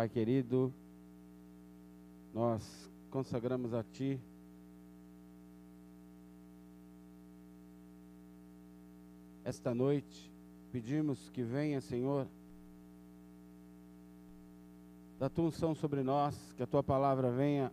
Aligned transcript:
Pai 0.00 0.08
querido, 0.08 0.72
nós 2.32 2.90
consagramos 3.10 3.74
a 3.74 3.84
Ti 3.84 4.18
esta 9.44 9.74
noite, 9.74 10.32
pedimos 10.72 11.28
que 11.28 11.42
venha, 11.42 11.82
Senhor, 11.82 12.26
da 15.18 15.28
tua 15.28 15.44
unção 15.44 15.74
sobre 15.74 16.02
nós, 16.02 16.34
que 16.56 16.62
a 16.62 16.66
tua 16.66 16.82
palavra 16.82 17.30
venha 17.30 17.70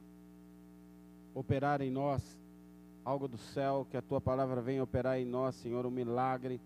operar 1.34 1.82
em 1.82 1.90
nós 1.90 2.38
algo 3.06 3.30
do 3.30 3.38
céu, 3.38 3.88
que 3.90 3.96
a 3.96 4.02
tua 4.02 4.20
palavra 4.20 4.62
venha 4.62 4.84
operar 4.84 5.18
em 5.18 5.24
nós, 5.24 5.56
Senhor, 5.56 5.86
um 5.86 5.92
milagre 5.92 6.60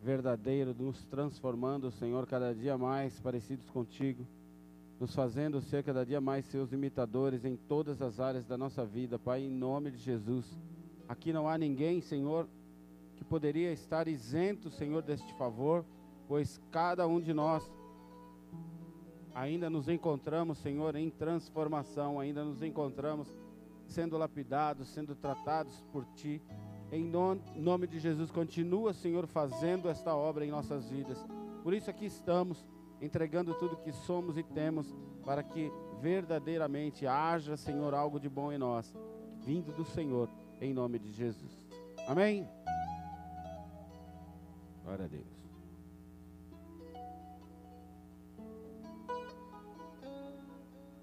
verdadeiro, 0.00 0.72
nos 0.78 1.04
transformando, 1.06 1.90
Senhor, 1.90 2.24
cada 2.24 2.54
dia 2.54 2.78
mais 2.78 3.18
parecidos 3.18 3.68
contigo, 3.70 4.24
nos 4.98 5.14
fazendo 5.14 5.60
ser 5.60 5.84
cada 5.84 6.04
dia 6.06 6.20
mais 6.20 6.46
seus 6.46 6.72
imitadores 6.72 7.44
em 7.44 7.56
todas 7.56 8.00
as 8.00 8.18
áreas 8.18 8.46
da 8.46 8.56
nossa 8.56 8.84
vida, 8.84 9.18
Pai, 9.18 9.42
em 9.42 9.50
nome 9.50 9.90
de 9.90 9.98
Jesus. 9.98 10.58
Aqui 11.08 11.32
não 11.32 11.48
há 11.48 11.58
ninguém, 11.58 12.00
Senhor, 12.00 12.48
que 13.14 13.24
poderia 13.24 13.72
estar 13.72 14.08
isento, 14.08 14.70
Senhor, 14.70 15.02
deste 15.02 15.32
favor, 15.34 15.84
pois 16.26 16.60
cada 16.70 17.06
um 17.06 17.20
de 17.20 17.32
nós 17.34 17.70
ainda 19.34 19.68
nos 19.68 19.88
encontramos, 19.88 20.58
Senhor, 20.58 20.96
em 20.96 21.10
transformação, 21.10 22.18
ainda 22.18 22.42
nos 22.42 22.62
encontramos 22.62 23.28
sendo 23.86 24.16
lapidados, 24.16 24.88
sendo 24.88 25.14
tratados 25.14 25.84
por 25.92 26.06
Ti. 26.14 26.40
Em 26.90 27.04
nome 27.04 27.86
de 27.86 27.98
Jesus, 27.98 28.30
continua, 28.30 28.94
Senhor, 28.94 29.26
fazendo 29.26 29.88
esta 29.88 30.14
obra 30.14 30.46
em 30.46 30.50
nossas 30.50 30.88
vidas. 30.88 31.22
Por 31.62 31.74
isso 31.74 31.90
aqui 31.90 32.06
estamos, 32.06 32.64
entregando 33.00 33.54
tudo 33.54 33.76
que 33.76 33.92
somos 33.92 34.36
e 34.36 34.42
temos, 34.42 34.94
para 35.24 35.42
que 35.42 35.70
verdadeiramente 36.00 37.06
haja, 37.06 37.56
Senhor, 37.56 37.94
algo 37.94 38.20
de 38.20 38.28
bom 38.28 38.52
em 38.52 38.58
nós, 38.58 38.94
vindo 39.40 39.72
do 39.72 39.84
Senhor, 39.84 40.28
em 40.60 40.72
nome 40.72 40.98
de 40.98 41.12
Jesus. 41.12 41.52
Amém? 42.06 42.48
Glória 44.84 45.04
a 45.04 45.08
Deus. 45.08 45.36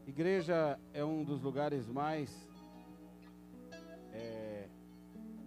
Igreja 0.05 0.80
é 0.94 1.03
um 1.03 1.23
dos 1.23 1.41
lugares 1.41 1.89
mais 1.89 2.47
é, 4.11 4.67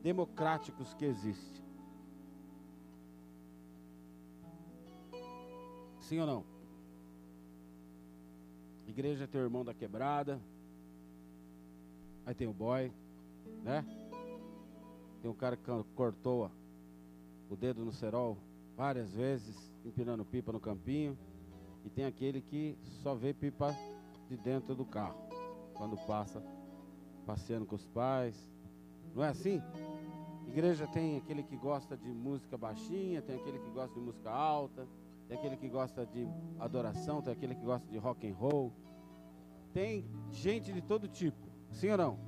democráticos 0.02 0.92
que 0.94 1.04
existe. 1.04 1.65
Sim 6.06 6.20
ou 6.20 6.26
não? 6.26 6.44
Igreja 8.86 9.26
tem 9.26 9.40
o 9.40 9.44
irmão 9.44 9.64
da 9.64 9.74
quebrada. 9.74 10.40
Aí 12.24 12.32
tem 12.32 12.46
o 12.46 12.52
boy, 12.52 12.92
né? 13.64 13.84
Tem 15.20 15.28
um 15.28 15.34
cara 15.34 15.56
que 15.56 15.64
cortou 15.96 16.48
o 17.50 17.56
dedo 17.56 17.84
no 17.84 17.92
cerol 17.92 18.38
várias 18.76 19.12
vezes, 19.14 19.56
empinando 19.84 20.24
pipa 20.24 20.52
no 20.52 20.60
campinho. 20.60 21.18
E 21.84 21.90
tem 21.90 22.04
aquele 22.04 22.40
que 22.40 22.78
só 23.02 23.12
vê 23.12 23.34
pipa 23.34 23.74
de 24.28 24.36
dentro 24.36 24.76
do 24.76 24.84
carro, 24.84 25.18
quando 25.74 25.96
passa 26.06 26.40
passeando 27.26 27.66
com 27.66 27.74
os 27.74 27.86
pais. 27.88 28.48
Não 29.12 29.24
é 29.24 29.28
assim? 29.30 29.60
Igreja 30.46 30.86
tem 30.86 31.16
aquele 31.16 31.42
que 31.42 31.56
gosta 31.56 31.96
de 31.96 32.08
música 32.08 32.56
baixinha, 32.56 33.20
tem 33.22 33.34
aquele 33.34 33.58
que 33.58 33.70
gosta 33.70 33.92
de 33.92 34.00
música 34.00 34.30
alta, 34.30 34.86
tem 35.28 35.36
aquele 35.36 35.56
que 35.56 35.68
gosta 35.68 36.06
de 36.06 36.26
adoração, 36.58 37.20
tem 37.20 37.32
aquele 37.32 37.54
que 37.54 37.64
gosta 37.64 37.86
de 37.88 37.98
rock 37.98 38.28
and 38.28 38.34
roll. 38.34 38.72
Tem 39.72 40.08
gente 40.30 40.72
de 40.72 40.80
todo 40.80 41.08
tipo, 41.08 41.48
sim 41.70 41.90
ou 41.90 41.98
não? 41.98 42.18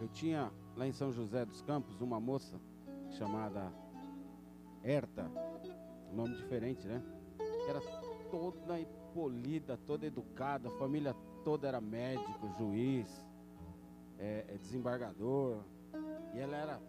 Eu 0.00 0.08
tinha 0.08 0.50
lá 0.76 0.86
em 0.86 0.92
São 0.92 1.12
José 1.12 1.44
dos 1.44 1.60
Campos, 1.62 2.00
uma 2.00 2.18
moça 2.18 2.58
chamada 3.10 3.72
Herta, 4.82 5.30
nome 6.12 6.34
diferente, 6.36 6.86
né? 6.86 7.02
Era 7.68 7.80
toda 8.30 8.78
polida, 9.12 9.76
toda 9.76 10.06
educada, 10.06 10.68
a 10.68 10.78
família 10.78 11.14
toda 11.44 11.68
era 11.68 11.80
médico, 11.80 12.48
juiz, 12.58 13.24
é, 14.18 14.46
é 14.48 14.56
desembargador. 14.56 15.62
E 16.34 16.38
ela 16.38 16.56
era 16.56 16.80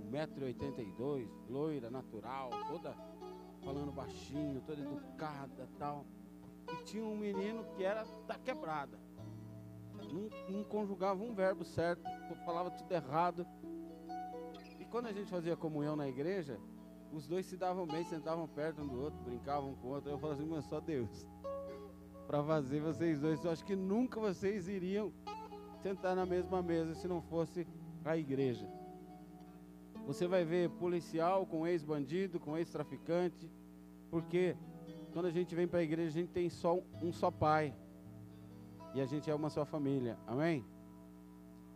1,82m, 0.00 1.28
loira, 1.48 1.90
natural, 1.90 2.50
toda 2.68 2.94
falando 3.64 3.92
baixinho, 3.92 4.62
toda 4.66 4.80
educada 4.80 5.68
tal. 5.78 6.04
E 6.72 6.84
tinha 6.84 7.04
um 7.04 7.16
menino 7.16 7.64
que 7.76 7.82
era 7.84 8.04
da 8.26 8.36
quebrada 8.36 8.98
não, 10.12 10.30
não 10.48 10.64
conjugava 10.64 11.22
um 11.22 11.34
verbo 11.34 11.64
certo, 11.64 12.02
falava 12.44 12.70
tudo 12.70 12.92
errado. 12.92 13.46
E 14.78 14.84
quando 14.84 15.06
a 15.06 15.12
gente 15.12 15.30
fazia 15.30 15.56
comunhão 15.56 15.96
na 15.96 16.08
igreja, 16.08 16.58
os 17.12 17.26
dois 17.26 17.46
se 17.46 17.56
davam 17.56 17.86
bem, 17.86 18.04
sentavam 18.04 18.46
perto 18.48 18.82
um 18.82 18.86
do 18.86 19.00
outro, 19.00 19.20
brincavam 19.20 19.74
com 19.76 19.88
o 19.88 19.90
outro. 19.90 20.10
Eu 20.10 20.18
falava 20.18 20.40
assim, 20.40 20.50
mas 20.50 20.64
só 20.64 20.80
Deus 20.80 21.28
para 22.26 22.42
fazer 22.42 22.80
vocês 22.80 23.20
dois. 23.20 23.44
Eu 23.44 23.50
acho 23.50 23.64
que 23.64 23.76
nunca 23.76 24.20
vocês 24.20 24.68
iriam 24.68 25.12
sentar 25.82 26.14
na 26.14 26.26
mesma 26.26 26.62
mesa 26.62 26.94
se 26.94 27.08
não 27.08 27.20
fosse 27.22 27.66
a 28.04 28.16
igreja. 28.16 28.68
Você 30.10 30.26
vai 30.26 30.44
ver 30.44 30.68
policial 30.70 31.46
com 31.46 31.64
ex-bandido, 31.64 32.40
com 32.40 32.58
ex-traficante, 32.58 33.48
porque 34.10 34.56
quando 35.12 35.26
a 35.26 35.30
gente 35.30 35.54
vem 35.54 35.68
para 35.68 35.78
a 35.78 35.84
igreja, 35.84 36.08
a 36.08 36.20
gente 36.20 36.32
tem 36.32 36.50
só 36.50 36.80
um 37.00 37.12
só 37.12 37.30
pai. 37.30 37.72
E 38.92 39.00
a 39.00 39.06
gente 39.06 39.30
é 39.30 39.34
uma 39.34 39.48
só 39.48 39.64
família. 39.64 40.18
Amém? 40.26 40.66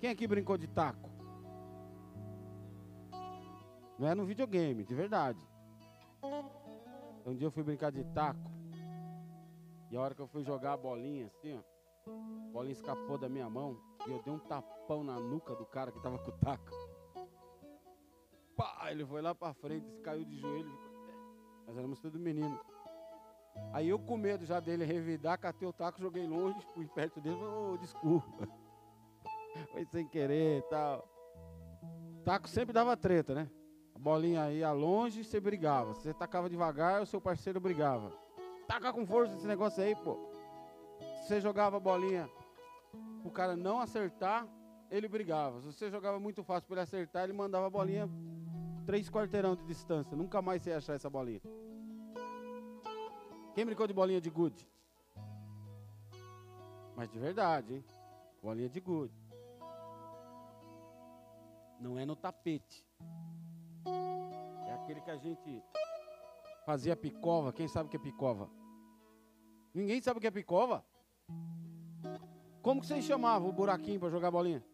Quem 0.00 0.10
aqui 0.10 0.26
brincou 0.26 0.58
de 0.58 0.66
taco? 0.66 1.08
Não 3.96 4.08
é 4.08 4.16
no 4.16 4.26
videogame, 4.26 4.82
de 4.82 4.96
verdade. 4.96 5.38
Um 7.24 7.36
dia 7.36 7.46
eu 7.46 7.52
fui 7.52 7.62
brincar 7.62 7.92
de 7.92 8.02
taco. 8.02 8.50
E 9.92 9.96
a 9.96 10.00
hora 10.00 10.12
que 10.12 10.20
eu 10.20 10.26
fui 10.26 10.42
jogar 10.42 10.72
a 10.72 10.76
bolinha 10.76 11.26
assim, 11.26 11.54
ó, 11.54 12.10
a 12.48 12.52
bolinha 12.52 12.72
escapou 12.72 13.16
da 13.16 13.28
minha 13.28 13.48
mão 13.48 13.78
e 14.08 14.10
eu 14.10 14.20
dei 14.24 14.34
um 14.34 14.40
tapão 14.40 15.04
na 15.04 15.20
nuca 15.20 15.54
do 15.54 15.64
cara 15.64 15.92
que 15.92 16.02
tava 16.02 16.18
com 16.18 16.32
o 16.32 16.38
taco. 16.38 16.83
Pá, 18.56 18.88
ele 18.90 19.04
foi 19.04 19.20
lá 19.20 19.34
para 19.34 19.52
frente, 19.54 19.86
caiu 20.02 20.24
de 20.24 20.36
joelho. 20.36 20.78
Nós 21.66 21.76
éramos 21.76 22.00
tudo 22.00 22.18
menino. 22.18 22.58
Aí 23.72 23.88
eu 23.88 23.98
com 23.98 24.16
medo 24.16 24.44
já 24.44 24.60
dele 24.60 24.84
revidar, 24.84 25.38
catei 25.38 25.66
o 25.66 25.72
taco, 25.72 26.00
joguei 26.00 26.26
longe, 26.26 26.60
fui 26.74 26.86
perto 26.86 27.20
dele, 27.20 27.36
ô, 27.36 27.72
oh, 27.72 27.76
desculpa. 27.78 28.48
Foi 29.72 29.84
sem 29.86 30.06
querer 30.06 30.58
e 30.58 30.62
tal. 30.62 31.08
Taco 32.24 32.48
sempre 32.48 32.72
dava 32.72 32.96
treta, 32.96 33.34
né? 33.34 33.50
A 33.94 33.98
bolinha 33.98 34.50
ia 34.50 34.72
longe, 34.72 35.22
você 35.22 35.38
brigava. 35.38 35.94
Você 35.94 36.12
tacava 36.12 36.50
devagar, 36.50 37.02
o 37.02 37.06
seu 37.06 37.20
parceiro 37.20 37.60
brigava. 37.60 38.12
Taca 38.66 38.92
com 38.92 39.06
força 39.06 39.34
esse 39.36 39.46
negócio 39.46 39.82
aí, 39.82 39.94
pô. 39.94 40.18
Se 40.98 41.28
você 41.28 41.40
jogava 41.40 41.76
a 41.76 41.80
bolinha, 41.80 42.28
o 43.24 43.30
cara 43.30 43.56
não 43.56 43.78
acertar, 43.78 44.46
ele 44.90 45.08
brigava. 45.08 45.60
Se 45.60 45.72
você 45.72 45.90
jogava 45.90 46.18
muito 46.18 46.42
fácil 46.42 46.66
para 46.66 46.76
ele 46.76 46.82
acertar, 46.82 47.24
ele 47.24 47.32
mandava 47.32 47.66
a 47.66 47.70
bolinha 47.70 48.08
três 48.86 49.10
quarteirão 49.10 49.54
de 49.56 49.64
distância. 49.64 50.16
Nunca 50.16 50.40
mais 50.40 50.62
você 50.62 50.70
ia 50.70 50.78
achar 50.78 50.94
essa 50.94 51.10
bolinha. 51.10 51.40
Quem 53.54 53.64
brincou 53.64 53.86
de 53.86 53.92
bolinha 53.92 54.20
de 54.20 54.30
gude? 54.30 54.68
Mas 56.96 57.10
de 57.10 57.18
verdade, 57.18 57.74
hein? 57.74 57.84
Bolinha 58.42 58.68
de 58.68 58.80
gude. 58.80 59.14
Não 61.80 61.98
é 61.98 62.04
no 62.04 62.16
tapete. 62.16 62.86
É 64.66 64.72
aquele 64.74 65.00
que 65.00 65.10
a 65.10 65.16
gente 65.16 65.62
fazia 66.64 66.96
picova. 66.96 67.52
Quem 67.52 67.68
sabe 67.68 67.86
o 67.86 67.90
que 67.90 67.96
é 67.96 68.00
picova? 68.00 68.50
Ninguém 69.72 70.00
sabe 70.00 70.18
o 70.18 70.20
que 70.20 70.26
é 70.26 70.30
picova? 70.30 70.84
Como 72.62 72.80
que 72.80 72.86
vocês 72.86 73.04
chamavam 73.04 73.48
o 73.48 73.52
buraquinho 73.52 74.00
para 74.00 74.08
jogar 74.08 74.30
bolinha? 74.30 74.64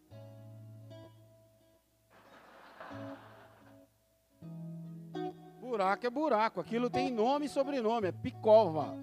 Buraco 5.80 6.06
é 6.06 6.10
buraco. 6.10 6.60
Aquilo 6.60 6.90
tem 6.90 7.10
nome 7.10 7.46
e 7.46 7.48
sobrenome, 7.48 8.08
é 8.08 8.12
picova. 8.12 8.94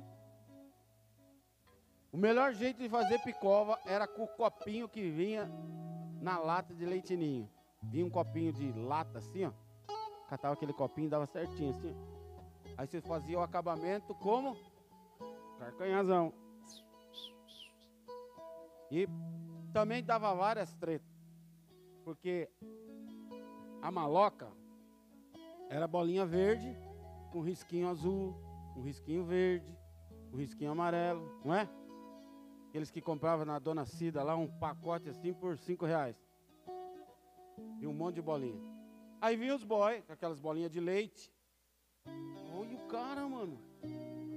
O 2.11 2.17
melhor 2.17 2.53
jeito 2.53 2.79
de 2.79 2.87
fazer 2.87 3.19
picova 3.23 3.79
era 3.83 4.07
com 4.07 4.23
o 4.23 4.27
copinho 4.27 4.87
que 4.87 5.09
vinha 5.09 5.49
na 6.21 6.37
lata 6.37 6.75
de 6.75 6.85
leitinho. 6.85 7.49
Vinha 7.81 8.05
um 8.05 8.09
copinho 8.11 8.53
de 8.53 8.71
lata 8.73 9.17
assim, 9.17 9.45
ó. 9.45 9.51
Catava 10.29 10.53
aquele 10.53 10.73
copinho, 10.73 11.09
dava 11.09 11.25
certinho 11.25 11.71
assim. 11.71 11.95
Aí 12.77 12.85
você 12.85 13.01
fazia 13.01 13.39
o 13.39 13.41
acabamento 13.41 14.13
como? 14.13 14.55
Carcanhazão. 15.57 16.31
E 18.91 19.07
também 19.73 20.03
dava 20.03 20.33
várias 20.35 20.75
tretas. 20.75 21.09
Porque 22.03 22.47
a 23.81 23.89
maloca, 23.89 24.47
era 25.69 25.87
bolinha 25.87 26.25
verde, 26.25 26.77
com 27.31 27.41
risquinho 27.41 27.89
azul, 27.89 28.35
com 28.73 28.81
risquinho 28.81 29.23
verde, 29.23 29.77
o 30.31 30.37
risquinho 30.37 30.71
amarelo, 30.71 31.39
não 31.43 31.53
é? 31.53 31.69
Aqueles 32.69 32.91
que 32.91 33.01
compravam 33.01 33.45
na 33.45 33.59
Dona 33.59 33.85
Cida 33.85 34.23
lá 34.23 34.35
um 34.35 34.47
pacote 34.47 35.09
assim 35.09 35.33
por 35.33 35.57
cinco 35.57 35.85
reais. 35.85 36.15
E 37.79 37.87
um 37.87 37.93
monte 37.93 38.15
de 38.15 38.21
bolinha. 38.21 38.61
Aí 39.19 39.35
vinha 39.35 39.55
os 39.55 39.63
boy, 39.63 40.01
com 40.03 40.13
aquelas 40.13 40.39
bolinhas 40.39 40.71
de 40.71 40.79
leite. 40.79 41.31
Olha 42.55 42.75
o 42.75 42.87
cara, 42.87 43.27
mano. 43.27 43.57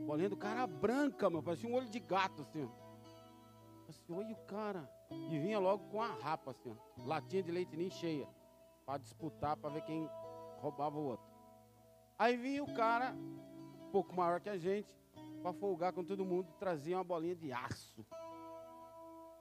Bolinha 0.07 0.29
do 0.29 0.37
cara 0.37 0.67
branca, 0.67 1.29
meu. 1.29 1.43
Parecia 1.43 1.69
um 1.69 1.75
olho 1.75 1.89
de 1.89 2.01
gato, 2.01 2.43
assim. 2.43 2.69
Assim, 3.89 4.13
olha 4.13 4.33
o 4.33 4.47
cara. 4.47 4.91
E 5.31 5.39
vinha 5.39 5.59
logo 5.59 5.85
com 5.91 6.01
a 6.01 6.09
rapa, 6.09 6.53
assim. 6.53 6.75
Latinha 7.05 7.43
de 7.43 7.51
leite 7.51 7.77
nem 7.77 7.91
cheia. 7.91 8.29
Para 8.87 8.99
disputar, 8.99 9.57
para 9.57 9.71
ver 9.71 9.83
quem 9.83 10.09
roubava 10.61 10.99
o 10.99 11.05
outro. 11.05 11.27
Aí 12.19 12.37
vinha 12.37 12.63
o 12.63 12.75
cara, 12.75 13.13
um 13.13 13.91
pouco 13.91 14.15
maior 14.15 14.41
que 14.41 14.49
a 14.49 14.59
gente, 14.59 14.95
para 15.43 15.53
folgar 15.53 15.93
com 15.93 16.05
todo 16.05 16.25
mundo, 16.25 16.53
trazia 16.59 16.97
uma 16.97 17.05
bolinha 17.05 17.35
de 17.35 17.51
aço. 17.53 18.05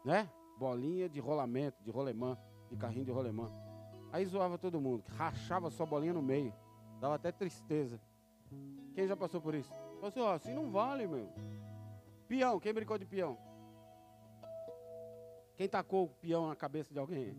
Né? 0.06 0.30
Bolinha 0.58 1.10
de 1.10 1.20
rolamento, 1.20 1.84
de 1.84 1.92
rolemã, 1.92 2.38
de 2.70 2.78
carrinho 2.78 3.06
de 3.06 3.12
rolemã. 3.12 3.48
Aí 4.12 4.26
zoava 4.26 4.58
todo 4.58 4.80
mundo, 4.80 5.04
rachava 5.10 5.70
sua 5.70 5.86
bolinha 5.86 6.14
no 6.14 6.22
meio. 6.22 6.54
Dava 7.00 7.16
até 7.16 7.32
tristeza. 7.32 8.00
Quem 8.96 9.08
já 9.08 9.16
passou 9.16 9.42
por 9.42 9.54
isso? 9.54 9.72
Falou 10.00 10.08
assim, 10.08 10.22
assim 10.22 10.54
não 10.54 10.72
vale, 10.72 11.06
meu. 11.06 11.30
Peão, 12.28 12.60
quem 12.60 12.74
brincou 12.74 12.98
de 12.98 13.06
peão? 13.06 13.38
Quem 15.56 15.68
tacou 15.68 16.06
o 16.06 16.10
peão 16.10 16.48
na 16.48 16.56
cabeça 16.56 16.94
de 16.94 17.00
alguém? 17.00 17.36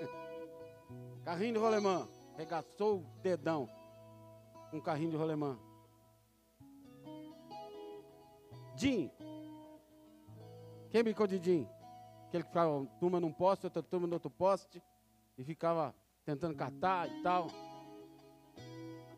carrinho 1.24 1.54
de 1.54 1.58
rolemã. 1.58 2.06
Regaçou 2.36 3.00
o 3.00 3.20
dedão 3.22 3.68
um 4.72 4.80
carrinho 4.80 5.10
de 5.10 5.16
rolemã. 5.16 5.58
Jim. 8.76 9.10
Quem 10.90 11.02
brincou 11.02 11.26
de 11.26 11.38
Jim? 11.38 11.68
Aquele 12.28 12.42
que 12.42 12.48
ficava 12.48 12.86
turma 12.98 13.20
num 13.20 13.32
poste, 13.32 13.66
outra 13.66 13.82
turma 13.82 14.06
no 14.06 14.14
outro 14.14 14.30
poste. 14.30 14.82
E 15.36 15.44
ficava 15.44 15.94
tentando 16.24 16.54
catar 16.54 17.08
e 17.08 17.22
tal. 17.22 17.48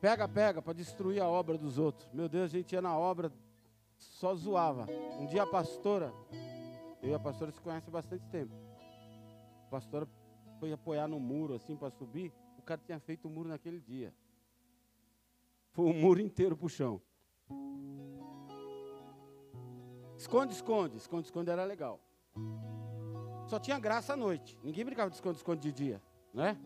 Pega, 0.01 0.29
pega, 0.29 0.61
para 0.61 0.73
destruir 0.73 1.23
a 1.23 1.29
obra 1.29 1.57
dos 1.57 1.79
outros. 1.79 2.09
Meu 2.13 2.29
Deus, 2.29 2.45
a 2.45 2.49
gente 2.49 2.73
ia 2.73 2.83
na 2.83 2.97
obra, 2.97 3.33
só 3.97 4.35
zoava. 4.35 4.87
Um 5.19 5.27
dia 5.27 5.45
a 5.45 5.47
pastora, 5.47 6.13
eu 7.03 7.11
e 7.11 7.15
a 7.15 7.19
pastora 7.19 7.51
se 7.51 7.61
conhecem 7.61 7.89
há 7.89 7.93
bastante 7.93 8.27
tempo. 8.27 8.55
A 9.67 9.71
pastora 9.71 10.07
foi 10.61 10.73
apoiar 10.73 11.09
no 11.09 11.19
muro, 11.19 11.55
assim, 11.55 11.77
para 11.77 11.91
subir. 11.91 12.33
O 12.65 12.67
cara 12.67 12.81
tinha 12.83 12.99
feito 12.99 13.29
o 13.29 13.31
muro 13.31 13.51
naquele 13.51 13.79
dia. 13.79 14.11
Foi 15.73 15.85
o 15.85 15.93
muro 15.93 16.19
inteiro 16.19 16.57
pro 16.57 16.67
chão. 16.67 16.99
Esconde, 20.17 20.55
esconde. 20.55 20.97
Esconde, 20.97 21.27
esconde 21.27 21.51
era 21.51 21.63
legal. 21.63 22.01
Só 23.47 23.61
tinha 23.61 23.79
graça 23.79 24.15
à 24.15 24.17
noite. 24.17 24.59
Ninguém 24.63 24.83
brincava 24.83 25.11
de 25.11 25.17
esconde, 25.17 25.37
esconde 25.37 25.61
de 25.61 25.73
dia, 25.73 26.03
né? 26.33 26.59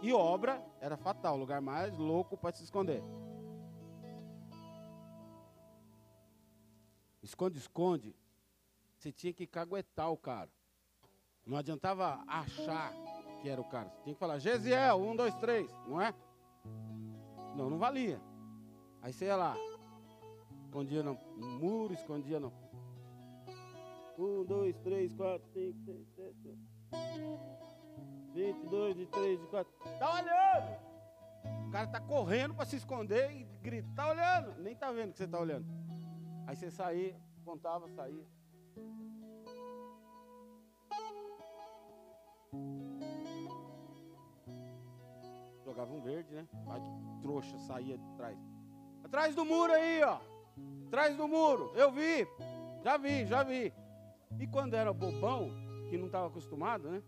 E 0.00 0.12
obra 0.12 0.64
era 0.80 0.96
fatal, 0.96 1.34
o 1.34 1.40
lugar 1.40 1.60
mais 1.60 1.98
louco 1.98 2.36
para 2.36 2.54
se 2.54 2.62
esconder. 2.62 3.02
Esconde, 7.20 7.58
esconde. 7.58 8.14
Você 8.96 9.10
tinha 9.10 9.32
que 9.32 9.44
caguetar 9.44 10.08
o 10.08 10.16
cara. 10.16 10.52
Não 11.44 11.56
adiantava 11.56 12.22
achar 12.28 12.92
que 13.40 13.48
era 13.48 13.60
o 13.60 13.64
cara. 13.64 13.88
Você 13.88 14.02
tinha 14.02 14.14
que 14.14 14.20
falar, 14.20 14.38
Gesiel, 14.38 14.96
um, 14.96 15.14
dois, 15.14 15.34
três, 15.36 15.70
não 15.86 16.00
é? 16.00 16.14
Não, 17.54 17.70
não 17.70 17.78
valia. 17.78 18.20
Aí 19.02 19.12
você 19.12 19.26
ia 19.26 19.36
lá, 19.36 19.56
escondia 20.64 21.02
no 21.02 21.18
muro, 21.60 21.94
escondia 21.94 22.40
no. 22.40 22.52
Um, 24.18 24.44
dois, 24.44 24.76
três, 24.78 25.12
quatro, 25.12 25.46
cinco, 25.52 25.78
seis, 25.84 26.06
sete, 26.14 26.48
oito. 26.48 26.76
22, 28.34 28.96
23, 28.96 29.40
24. 29.40 29.72
Tá 29.98 30.14
olhando! 30.14 31.68
O 31.68 31.70
cara 31.70 31.86
tá 31.86 32.00
correndo 32.00 32.54
para 32.54 32.66
se 32.66 32.76
esconder 32.76 33.30
e 33.32 33.44
grita, 33.62 33.88
tá 33.96 34.10
olhando? 34.10 34.60
Nem 34.60 34.76
tá 34.76 34.92
vendo 34.92 35.12
que 35.12 35.18
você 35.18 35.26
tá 35.26 35.40
olhando. 35.40 35.66
Aí 36.46 36.54
você 36.54 36.70
saía, 36.70 37.16
contava, 37.44 37.88
saía. 37.88 38.24
Jogava 45.76 45.92
um 45.92 46.00
verde, 46.00 46.34
né? 46.34 46.48
Que 46.50 47.20
trouxa 47.20 47.58
saía 47.58 47.98
de 47.98 48.10
trás. 48.16 48.38
Atrás 49.04 49.34
do 49.34 49.44
muro 49.44 49.74
aí, 49.74 50.02
ó. 50.02 50.18
Atrás 50.86 51.14
do 51.14 51.28
muro. 51.28 51.70
Eu 51.74 51.92
vi. 51.92 52.26
Já 52.82 52.96
vi, 52.96 53.26
já 53.26 53.42
vi. 53.42 53.74
E 54.40 54.46
quando 54.46 54.72
era 54.72 54.90
bobão, 54.90 55.50
que 55.90 55.98
não 55.98 56.06
estava 56.06 56.28
acostumado, 56.28 56.90
né? 56.90 57.02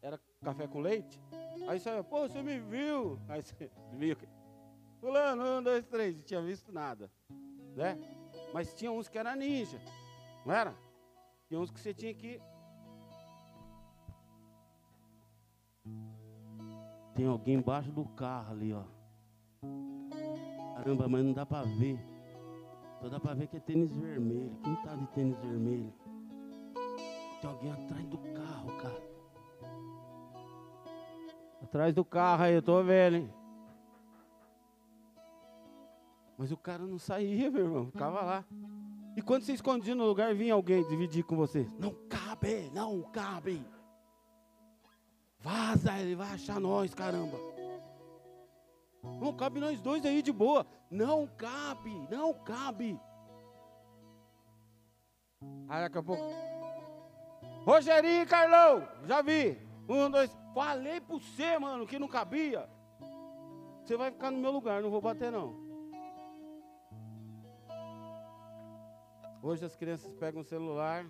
era 0.00 0.18
café 0.42 0.66
com 0.66 0.80
leite. 0.80 1.20
Aí 1.68 1.78
saiu, 1.78 2.02
pô, 2.04 2.26
você 2.26 2.42
me 2.42 2.58
viu. 2.58 3.20
Aí 3.28 3.42
você 3.42 3.70
viu. 3.92 4.16
Fulano, 4.98 5.58
um, 5.58 5.62
dois, 5.62 5.84
três. 5.84 6.16
Não 6.16 6.22
tinha 6.22 6.40
visto 6.40 6.72
nada. 6.72 7.10
Né? 7.74 7.98
Mas 8.54 8.72
tinha 8.72 8.90
uns 8.90 9.10
que 9.10 9.18
era 9.18 9.36
ninja. 9.36 9.78
Não 10.46 10.54
era? 10.54 10.74
Tinha 11.48 11.60
uns 11.60 11.70
que 11.70 11.78
você 11.78 11.92
tinha 11.92 12.14
que. 12.14 12.40
Tem 17.16 17.26
alguém 17.26 17.54
embaixo 17.54 17.90
do 17.90 18.04
carro 18.04 18.52
ali, 18.52 18.74
ó. 18.74 18.82
Caramba, 20.76 21.08
mas 21.08 21.24
não 21.24 21.32
dá 21.32 21.46
pra 21.46 21.62
ver. 21.62 21.98
Só 23.00 23.08
dá 23.08 23.18
pra 23.18 23.32
ver 23.32 23.46
que 23.46 23.56
é 23.56 23.60
tênis 23.60 23.90
vermelho. 23.96 24.54
Quem 24.62 24.76
tá 24.82 24.94
de 24.94 25.06
tênis 25.08 25.38
vermelho? 25.38 25.92
Tem 27.40 27.50
alguém 27.50 27.72
atrás 27.72 28.04
do 28.06 28.18
carro, 28.18 28.76
cara. 28.76 29.02
Atrás 31.62 31.94
do 31.94 32.04
carro 32.04 32.42
aí, 32.42 32.54
eu 32.54 32.62
tô 32.62 32.82
vendo, 32.82 33.16
hein? 33.16 33.30
Mas 36.36 36.52
o 36.52 36.56
cara 36.56 36.86
não 36.86 36.98
saía, 36.98 37.50
meu 37.50 37.64
irmão, 37.64 37.86
ficava 37.86 38.20
lá. 38.20 38.44
E 39.16 39.22
quando 39.22 39.42
você 39.42 39.54
escondia 39.54 39.94
no 39.94 40.04
lugar, 40.04 40.34
vinha 40.34 40.52
alguém 40.52 40.86
dividir 40.86 41.24
com 41.24 41.34
você. 41.34 41.66
Não 41.78 41.94
cabe, 42.10 42.70
não 42.74 43.00
cabe. 43.04 43.64
Vaza, 45.46 45.96
ele 46.00 46.16
vai 46.16 46.32
achar 46.32 46.58
nós, 46.58 46.92
caramba. 46.92 47.38
Não 49.20 49.32
cabe 49.32 49.60
nós 49.60 49.80
dois 49.80 50.04
aí 50.04 50.20
de 50.20 50.32
boa. 50.32 50.66
Não 50.90 51.28
cabe, 51.28 51.94
não 52.10 52.34
cabe. 52.34 53.00
Aí 55.68 55.82
daqui 55.82 55.98
a 55.98 56.02
pouco. 56.02 56.24
Rogerinho 57.64 58.22
e 58.22 58.26
Carlão, 58.26 58.88
já 59.04 59.22
vi. 59.22 59.56
Um, 59.88 60.10
dois. 60.10 60.36
Falei 60.52 61.00
para 61.00 61.16
você, 61.16 61.56
mano, 61.60 61.86
que 61.86 61.96
não 61.96 62.08
cabia. 62.08 62.68
Você 63.84 63.96
vai 63.96 64.10
ficar 64.10 64.32
no 64.32 64.38
meu 64.38 64.50
lugar, 64.50 64.82
não 64.82 64.90
vou 64.90 65.00
bater 65.00 65.30
não. 65.30 65.54
Hoje 69.40 69.64
as 69.64 69.76
crianças 69.76 70.12
pegam 70.14 70.40
o 70.40 70.44
celular 70.44 71.06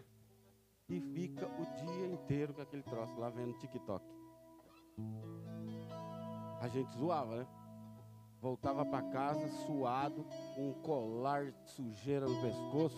e 0.91 1.01
fica 1.01 1.47
o 1.47 1.65
dia 1.75 2.07
inteiro 2.07 2.53
com 2.53 2.61
aquele 2.61 2.83
troço 2.83 3.19
lá 3.19 3.31
vendo 3.31 3.57
TikTok. 3.57 4.16
A 6.61 6.69
gente 6.69 6.91
zoava, 6.97 7.37
né? 7.37 7.47
Voltava 8.41 8.85
para 8.85 9.03
casa 9.11 9.49
suado, 9.67 10.27
com 10.55 10.71
um 10.71 10.73
colar 10.83 11.51
de 11.51 11.71
sujeira 11.71 12.27
no 12.27 12.41
pescoço. 12.41 12.97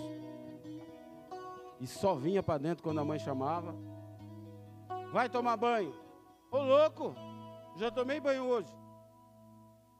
E 1.80 1.86
só 1.86 2.14
vinha 2.14 2.42
para 2.42 2.58
dentro 2.58 2.82
quando 2.82 3.00
a 3.00 3.04
mãe 3.04 3.18
chamava. 3.18 3.74
Vai 5.12 5.28
tomar 5.28 5.56
banho. 5.56 5.94
Ô 6.50 6.58
louco, 6.58 7.14
já 7.76 7.90
tomei 7.90 8.20
banho 8.20 8.44
hoje. 8.44 8.72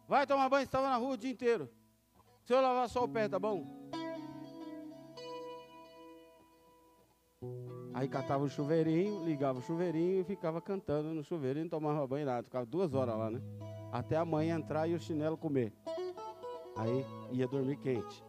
Vai 0.08 0.26
tomar 0.26 0.48
banho, 0.48 0.64
estava 0.64 0.88
na 0.88 0.96
rua 0.96 1.14
o 1.14 1.16
dia 1.16 1.30
inteiro. 1.30 1.70
Se 2.44 2.52
eu 2.52 2.60
lavar 2.60 2.88
só 2.88 3.04
o 3.04 3.08
pé, 3.08 3.28
tá 3.28 3.38
bom? 3.38 3.77
Aí 7.98 8.06
catava 8.08 8.44
o 8.44 8.48
chuveirinho, 8.48 9.24
ligava 9.24 9.58
o 9.58 9.62
chuveirinho 9.62 10.20
e 10.20 10.24
ficava 10.24 10.60
cantando 10.60 11.12
no 11.12 11.24
chuveiro 11.24 11.58
e 11.58 11.62
não 11.62 11.68
tomava 11.68 12.06
banho 12.06 12.26
nada. 12.26 12.44
Ficava 12.44 12.64
duas 12.64 12.94
horas 12.94 13.18
lá, 13.18 13.28
né? 13.28 13.40
Até 13.90 14.16
a 14.16 14.24
mãe 14.24 14.50
entrar 14.50 14.86
e 14.86 14.94
o 14.94 15.00
chinelo 15.00 15.36
comer. 15.36 15.72
Aí 16.76 17.04
ia 17.32 17.48
dormir 17.48 17.76
quente. 17.78 18.24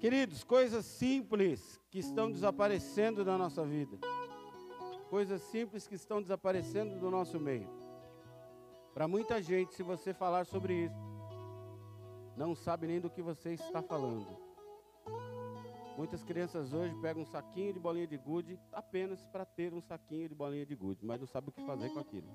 Queridos, 0.00 0.42
coisas 0.42 0.84
simples 0.84 1.80
que 1.88 2.00
estão 2.00 2.28
desaparecendo 2.28 3.24
da 3.24 3.38
nossa 3.38 3.64
vida 3.64 3.96
coisas 5.14 5.42
simples 5.42 5.86
que 5.86 5.94
estão 5.94 6.20
desaparecendo 6.20 6.98
do 6.98 7.08
nosso 7.08 7.38
meio. 7.38 7.68
Para 8.92 9.06
muita 9.06 9.40
gente, 9.40 9.72
se 9.72 9.80
você 9.80 10.12
falar 10.12 10.44
sobre 10.44 10.86
isso, 10.86 10.96
não 12.36 12.52
sabe 12.52 12.88
nem 12.88 13.00
do 13.00 13.08
que 13.08 13.22
você 13.22 13.50
está 13.50 13.80
falando. 13.80 14.43
Muitas 15.96 16.24
crianças 16.24 16.72
hoje 16.72 16.94
pegam 16.96 17.22
um 17.22 17.26
saquinho 17.26 17.72
de 17.72 17.78
bolinha 17.78 18.06
de 18.06 18.16
gude 18.16 18.58
apenas 18.72 19.24
para 19.26 19.44
ter 19.44 19.72
um 19.72 19.80
saquinho 19.80 20.28
de 20.28 20.34
bolinha 20.34 20.66
de 20.66 20.74
gude, 20.74 21.04
mas 21.04 21.20
não 21.20 21.26
sabe 21.26 21.50
o 21.50 21.52
que 21.52 21.64
fazer 21.64 21.88
com 21.90 22.00
aquilo. 22.00 22.26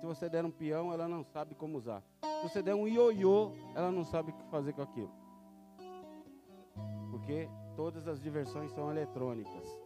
Se 0.00 0.06
você 0.06 0.28
der 0.28 0.44
um 0.44 0.50
peão, 0.50 0.92
ela 0.92 1.06
não 1.06 1.22
sabe 1.22 1.54
como 1.54 1.76
usar. 1.76 2.02
Se 2.22 2.48
você 2.48 2.62
der 2.62 2.74
um 2.74 2.88
ioiô, 2.88 3.52
ela 3.74 3.90
não 3.90 4.04
sabe 4.04 4.30
o 4.30 4.34
que 4.34 4.44
fazer 4.50 4.72
com 4.72 4.82
aquilo. 4.82 5.12
porque 7.10 7.48
todas 7.76 8.08
as 8.08 8.20
diversões 8.20 8.72
são 8.72 8.90
eletrônicas. 8.90 9.78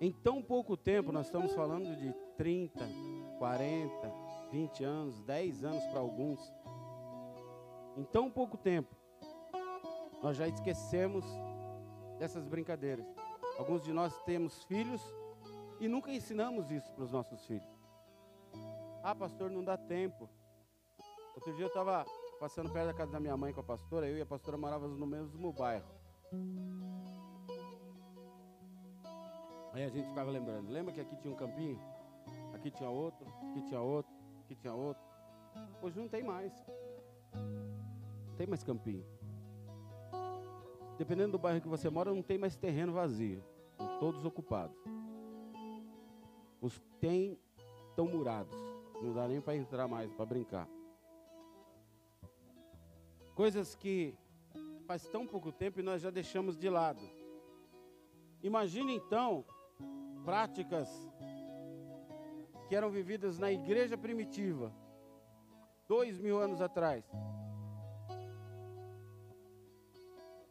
Em 0.00 0.10
tão 0.10 0.40
pouco 0.40 0.78
tempo, 0.78 1.12
nós 1.12 1.26
estamos 1.26 1.52
falando 1.52 1.94
de 1.94 2.14
30, 2.38 2.80
40, 3.38 4.12
20 4.50 4.84
anos, 4.84 5.20
10 5.22 5.62
anos 5.64 5.84
para 5.86 6.00
alguns. 6.00 6.40
Em 7.98 8.04
tão 8.04 8.30
pouco 8.30 8.56
tempo, 8.56 8.96
nós 10.22 10.36
já 10.36 10.46
esquecemos 10.46 11.24
dessas 12.18 12.46
brincadeiras. 12.46 13.06
Alguns 13.58 13.82
de 13.82 13.92
nós 13.92 14.16
temos 14.22 14.62
filhos 14.64 15.02
e 15.80 15.88
nunca 15.88 16.10
ensinamos 16.10 16.70
isso 16.70 16.92
para 16.92 17.04
os 17.04 17.12
nossos 17.12 17.44
filhos. 17.46 17.68
Ah, 19.02 19.14
pastor, 19.14 19.50
não 19.50 19.64
dá 19.64 19.76
tempo. 19.76 20.28
Outro 21.34 21.54
dia 21.54 21.64
eu 21.64 21.68
estava 21.68 22.04
passando 22.38 22.70
perto 22.70 22.86
da 22.86 22.94
casa 22.94 23.12
da 23.12 23.20
minha 23.20 23.36
mãe 23.36 23.52
com 23.52 23.60
a 23.60 23.64
pastora, 23.64 24.06
eu 24.06 24.18
e 24.18 24.20
a 24.20 24.26
pastora 24.26 24.58
morávamos 24.58 24.98
no 24.98 25.06
mesmo 25.06 25.52
bairro. 25.52 25.88
Aí 29.72 29.84
a 29.84 29.88
gente 29.88 30.08
ficava 30.08 30.30
lembrando, 30.30 30.70
lembra 30.70 30.92
que 30.92 31.00
aqui 31.00 31.16
tinha 31.16 31.32
um 31.32 31.36
campinho? 31.36 31.80
Aqui 32.52 32.70
tinha 32.70 32.90
outro, 32.90 33.26
aqui 33.50 33.62
tinha 33.62 33.80
outro, 33.80 34.12
aqui 34.44 34.54
tinha 34.54 34.74
outro. 34.74 35.02
Hoje 35.80 35.98
não 35.98 36.08
tem 36.08 36.22
mais. 36.22 36.52
Não 37.32 38.36
tem 38.36 38.46
mais 38.46 38.62
campinho. 38.62 39.06
Dependendo 41.00 41.32
do 41.32 41.38
bairro 41.38 41.62
que 41.62 41.66
você 41.66 41.88
mora, 41.88 42.12
não 42.12 42.20
tem 42.20 42.36
mais 42.36 42.58
terreno 42.58 42.92
vazio. 42.92 43.42
Estão 43.70 43.98
todos 43.98 44.22
ocupados. 44.22 44.76
Os 46.60 46.78
tem 47.00 47.38
estão 47.88 48.06
murados. 48.06 48.54
Não 49.00 49.14
dá 49.14 49.26
nem 49.26 49.40
para 49.40 49.56
entrar 49.56 49.88
mais, 49.88 50.12
para 50.12 50.26
brincar. 50.26 50.68
Coisas 53.34 53.74
que 53.74 54.14
faz 54.86 55.08
tão 55.08 55.26
pouco 55.26 55.50
tempo 55.50 55.80
e 55.80 55.82
nós 55.82 56.02
já 56.02 56.10
deixamos 56.10 56.58
de 56.58 56.68
lado. 56.68 57.00
Imagine 58.42 58.94
então 58.94 59.42
práticas 60.22 60.86
que 62.68 62.76
eram 62.76 62.90
vividas 62.90 63.38
na 63.38 63.50
igreja 63.50 63.96
primitiva, 63.96 64.70
dois 65.88 66.18
mil 66.18 66.38
anos 66.38 66.60
atrás. 66.60 67.10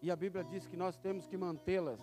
E 0.02 0.10
a 0.10 0.16
Bíblia 0.16 0.46
diz 0.46 0.66
que 0.66 0.78
nós 0.78 0.98
temos 0.98 1.28
que 1.28 1.36
mantê-las. 1.36 2.00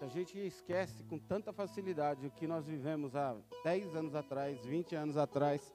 A 0.00 0.06
gente 0.06 0.38
esquece 0.38 1.04
com 1.04 1.18
tanta 1.18 1.52
facilidade 1.52 2.26
o 2.26 2.30
que 2.30 2.46
nós 2.46 2.66
vivemos 2.66 3.14
há 3.14 3.36
10 3.62 3.94
anos 3.94 4.14
atrás, 4.14 4.64
20 4.64 4.96
anos 4.96 5.16
atrás. 5.16 5.74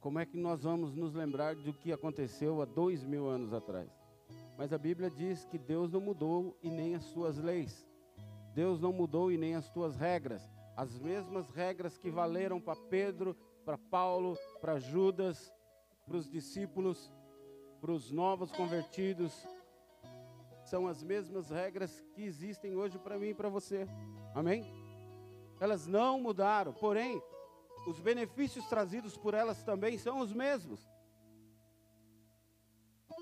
Como 0.00 0.18
é 0.18 0.24
que 0.24 0.38
nós 0.38 0.62
vamos 0.62 0.94
nos 0.94 1.14
lembrar 1.14 1.54
do 1.54 1.74
que 1.74 1.92
aconteceu 1.92 2.62
há 2.62 2.64
dois 2.64 3.04
mil 3.04 3.28
anos 3.28 3.52
atrás? 3.52 3.90
Mas 4.56 4.72
a 4.72 4.78
Bíblia 4.78 5.10
diz 5.10 5.44
que 5.44 5.58
Deus 5.58 5.90
não 5.90 6.00
mudou 6.00 6.56
e 6.62 6.70
nem 6.70 6.94
as 6.94 7.04
suas 7.04 7.36
leis. 7.36 7.86
Deus 8.54 8.80
não 8.80 8.92
mudou 8.92 9.30
e 9.30 9.36
nem 9.36 9.54
as 9.54 9.68
tuas 9.68 9.94
regras. 9.96 10.42
As 10.74 10.98
mesmas 10.98 11.50
regras 11.50 11.98
que 11.98 12.10
valeram 12.10 12.58
para 12.60 12.80
Pedro, 12.88 13.36
para 13.64 13.76
Paulo, 13.76 14.38
para 14.60 14.78
Judas, 14.78 15.52
para 16.06 16.16
os 16.16 16.28
discípulos, 16.28 17.12
para 17.80 17.92
os 17.92 18.10
novos 18.10 18.52
convertidos, 18.52 19.32
são 20.64 20.86
as 20.86 21.02
mesmas 21.02 21.50
regras 21.50 22.04
que 22.12 22.22
existem 22.22 22.76
hoje 22.76 22.98
para 22.98 23.18
mim 23.18 23.28
e 23.28 23.34
para 23.34 23.48
você. 23.48 23.88
Amém? 24.34 24.64
Elas 25.58 25.86
não 25.86 26.20
mudaram, 26.20 26.72
porém, 26.72 27.20
os 27.86 27.98
benefícios 27.98 28.66
trazidos 28.66 29.16
por 29.16 29.34
elas 29.34 29.62
também 29.64 29.98
são 29.98 30.20
os 30.20 30.32
mesmos. 30.32 30.88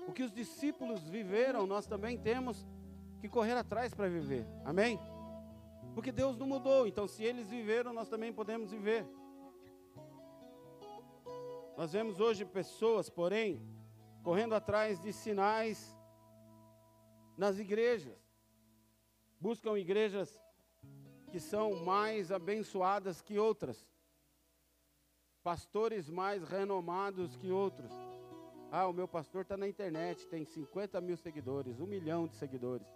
O 0.07 0.11
que 0.11 0.23
os 0.23 0.31
discípulos 0.31 1.07
viveram, 1.07 1.65
nós 1.65 1.87
também 1.87 2.17
temos 2.17 2.67
que 3.19 3.29
correr 3.29 3.53
atrás 3.53 3.93
para 3.93 4.07
viver. 4.07 4.45
Amém? 4.65 4.99
Porque 5.93 6.11
Deus 6.11 6.37
não 6.37 6.47
mudou, 6.47 6.85
então 6.85 7.07
se 7.07 7.23
eles 7.23 7.49
viveram, 7.49 7.93
nós 7.93 8.09
também 8.09 8.31
podemos 8.31 8.71
viver. 8.71 9.05
Nós 11.77 11.93
vemos 11.93 12.19
hoje 12.19 12.45
pessoas, 12.45 13.09
porém, 13.09 13.61
correndo 14.23 14.53
atrás 14.53 14.99
de 14.99 15.11
sinais 15.13 15.95
nas 17.37 17.57
igrejas. 17.57 18.17
Buscam 19.39 19.77
igrejas 19.77 20.41
que 21.31 21.39
são 21.39 21.83
mais 21.85 22.31
abençoadas 22.31 23.21
que 23.21 23.37
outras, 23.37 23.87
pastores 25.43 26.09
mais 26.09 26.43
renomados 26.43 27.35
que 27.35 27.51
outros. 27.51 27.91
Ah, 28.71 28.87
o 28.87 28.93
meu 28.93 29.07
pastor 29.07 29.41
está 29.43 29.55
na 29.55 29.67
internet, 29.67 30.27
tem 30.27 30.43
50 30.43 30.99
mil 31.01 31.17
seguidores, 31.17 31.79
um 31.79 31.87
milhão 31.87 32.27
de 32.27 32.35
seguidores. 32.35 32.87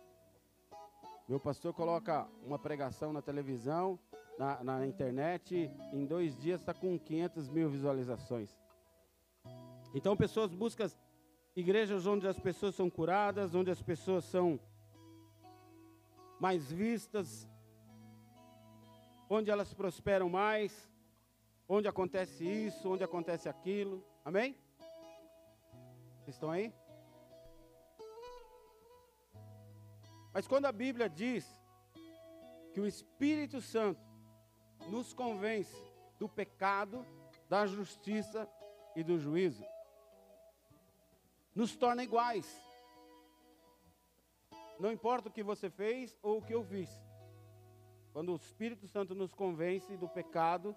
Meu 1.27 1.39
pastor 1.39 1.73
coloca 1.73 2.27
uma 2.43 2.59
pregação 2.59 3.13
na 3.13 3.21
televisão, 3.21 3.97
na, 4.37 4.63
na 4.63 4.85
internet, 4.85 5.71
em 5.93 6.05
dois 6.05 6.37
dias 6.37 6.59
está 6.59 6.73
com 6.73 6.99
500 6.99 7.49
mil 7.49 7.69
visualizações. 7.69 8.55
Então, 9.95 10.17
pessoas 10.17 10.51
buscam 10.51 10.87
igrejas 11.55 12.05
onde 12.05 12.27
as 12.27 12.39
pessoas 12.39 12.75
são 12.75 12.89
curadas, 12.89 13.53
onde 13.53 13.69
as 13.69 13.81
pessoas 13.81 14.25
são 14.25 14.59
mais 16.39 16.71
vistas, 16.71 17.47
onde 19.29 19.51
elas 19.51 19.73
prosperam 19.73 20.29
mais, 20.29 20.91
onde 21.67 21.87
acontece 21.87 22.43
isso, 22.43 22.89
onde 22.89 23.03
acontece 23.03 23.47
aquilo. 23.47 24.03
Amém? 24.25 24.57
Vocês 26.19 26.35
estão 26.35 26.49
aí? 26.49 26.73
Mas 30.33 30.47
quando 30.47 30.65
a 30.65 30.71
Bíblia 30.71 31.07
diz 31.07 31.45
que 32.73 32.81
o 32.81 32.87
Espírito 32.87 33.61
Santo 33.61 34.01
nos 34.89 35.13
convence 35.13 35.75
do 36.17 36.27
pecado, 36.27 37.05
da 37.47 37.67
justiça 37.67 38.49
e 38.95 39.03
do 39.03 39.19
juízo, 39.19 39.63
nos 41.55 41.75
torna 41.75 42.03
iguais. 42.03 42.61
Não 44.79 44.91
importa 44.91 45.29
o 45.29 45.31
que 45.31 45.43
você 45.43 45.69
fez 45.69 46.17
ou 46.21 46.37
o 46.37 46.41
que 46.41 46.53
eu 46.53 46.63
fiz. 46.63 46.89
Quando 48.11 48.31
o 48.31 48.35
Espírito 48.35 48.87
Santo 48.87 49.15
nos 49.15 49.33
convence 49.33 49.95
do 49.97 50.07
pecado, 50.07 50.75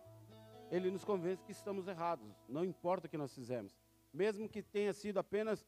ele 0.70 0.90
nos 0.90 1.04
convence 1.04 1.44
que 1.44 1.52
estamos 1.52 1.86
errados. 1.86 2.34
Não 2.48 2.64
importa 2.64 3.06
o 3.06 3.10
que 3.10 3.18
nós 3.18 3.34
fizemos. 3.34 3.76
Mesmo 4.12 4.48
que 4.48 4.62
tenha 4.62 4.92
sido 4.92 5.18
apenas 5.18 5.66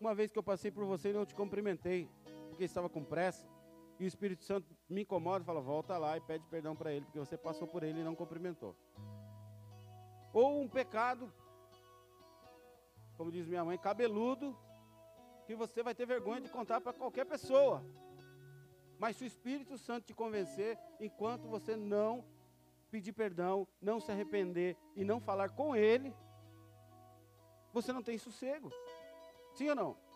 uma 0.00 0.14
vez 0.14 0.30
que 0.30 0.38
eu 0.38 0.42
passei 0.42 0.70
por 0.70 0.84
você 0.84 1.10
e 1.10 1.12
não 1.12 1.24
te 1.24 1.34
cumprimentei 1.34 2.08
porque 2.48 2.64
estava 2.64 2.88
com 2.88 3.04
pressa, 3.04 3.46
e 3.98 4.04
o 4.04 4.06
Espírito 4.06 4.42
Santo 4.42 4.74
me 4.88 5.02
incomoda 5.02 5.42
e 5.42 5.46
fala: 5.46 5.60
volta 5.60 5.96
lá 5.98 6.16
e 6.16 6.20
pede 6.20 6.44
perdão 6.46 6.74
para 6.74 6.92
ele, 6.92 7.04
porque 7.04 7.18
você 7.18 7.36
passou 7.36 7.68
por 7.68 7.82
ele 7.82 8.00
e 8.00 8.04
não 8.04 8.14
cumprimentou. 8.14 8.74
Ou 10.32 10.60
um 10.60 10.68
pecado, 10.68 11.32
como 13.16 13.30
diz 13.30 13.46
minha 13.46 13.64
mãe, 13.64 13.78
cabeludo, 13.78 14.56
que 15.46 15.54
você 15.54 15.82
vai 15.82 15.94
ter 15.94 16.06
vergonha 16.06 16.40
de 16.40 16.48
contar 16.48 16.80
para 16.80 16.92
qualquer 16.92 17.24
pessoa. 17.24 17.84
Mas 18.98 19.16
se 19.16 19.24
o 19.24 19.26
Espírito 19.26 19.76
Santo 19.76 20.06
te 20.06 20.14
convencer, 20.14 20.78
enquanto 21.00 21.48
você 21.48 21.76
não 21.76 22.24
pedir 22.90 23.12
perdão, 23.12 23.66
não 23.80 24.00
se 24.00 24.10
arrepender 24.10 24.76
e 24.94 25.04
não 25.04 25.20
falar 25.20 25.50
com 25.50 25.76
Ele, 25.76 26.14
você 27.72 27.92
não 27.92 28.02
tem 28.02 28.16
sossego. 28.16 28.70
Sim 29.54 29.68
ou 29.70 29.74
não? 29.74 30.06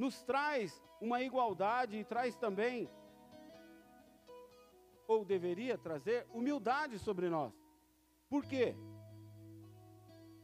nos 0.00 0.22
traz 0.22 0.82
uma 0.98 1.20
igualdade 1.20 1.98
e 1.98 2.04
traz 2.04 2.34
também, 2.34 2.90
ou 5.06 5.26
deveria 5.26 5.76
trazer, 5.76 6.26
humildade 6.32 6.98
sobre 6.98 7.28
nós. 7.28 7.52
Por 8.26 8.46
quê? 8.46 8.74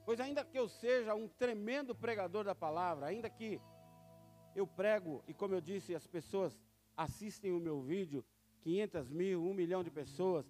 Pois 0.06 0.20
ainda 0.20 0.44
que 0.44 0.56
eu 0.56 0.68
seja 0.68 1.16
um 1.16 1.26
tremendo 1.26 1.92
pregador 1.92 2.44
da 2.44 2.54
palavra, 2.54 3.06
ainda 3.06 3.28
que 3.28 3.60
eu 4.54 4.64
prego 4.64 5.20
e 5.26 5.34
como 5.34 5.52
eu 5.52 5.60
disse, 5.60 5.96
as 5.96 6.06
pessoas 6.06 6.56
assistem 6.96 7.52
o 7.52 7.58
meu 7.58 7.82
vídeo, 7.82 8.24
500 8.60 9.10
mil, 9.10 9.42
1 9.42 9.52
milhão 9.52 9.82
de 9.82 9.90
pessoas, 9.90 10.46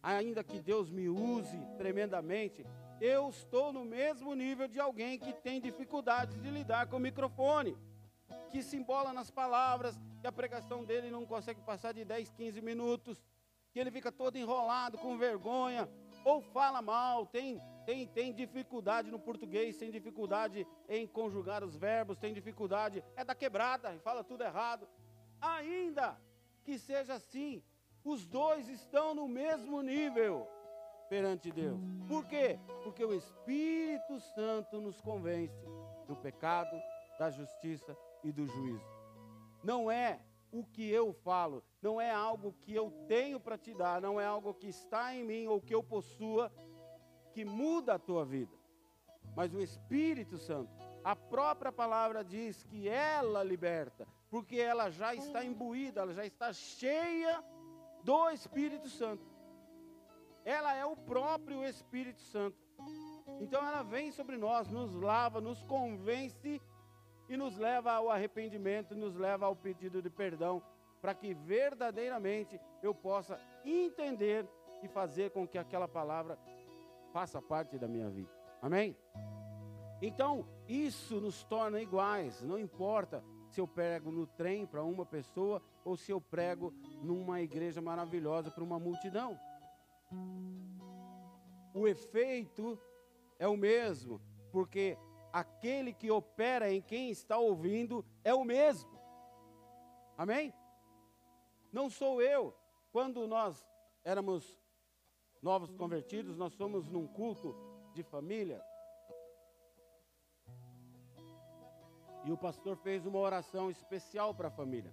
ainda 0.00 0.44
que 0.44 0.60
Deus 0.60 0.92
me 0.92 1.08
use 1.08 1.58
tremendamente, 1.76 2.64
eu 3.00 3.28
estou 3.30 3.72
no 3.72 3.84
mesmo 3.84 4.32
nível 4.32 4.68
de 4.68 4.78
alguém 4.78 5.18
que 5.18 5.32
tem 5.32 5.60
dificuldade 5.60 6.40
de 6.40 6.48
lidar 6.48 6.86
com 6.86 6.96
o 6.96 7.00
microfone 7.00 7.76
que 8.48 8.62
se 8.62 8.76
embola 8.76 9.12
nas 9.12 9.28
palavras, 9.28 10.00
que 10.20 10.26
a 10.28 10.32
pregação 10.32 10.84
dele 10.84 11.10
não 11.10 11.26
consegue 11.26 11.60
passar 11.62 11.92
de 11.92 12.04
10, 12.04 12.30
15 12.30 12.62
minutos, 12.62 13.20
que 13.72 13.80
ele 13.80 13.90
fica 13.90 14.12
todo 14.12 14.36
enrolado, 14.36 14.96
com 14.98 15.18
vergonha, 15.18 15.88
ou 16.24 16.40
fala 16.40 16.80
mal, 16.80 17.26
tem, 17.26 17.60
tem, 17.84 18.06
tem 18.06 18.32
dificuldade 18.32 19.10
no 19.10 19.18
português, 19.18 19.76
tem 19.76 19.90
dificuldade 19.90 20.66
em 20.88 21.06
conjugar 21.06 21.62
os 21.62 21.76
verbos, 21.76 22.18
tem 22.18 22.32
dificuldade, 22.32 23.04
é 23.16 23.24
da 23.24 23.34
quebrada, 23.34 23.94
e 23.94 23.98
fala 23.98 24.24
tudo 24.24 24.42
errado. 24.42 24.88
Ainda 25.40 26.18
que 26.64 26.78
seja 26.78 27.14
assim, 27.14 27.62
os 28.04 28.26
dois 28.26 28.68
estão 28.68 29.14
no 29.14 29.28
mesmo 29.28 29.82
nível 29.82 30.48
perante 31.08 31.50
Deus. 31.50 31.80
Por 32.08 32.26
quê? 32.26 32.58
Porque 32.82 33.04
o 33.04 33.14
Espírito 33.14 34.18
Santo 34.20 34.80
nos 34.80 35.00
convence 35.00 35.64
do 36.06 36.16
pecado, 36.16 36.76
da 37.18 37.30
justiça 37.30 37.96
e 38.22 38.32
do 38.32 38.46
juízo. 38.46 38.84
Não 39.62 39.90
é 39.90 40.20
o 40.50 40.64
que 40.64 40.88
eu 40.88 41.12
falo, 41.12 41.64
não 41.82 42.00
é 42.00 42.10
algo 42.10 42.52
que 42.60 42.74
eu 42.74 42.90
tenho 43.08 43.40
para 43.40 43.58
te 43.58 43.74
dar, 43.74 44.00
não 44.00 44.20
é 44.20 44.24
algo 44.24 44.54
que 44.54 44.68
está 44.68 45.14
em 45.14 45.24
mim 45.24 45.46
ou 45.46 45.60
que 45.60 45.74
eu 45.74 45.82
possua 45.82 46.52
que 47.34 47.44
muda 47.44 47.94
a 47.94 47.98
tua 47.98 48.24
vida. 48.24 48.56
Mas 49.36 49.52
o 49.52 49.60
Espírito 49.60 50.38
Santo, 50.38 50.70
a 51.02 51.16
própria 51.16 51.72
palavra 51.72 52.22
diz 52.22 52.62
que 52.62 52.88
ela 52.88 53.42
liberta, 53.42 54.06
porque 54.30 54.56
ela 54.56 54.88
já 54.90 55.14
está 55.14 55.44
imbuída, 55.44 56.02
ela 56.02 56.14
já 56.14 56.24
está 56.24 56.52
cheia 56.52 57.42
do 58.04 58.30
Espírito 58.30 58.88
Santo. 58.88 59.26
Ela 60.44 60.74
é 60.76 60.86
o 60.86 60.96
próprio 60.96 61.64
Espírito 61.64 62.20
Santo. 62.20 62.56
Então 63.40 63.66
ela 63.66 63.82
vem 63.82 64.12
sobre 64.12 64.36
nós, 64.36 64.70
nos 64.70 64.94
lava, 64.94 65.40
nos 65.40 65.60
convence 65.62 66.62
e 67.28 67.36
nos 67.36 67.56
leva 67.56 67.92
ao 67.92 68.10
arrependimento, 68.10 68.94
nos 68.94 69.16
leva 69.16 69.46
ao 69.46 69.56
pedido 69.56 70.00
de 70.00 70.10
perdão, 70.10 70.62
para 71.00 71.14
que 71.14 71.34
verdadeiramente 71.34 72.60
eu 72.82 72.94
possa 72.94 73.40
entender 73.64 74.46
e 74.82 74.88
fazer 74.88 75.30
com 75.30 75.48
que 75.48 75.58
aquela 75.58 75.88
palavra 75.88 76.38
faça 77.14 77.40
parte 77.40 77.78
da 77.78 77.86
minha 77.86 78.10
vida. 78.10 78.28
Amém? 78.60 78.96
Então, 80.02 80.44
isso 80.66 81.20
nos 81.20 81.44
torna 81.44 81.80
iguais, 81.80 82.42
não 82.42 82.58
importa 82.58 83.24
se 83.48 83.60
eu 83.60 83.68
prego 83.68 84.10
no 84.10 84.26
trem 84.26 84.66
para 84.66 84.82
uma 84.82 85.06
pessoa 85.06 85.62
ou 85.84 85.96
se 85.96 86.10
eu 86.10 86.20
prego 86.20 86.74
numa 87.00 87.40
igreja 87.40 87.80
maravilhosa 87.80 88.50
para 88.50 88.64
uma 88.64 88.80
multidão. 88.80 89.38
O 91.72 91.86
efeito 91.86 92.76
é 93.38 93.46
o 93.46 93.56
mesmo, 93.56 94.20
porque 94.50 94.98
aquele 95.32 95.92
que 95.92 96.10
opera 96.10 96.72
em 96.72 96.82
quem 96.82 97.10
está 97.10 97.38
ouvindo 97.38 98.04
é 98.24 98.34
o 98.34 98.42
mesmo. 98.42 98.98
Amém? 100.18 100.52
Não 101.72 101.88
sou 101.88 102.20
eu. 102.20 102.52
Quando 102.90 103.24
nós 103.28 103.64
éramos 104.02 104.58
novos 105.44 105.74
convertidos, 105.74 106.38
nós 106.38 106.54
somos 106.54 106.88
num 106.88 107.06
culto 107.06 107.54
de 107.92 108.02
família. 108.02 108.60
E 112.24 112.32
o 112.32 112.38
pastor 112.38 112.76
fez 112.78 113.04
uma 113.04 113.18
oração 113.18 113.70
especial 113.70 114.34
para 114.34 114.48
a 114.48 114.50
família. 114.50 114.92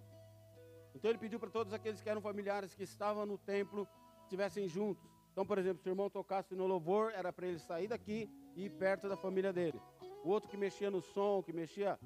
Então 0.94 1.10
ele 1.10 1.18
pediu 1.18 1.40
para 1.40 1.50
todos 1.50 1.72
aqueles 1.72 2.02
que 2.02 2.10
eram 2.10 2.20
familiares 2.20 2.76
que 2.76 2.84
estavam 2.84 3.26
no 3.26 3.38
templo 3.38 3.88
estivessem 4.24 4.68
juntos. 4.68 5.10
Então, 5.32 5.46
por 5.46 5.58
exemplo, 5.58 5.82
se 5.82 5.88
o 5.88 5.92
irmão 5.92 6.10
tocasse 6.10 6.54
no 6.54 6.68
louvor, 6.68 7.14
era 7.16 7.32
para 7.32 7.48
ele 7.48 7.60
sair 7.60 7.88
daqui 7.88 8.30
e 8.54 8.66
ir 8.66 8.72
perto 8.72 9.08
da 9.08 9.16
família 9.16 9.54
dele. 9.54 9.82
O 10.26 10.30
outro 10.30 10.50
que 10.50 10.58
mexia 10.58 10.92
no 10.92 11.02
som, 11.02 11.42
que 11.42 11.54
mexia 11.54 11.98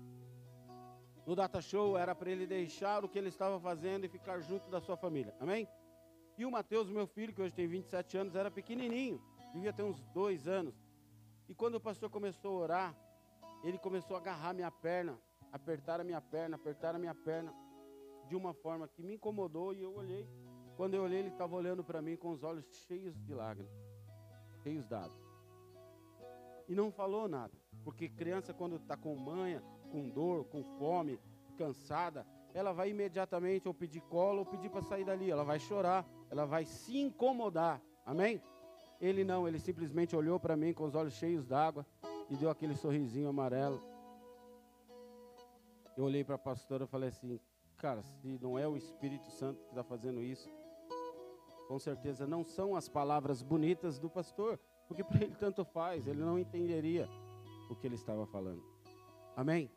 no 1.25 1.35
data 1.35 1.59
show, 1.59 1.97
era 1.97 2.13
para 2.13 2.29
ele 2.29 2.45
deixar 2.45 3.03
o 3.03 3.09
que 3.09 3.17
ele 3.17 3.29
estava 3.29 3.59
fazendo 3.59 4.05
e 4.05 4.07
ficar 4.07 4.39
junto 4.39 4.69
da 4.69 4.79
sua 4.79 4.95
família. 4.95 5.35
Amém? 5.39 5.67
E 6.37 6.45
o 6.45 6.51
Mateus, 6.51 6.89
meu 6.89 7.07
filho, 7.07 7.33
que 7.33 7.41
hoje 7.41 7.53
tem 7.53 7.67
27 7.67 8.17
anos, 8.17 8.35
era 8.35 8.51
pequenininho, 8.51 9.21
devia 9.53 9.71
ter 9.71 9.83
uns 9.83 10.03
dois 10.13 10.47
anos. 10.47 10.75
E 11.47 11.55
quando 11.55 11.75
o 11.75 11.79
pastor 11.79 12.09
começou 12.09 12.57
a 12.57 12.61
orar, 12.61 12.95
ele 13.63 13.77
começou 13.77 14.17
a 14.17 14.19
agarrar 14.19 14.53
minha 14.53 14.69
perna, 14.69 15.17
apertar 15.51 16.01
a 16.01 16.03
minha 16.03 16.19
perna, 16.19 16.55
apertar 16.57 16.93
a 16.93 16.99
minha 16.99 17.15
perna, 17.15 17.53
de 18.27 18.35
uma 18.35 18.53
forma 18.53 18.87
que 18.87 19.01
me 19.01 19.13
incomodou 19.15 19.73
e 19.73 19.81
eu 19.81 19.95
olhei. 19.95 20.27
Quando 20.75 20.95
eu 20.95 21.03
olhei, 21.03 21.19
ele 21.19 21.29
estava 21.29 21.55
olhando 21.55 21.83
para 21.83 22.01
mim 22.01 22.17
com 22.17 22.31
os 22.31 22.43
olhos 22.43 22.65
cheios 22.85 23.15
de 23.23 23.33
lágrimas, 23.33 23.71
cheios 24.61 24.85
d'água. 24.87 25.17
E 26.67 26.75
não 26.75 26.91
falou 26.91 27.29
nada, 27.29 27.53
porque 27.83 28.09
criança, 28.09 28.53
quando 28.53 28.75
está 28.75 28.97
com 28.97 29.15
manha, 29.15 29.63
com 29.89 30.09
dor, 30.09 30.45
com 30.45 30.63
fome, 30.77 31.17
cansada, 31.55 32.27
ela 32.55 32.71
vai 32.71 32.89
imediatamente 32.89 33.67
ou 33.67 33.73
pedir 33.73 33.99
colo 33.99 34.39
ou 34.39 34.45
pedir 34.45 34.69
para 34.69 34.81
sair 34.81 35.03
dali. 35.03 35.29
Ela 35.29 35.43
vai 35.43 35.59
chorar, 35.59 36.07
ela 36.31 36.45
vai 36.45 36.63
se 36.63 36.97
incomodar. 36.97 37.81
Amém? 38.05 38.41
Ele 38.99 39.25
não, 39.25 39.45
ele 39.45 39.59
simplesmente 39.59 40.15
olhou 40.15 40.39
para 40.39 40.55
mim 40.55 40.73
com 40.73 40.85
os 40.85 40.95
olhos 40.95 41.13
cheios 41.15 41.45
d'água 41.45 41.85
e 42.29 42.35
deu 42.37 42.49
aquele 42.49 42.73
sorrisinho 42.73 43.27
amarelo. 43.27 43.81
Eu 45.97 46.05
olhei 46.05 46.23
para 46.23 46.35
a 46.35 46.39
pastora 46.39 46.85
e 46.85 46.87
falei 46.87 47.09
assim: 47.09 47.41
Cara, 47.75 48.01
se 48.01 48.39
não 48.41 48.57
é 48.57 48.65
o 48.65 48.77
Espírito 48.77 49.29
Santo 49.31 49.61
que 49.65 49.69
está 49.71 49.83
fazendo 49.83 50.23
isso, 50.23 50.49
com 51.67 51.77
certeza 51.77 52.25
não 52.25 52.41
são 52.41 52.73
as 52.73 52.87
palavras 52.87 53.41
bonitas 53.43 53.99
do 53.99 54.09
pastor, 54.09 54.57
porque 54.87 55.03
para 55.03 55.21
ele 55.21 55.35
tanto 55.35 55.65
faz, 55.65 56.07
ele 56.07 56.21
não 56.21 56.39
entenderia 56.39 57.09
o 57.69 57.75
que 57.75 57.85
ele 57.85 57.95
estava 57.95 58.25
falando. 58.25 58.63
Amém? 59.35 59.69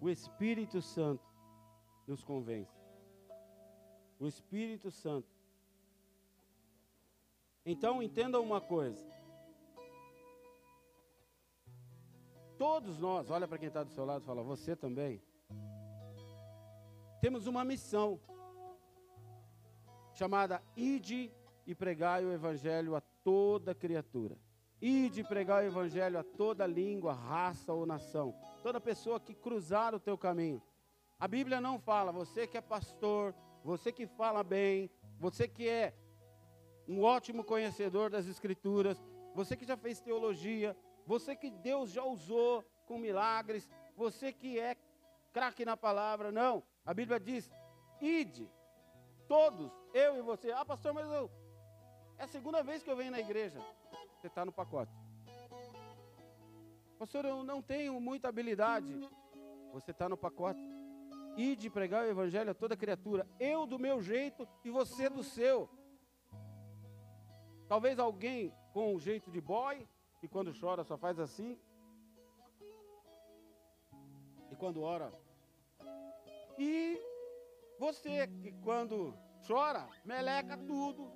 O 0.00 0.08
Espírito 0.08 0.80
Santo 0.80 1.33
nos 2.06 2.22
convence. 2.22 2.72
O 4.18 4.26
Espírito 4.26 4.90
Santo. 4.90 5.28
Então 7.66 8.02
entenda 8.02 8.40
uma 8.40 8.60
coisa. 8.60 9.04
Todos 12.58 12.98
nós, 12.98 13.30
olha 13.30 13.48
para 13.48 13.58
quem 13.58 13.68
está 13.68 13.82
do 13.82 13.90
seu 13.90 14.04
lado 14.04 14.22
e 14.22 14.26
fala, 14.26 14.42
você 14.42 14.76
também. 14.76 15.20
Temos 17.20 17.46
uma 17.46 17.64
missão 17.64 18.20
chamada 20.12 20.62
Ide 20.76 21.32
e 21.66 21.74
pregai 21.74 22.24
o 22.24 22.32
Evangelho 22.32 22.94
a 22.94 23.00
toda 23.00 23.74
criatura. 23.74 24.38
Ide 24.80 25.22
e 25.22 25.24
pregai 25.24 25.64
o 25.64 25.68
Evangelho 25.68 26.18
a 26.18 26.22
toda 26.22 26.66
língua, 26.66 27.14
raça 27.14 27.72
ou 27.72 27.86
nação. 27.86 28.34
Toda 28.62 28.80
pessoa 28.80 29.18
que 29.18 29.34
cruzar 29.34 29.94
o 29.94 30.00
teu 30.00 30.16
caminho. 30.16 30.62
A 31.24 31.26
Bíblia 31.26 31.58
não 31.58 31.78
fala, 31.78 32.12
você 32.12 32.46
que 32.46 32.58
é 32.58 32.60
pastor, 32.60 33.34
você 33.64 33.90
que 33.90 34.06
fala 34.06 34.44
bem, 34.44 34.90
você 35.18 35.48
que 35.48 35.66
é 35.66 35.94
um 36.86 37.02
ótimo 37.02 37.42
conhecedor 37.42 38.10
das 38.10 38.26
Escrituras, 38.26 39.02
você 39.34 39.56
que 39.56 39.64
já 39.64 39.74
fez 39.74 40.02
teologia, 40.02 40.76
você 41.06 41.34
que 41.34 41.48
Deus 41.50 41.92
já 41.92 42.04
usou 42.04 42.62
com 42.84 42.98
milagres, 42.98 43.66
você 43.96 44.34
que 44.34 44.60
é 44.60 44.76
craque 45.32 45.64
na 45.64 45.78
palavra. 45.78 46.30
Não, 46.30 46.62
a 46.84 46.92
Bíblia 46.92 47.18
diz: 47.18 47.50
ide, 48.02 48.46
todos, 49.26 49.72
eu 49.94 50.18
e 50.18 50.20
você. 50.20 50.52
Ah, 50.52 50.62
pastor, 50.62 50.92
mas 50.92 51.10
eu. 51.10 51.30
É 52.18 52.24
a 52.24 52.28
segunda 52.28 52.62
vez 52.62 52.82
que 52.82 52.90
eu 52.90 52.96
venho 52.96 53.12
na 53.12 53.20
igreja. 53.20 53.58
Você 54.20 54.26
está 54.26 54.44
no 54.44 54.52
pacote. 54.52 54.92
Pastor, 56.98 57.24
eu 57.24 57.42
não 57.42 57.62
tenho 57.62 57.98
muita 57.98 58.28
habilidade. 58.28 58.94
Você 59.72 59.90
está 59.90 60.06
no 60.06 60.18
pacote. 60.18 60.83
Ide 61.36 61.68
pregar 61.68 62.04
o 62.04 62.10
evangelho 62.10 62.50
a 62.50 62.54
toda 62.54 62.76
criatura. 62.76 63.26
Eu 63.38 63.66
do 63.66 63.78
meu 63.78 64.00
jeito 64.02 64.46
e 64.64 64.70
você 64.70 65.08
do 65.08 65.22
seu. 65.22 65.68
Talvez 67.66 67.98
alguém 67.98 68.54
com 68.72 68.94
um 68.94 69.00
jeito 69.00 69.30
de 69.30 69.40
boy, 69.40 69.88
que 70.20 70.28
quando 70.28 70.58
chora 70.58 70.84
só 70.84 70.96
faz 70.96 71.18
assim. 71.18 71.58
E 74.50 74.56
quando 74.56 74.82
ora. 74.82 75.12
E 76.56 77.00
você 77.78 78.28
que 78.28 78.52
quando 78.62 79.14
chora, 79.46 79.88
meleca 80.04 80.56
tudo 80.56 81.12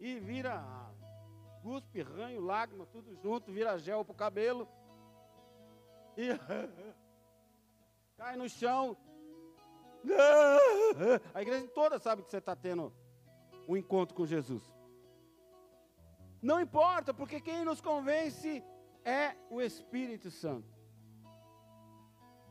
e 0.00 0.18
vira 0.18 0.64
cuspe, 1.62 2.02
ranho, 2.02 2.40
lágrima, 2.40 2.86
tudo 2.86 3.14
junto, 3.16 3.52
vira 3.52 3.78
gel 3.78 4.04
pro 4.04 4.14
cabelo. 4.14 4.68
E 6.16 6.28
cai 8.16 8.36
no 8.36 8.48
chão. 8.48 8.96
A 11.34 11.42
igreja 11.42 11.66
toda 11.68 11.98
sabe 11.98 12.22
que 12.22 12.30
você 12.30 12.38
está 12.38 12.56
tendo 12.56 12.92
um 13.68 13.76
encontro 13.76 14.14
com 14.14 14.26
Jesus. 14.26 14.62
Não 16.42 16.60
importa, 16.60 17.12
porque 17.12 17.40
quem 17.40 17.64
nos 17.64 17.80
convence 17.80 18.64
é 19.04 19.36
o 19.50 19.60
Espírito 19.60 20.30
Santo. 20.30 20.78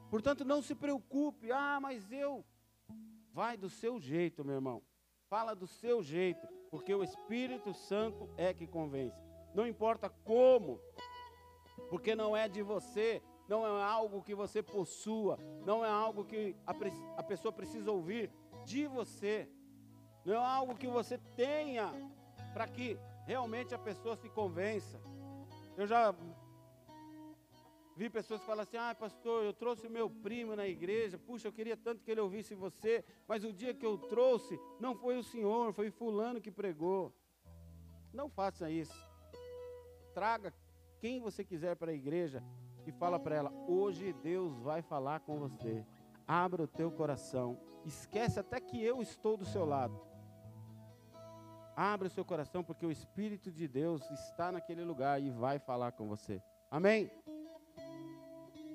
Portanto, 0.09 0.45
não 0.45 0.61
se 0.61 0.75
preocupe, 0.75 1.51
ah, 1.51 1.79
mas 1.81 2.11
eu 2.11 2.45
Vai 3.39 3.55
do 3.55 3.69
seu 3.69 3.99
jeito, 3.99 4.43
meu 4.43 4.55
irmão. 4.55 4.83
Fala 5.29 5.55
do 5.55 5.67
seu 5.67 6.01
jeito, 6.03 6.47
porque 6.69 6.93
o 6.93 7.03
Espírito 7.03 7.73
Santo 7.73 8.29
é 8.35 8.53
que 8.53 8.67
convence. 8.67 9.17
Não 9.53 9.67
importa 9.67 10.09
como, 10.09 10.79
porque 11.89 12.15
não 12.15 12.35
é 12.35 12.49
de 12.49 12.61
você, 12.61 13.21
não 13.49 13.65
é 13.65 13.83
algo 13.83 14.21
que 14.21 14.35
você 14.35 14.61
possua, 14.61 15.37
não 15.65 15.83
é 15.83 15.89
algo 15.89 16.23
que 16.23 16.55
a, 16.67 16.73
a 17.17 17.23
pessoa 17.23 17.51
precisa 17.51 17.91
ouvir 17.91 18.31
de 18.63 18.85
você, 18.85 19.49
não 20.23 20.35
é 20.35 20.37
algo 20.37 20.75
que 20.75 20.87
você 20.87 21.17
tenha 21.35 21.91
para 22.53 22.67
que 22.67 22.97
realmente 23.25 23.73
a 23.73 23.79
pessoa 23.79 24.15
se 24.15 24.29
convença. 24.29 25.01
Eu 25.75 25.87
já 25.87 26.13
Vi 27.99 28.09
pessoas 28.09 28.41
falam 28.43 28.63
assim: 28.63 28.77
ah, 28.77 28.95
pastor, 28.95 29.43
eu 29.43 29.51
trouxe 29.51 29.85
o 29.87 29.89
meu 29.89 30.09
primo 30.09 30.55
na 30.55 30.65
igreja, 30.65 31.17
puxa, 31.17 31.49
eu 31.49 31.51
queria 31.51 31.75
tanto 31.75 32.01
que 32.01 32.09
ele 32.09 32.21
ouvisse 32.21 32.55
você, 32.55 33.03
mas 33.27 33.43
o 33.43 33.51
dia 33.51 33.73
que 33.73 33.85
eu 33.85 33.97
trouxe, 33.97 34.57
não 34.79 34.95
foi 34.95 35.17
o 35.17 35.23
senhor, 35.23 35.73
foi 35.73 35.91
Fulano 35.91 36.39
que 36.39 36.49
pregou. 36.49 37.13
Não 38.13 38.29
faça 38.29 38.71
isso. 38.71 38.95
Traga 40.13 40.53
quem 41.01 41.19
você 41.19 41.43
quiser 41.43 41.75
para 41.75 41.91
a 41.91 41.93
igreja, 41.93 42.41
e 42.89 42.91
fala 42.91 43.19
para 43.19 43.35
ela: 43.35 43.53
hoje 43.67 44.13
Deus 44.13 44.59
vai 44.59 44.81
falar 44.81 45.21
com 45.21 45.37
você. 45.39 45.85
Abra 46.27 46.63
o 46.63 46.67
teu 46.67 46.91
coração. 46.91 47.57
Esquece 47.85 48.39
até 48.39 48.59
que 48.59 48.83
eu 48.83 49.01
estou 49.01 49.37
do 49.37 49.45
seu 49.45 49.65
lado. 49.65 49.99
Abra 51.75 52.07
o 52.07 52.11
seu 52.11 52.25
coração, 52.25 52.63
porque 52.63 52.85
o 52.85 52.91
Espírito 52.91 53.51
de 53.51 53.67
Deus 53.67 54.09
está 54.11 54.51
naquele 54.51 54.83
lugar 54.83 55.21
e 55.21 55.29
vai 55.29 55.57
falar 55.59 55.93
com 55.93 56.07
você. 56.07 56.41
Amém? 56.69 57.09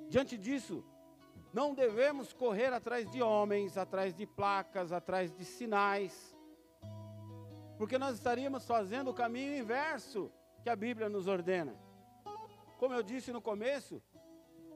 Diante 0.08 0.38
disso, 0.38 0.82
não 1.52 1.74
devemos 1.74 2.32
correr 2.32 2.72
atrás 2.72 3.10
de 3.10 3.20
homens, 3.22 3.76
atrás 3.76 4.14
de 4.14 4.26
placas, 4.26 4.90
atrás 4.90 5.32
de 5.32 5.44
sinais, 5.44 6.34
porque 7.76 7.98
nós 7.98 8.14
estaríamos 8.14 8.66
fazendo 8.66 9.10
o 9.10 9.14
caminho 9.14 9.56
inverso 9.56 10.30
que 10.62 10.70
a 10.70 10.76
Bíblia 10.76 11.08
nos 11.08 11.26
ordena. 11.26 11.83
Como 12.78 12.94
eu 12.94 13.02
disse 13.02 13.32
no 13.32 13.40
começo, 13.40 14.02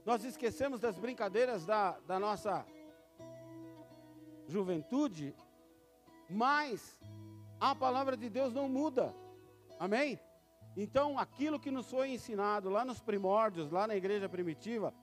nós 0.05 0.25
esquecemos 0.25 0.81
das 0.81 0.99
brincadeiras 0.99 1.67
da, 1.67 1.99
da 2.01 2.19
nossa 2.19 2.65
juventude, 4.47 5.35
mas 6.31 6.99
a 7.61 7.75
palavra 7.75 8.17
de 8.17 8.29
Deus 8.29 8.53
não 8.53 8.69
muda. 8.69 9.15
Amém? 9.79 10.19
Então, 10.77 11.19
aquilo 11.19 11.59
que 11.59 11.71
nos 11.71 11.91
foi 11.91 12.11
ensinado 12.11 12.71
lá 12.71 12.85
nos 12.85 13.01
primórdios, 13.01 13.71
lá 13.71 13.87
na 13.87 13.97
igreja 13.97 14.29
primitiva, 14.29 14.95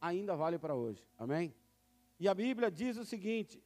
ainda 0.00 0.36
vale 0.36 0.58
para 0.58 0.74
hoje. 0.74 1.06
Amém? 1.18 1.54
E 2.18 2.28
a 2.28 2.34
Bíblia 2.34 2.70
diz 2.70 2.96
o 2.96 3.04
seguinte: 3.04 3.62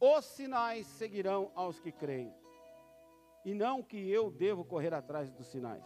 os 0.00 0.24
sinais 0.24 0.86
seguirão 0.86 1.50
aos 1.54 1.78
que 1.80 1.92
creem. 1.92 2.34
E 3.44 3.54
não 3.54 3.82
que 3.82 3.96
eu 4.10 4.30
devo 4.30 4.64
correr 4.64 4.92
atrás 4.92 5.30
dos 5.30 5.46
sinais. 5.46 5.84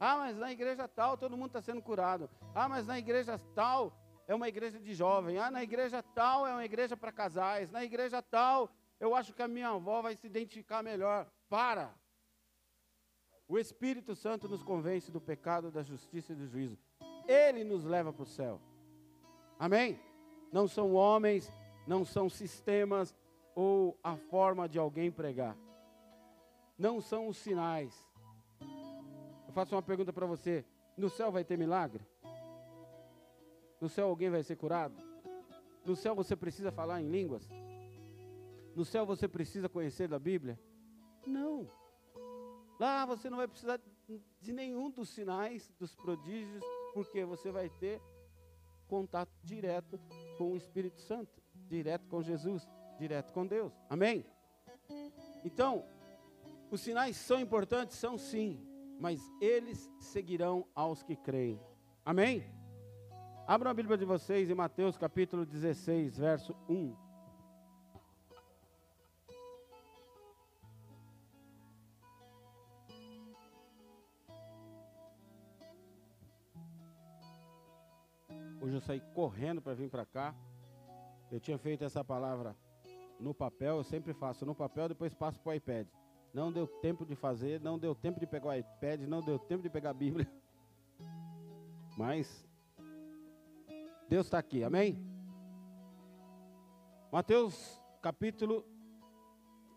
Ah, 0.00 0.16
mas 0.16 0.36
na 0.36 0.52
igreja 0.52 0.86
tal 0.86 1.16
todo 1.16 1.36
mundo 1.36 1.48
está 1.48 1.60
sendo 1.60 1.82
curado. 1.82 2.30
Ah, 2.54 2.68
mas 2.68 2.86
na 2.86 2.98
igreja 2.98 3.38
tal 3.54 3.92
é 4.28 4.34
uma 4.34 4.48
igreja 4.48 4.78
de 4.78 4.94
jovem. 4.94 5.38
Ah, 5.38 5.50
na 5.50 5.62
igreja 5.62 6.02
tal 6.02 6.46
é 6.46 6.52
uma 6.52 6.64
igreja 6.64 6.96
para 6.96 7.10
casais. 7.10 7.70
Na 7.70 7.82
igreja 7.84 8.22
tal, 8.22 8.70
eu 9.00 9.14
acho 9.14 9.32
que 9.32 9.42
a 9.42 9.48
minha 9.48 9.70
avó 9.70 10.02
vai 10.02 10.14
se 10.14 10.26
identificar 10.26 10.82
melhor. 10.82 11.26
Para! 11.48 11.94
O 13.48 13.58
Espírito 13.58 14.14
Santo 14.14 14.46
nos 14.46 14.62
convence 14.62 15.10
do 15.10 15.20
pecado, 15.20 15.70
da 15.70 15.82
justiça 15.82 16.32
e 16.32 16.36
do 16.36 16.46
juízo. 16.46 16.78
Ele 17.26 17.64
nos 17.64 17.84
leva 17.84 18.12
para 18.12 18.22
o 18.22 18.26
céu. 18.26 18.60
Amém? 19.58 19.98
Não 20.52 20.68
são 20.68 20.92
homens, 20.92 21.50
não 21.86 22.04
são 22.04 22.28
sistemas 22.28 23.16
ou 23.54 23.98
a 24.04 24.16
forma 24.16 24.68
de 24.68 24.78
alguém 24.78 25.10
pregar. 25.10 25.56
Não 26.78 27.00
são 27.00 27.28
os 27.28 27.38
sinais 27.38 28.06
faço 29.58 29.74
uma 29.74 29.82
pergunta 29.82 30.12
para 30.12 30.24
você: 30.24 30.64
no 30.96 31.10
céu 31.10 31.32
vai 31.32 31.44
ter 31.44 31.58
milagre? 31.58 32.06
No 33.80 33.88
céu 33.88 34.08
alguém 34.08 34.30
vai 34.30 34.42
ser 34.44 34.54
curado? 34.54 34.94
No 35.84 35.96
céu 35.96 36.14
você 36.14 36.36
precisa 36.36 36.70
falar 36.70 37.02
em 37.02 37.08
línguas? 37.08 37.48
No 38.76 38.84
céu 38.84 39.04
você 39.04 39.26
precisa 39.26 39.68
conhecer 39.68 40.06
da 40.06 40.18
Bíblia? 40.18 40.60
Não. 41.26 41.68
Lá 42.78 43.04
você 43.04 43.28
não 43.28 43.36
vai 43.36 43.48
precisar 43.48 43.80
de 44.40 44.52
nenhum 44.52 44.90
dos 44.90 45.08
sinais, 45.08 45.72
dos 45.76 45.92
prodígios, 45.96 46.62
porque 46.94 47.24
você 47.24 47.50
vai 47.50 47.68
ter 47.68 48.00
contato 48.86 49.32
direto 49.42 49.98
com 50.36 50.52
o 50.52 50.56
Espírito 50.56 51.00
Santo, 51.00 51.42
direto 51.68 52.06
com 52.06 52.22
Jesus, 52.22 52.68
direto 52.96 53.32
com 53.32 53.44
Deus. 53.44 53.72
Amém? 53.90 54.24
Então, 55.44 55.84
os 56.70 56.80
sinais 56.80 57.16
são 57.16 57.40
importantes? 57.40 57.96
São 57.96 58.16
sim 58.16 58.67
mas 58.98 59.32
eles 59.40 59.90
seguirão 59.98 60.66
aos 60.74 61.02
que 61.02 61.16
creem. 61.16 61.60
Amém? 62.04 62.44
Abram 63.46 63.70
a 63.70 63.74
Bíblia 63.74 63.96
de 63.96 64.04
vocês 64.04 64.50
em 64.50 64.54
Mateus 64.54 64.96
capítulo 64.96 65.46
16, 65.46 66.18
verso 66.18 66.54
1. 66.68 67.08
Hoje 78.60 78.76
eu 78.76 78.80
saí 78.80 79.00
correndo 79.14 79.62
para 79.62 79.74
vir 79.74 79.88
para 79.88 80.04
cá. 80.04 80.34
Eu 81.30 81.40
tinha 81.40 81.56
feito 81.56 81.84
essa 81.84 82.04
palavra 82.04 82.56
no 83.18 83.32
papel, 83.32 83.76
eu 83.76 83.84
sempre 83.84 84.12
faço 84.12 84.44
no 84.44 84.54
papel, 84.54 84.88
depois 84.88 85.14
passo 85.14 85.40
para 85.40 85.50
o 85.50 85.54
iPad. 85.54 85.86
Não 86.32 86.52
deu 86.52 86.66
tempo 86.66 87.04
de 87.04 87.14
fazer, 87.14 87.60
não 87.60 87.78
deu 87.78 87.94
tempo 87.94 88.20
de 88.20 88.26
pegar 88.26 88.48
o 88.48 88.54
iPad, 88.54 89.02
não 89.02 89.20
deu 89.20 89.38
tempo 89.38 89.62
de 89.62 89.70
pegar 89.70 89.90
a 89.90 89.94
Bíblia. 89.94 90.30
Mas 91.96 92.46
Deus 94.08 94.26
está 94.26 94.38
aqui, 94.38 94.62
amém? 94.62 95.04
Mateus 97.10 97.80
capítulo 98.00 98.64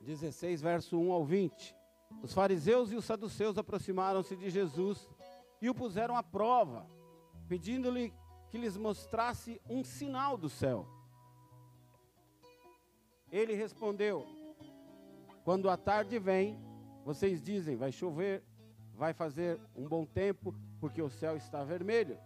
16, 0.01 0.61
verso 0.61 0.99
1 0.99 1.11
ao 1.11 1.23
20. 1.23 1.75
Os 2.21 2.33
fariseus 2.33 2.91
e 2.91 2.95
os 2.95 3.05
saduceus 3.05 3.57
aproximaram-se 3.57 4.35
de 4.35 4.49
Jesus 4.49 5.09
e 5.61 5.69
o 5.69 5.75
puseram 5.75 6.15
à 6.15 6.23
prova, 6.23 6.85
pedindo-lhe 7.47 8.13
que 8.49 8.57
lhes 8.57 8.75
mostrasse 8.75 9.61
um 9.69 9.83
sinal 9.83 10.37
do 10.37 10.49
céu. 10.49 10.85
Ele 13.31 13.53
respondeu: 13.53 14.27
quando 15.51 15.69
a 15.69 15.75
tarde 15.75 16.17
vem, 16.17 16.57
vocês 17.03 17.43
dizem: 17.43 17.75
vai 17.75 17.91
chover, 17.91 18.41
vai 18.93 19.11
fazer 19.11 19.59
um 19.75 19.85
bom 19.85 20.05
tempo, 20.05 20.55
porque 20.79 21.01
o 21.01 21.09
céu 21.09 21.35
está 21.35 21.61
vermelho. 21.61 22.17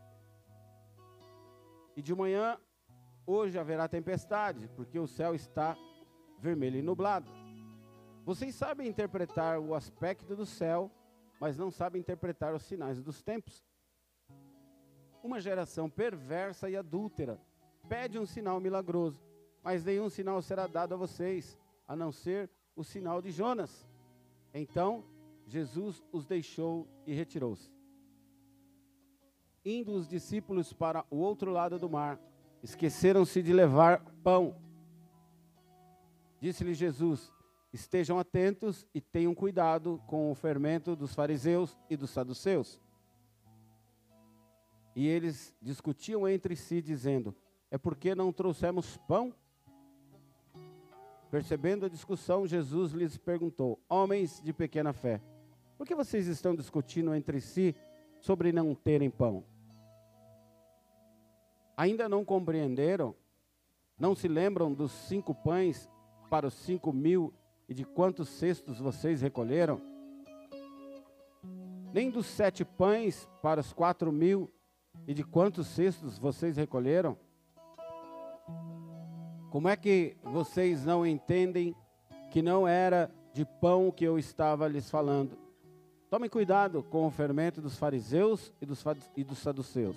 E 1.98 2.04
de 2.04 2.14
manhã, 2.14 2.56
hoje 3.26 3.58
haverá 3.58 3.88
tempestade, 3.88 4.70
porque 4.76 5.00
o 5.00 5.08
céu 5.08 5.34
está 5.34 5.76
vermelho 6.38 6.78
e 6.78 6.84
nublado. 6.84 7.28
Vocês 8.24 8.54
sabem 8.54 8.88
interpretar 8.88 9.58
o 9.58 9.74
aspecto 9.74 10.36
do 10.36 10.46
céu, 10.46 10.92
mas 11.42 11.58
não 11.58 11.72
sabem 11.72 12.00
interpretar 12.02 12.54
os 12.54 12.62
sinais 12.62 13.02
dos 13.02 13.24
tempos. 13.24 13.66
Uma 15.24 15.40
geração 15.40 15.90
perversa 15.90 16.70
e 16.70 16.78
adúltera 16.78 17.42
pede 17.90 18.20
um 18.20 18.26
sinal 18.28 18.60
milagroso, 18.60 19.20
mas 19.64 19.84
nenhum 19.84 20.12
sinal 20.12 20.44
será 20.44 20.68
dado 20.68 20.94
a 20.94 20.98
vocês, 20.98 21.58
a 21.88 21.96
não 21.96 22.12
ser 22.12 22.52
o 22.76 22.84
sinal 22.84 23.22
de 23.22 23.32
Jonas. 23.32 23.88
Então 24.54 25.04
Jesus 25.48 26.04
os 26.12 26.26
deixou 26.26 26.88
e 27.06 27.14
retirou-se. 27.14 27.72
Indo 29.64 29.94
os 29.94 30.08
discípulos 30.08 30.74
para 30.74 31.06
o 31.10 31.18
outro 31.18 31.52
lado 31.52 31.80
do 31.80 31.90
mar, 31.90 32.20
esqueceram-se 32.62 33.42
de 33.42 33.54
levar 33.54 34.04
pão. 34.24 34.56
Disse-lhe 36.40 36.74
Jesus: 36.74 37.32
Estejam 37.74 38.20
atentos 38.20 38.88
e 38.94 39.02
tenham 39.02 39.34
cuidado 39.34 40.02
com 40.08 40.32
o 40.32 40.36
fermento 40.36 40.96
dos 40.96 41.14
fariseus 41.14 41.78
e 41.90 41.98
dos 41.98 42.10
saduceus. 42.10 42.80
E 44.96 45.08
eles 45.08 45.56
discutiam 45.62 46.28
entre 46.28 46.56
si, 46.56 46.82
dizendo: 46.82 47.36
É 47.70 47.78
porque 47.78 48.16
não 48.16 48.32
trouxemos 48.32 48.98
pão? 49.08 49.34
Percebendo 51.36 51.86
a 51.86 51.90
discussão, 51.90 52.48
Jesus 52.48 52.94
lhes 52.94 53.18
perguntou: 53.18 53.78
Homens 53.90 54.42
de 54.42 54.54
pequena 54.54 54.94
fé, 54.94 55.20
por 55.78 55.86
que 55.86 55.94
vocês 55.94 56.28
estão 56.28 56.56
discutindo 56.56 57.14
entre 57.14 57.42
si 57.42 57.76
sobre 58.22 58.54
não 58.54 58.74
terem 58.74 59.10
pão? 59.10 59.44
Ainda 61.76 62.08
não 62.08 62.24
compreenderam? 62.24 63.14
Não 64.00 64.16
se 64.16 64.30
lembram 64.30 64.72
dos 64.72 64.94
cinco 64.94 65.36
pães 65.36 65.90
para 66.30 66.48
os 66.48 66.54
cinco 66.54 66.94
mil 66.94 67.34
e 67.68 67.74
de 67.74 67.84
quantos 67.84 68.30
cestos 68.30 68.80
vocês 68.80 69.22
recolheram? 69.22 69.82
Nem 71.92 72.10
dos 72.10 72.28
sete 72.28 72.64
pães 72.64 73.28
para 73.42 73.60
os 73.60 73.74
quatro 73.74 74.10
mil 74.10 74.50
e 75.06 75.14
de 75.14 75.26
quantos 75.26 75.68
cestos 75.68 76.18
vocês 76.18 76.56
recolheram? 76.56 77.18
Como 79.56 79.70
é 79.70 79.78
que 79.78 80.18
vocês 80.22 80.84
não 80.84 81.08
entendem 81.08 81.74
que 82.30 82.42
não 82.42 82.68
era 82.68 83.10
de 83.32 83.46
pão 83.46 83.90
que 83.90 84.04
eu 84.04 84.20
estava 84.20 84.68
lhes 84.68 84.90
falando? 84.90 85.38
Tomem 86.10 86.30
cuidado 86.30 86.84
com 86.84 87.08
o 87.08 87.10
fermento 87.10 87.62
dos 87.62 87.78
fariseus 87.78 88.52
e 88.62 88.66
dos, 88.66 88.84
e 89.16 89.24
dos 89.24 89.38
saduceus. 89.38 89.96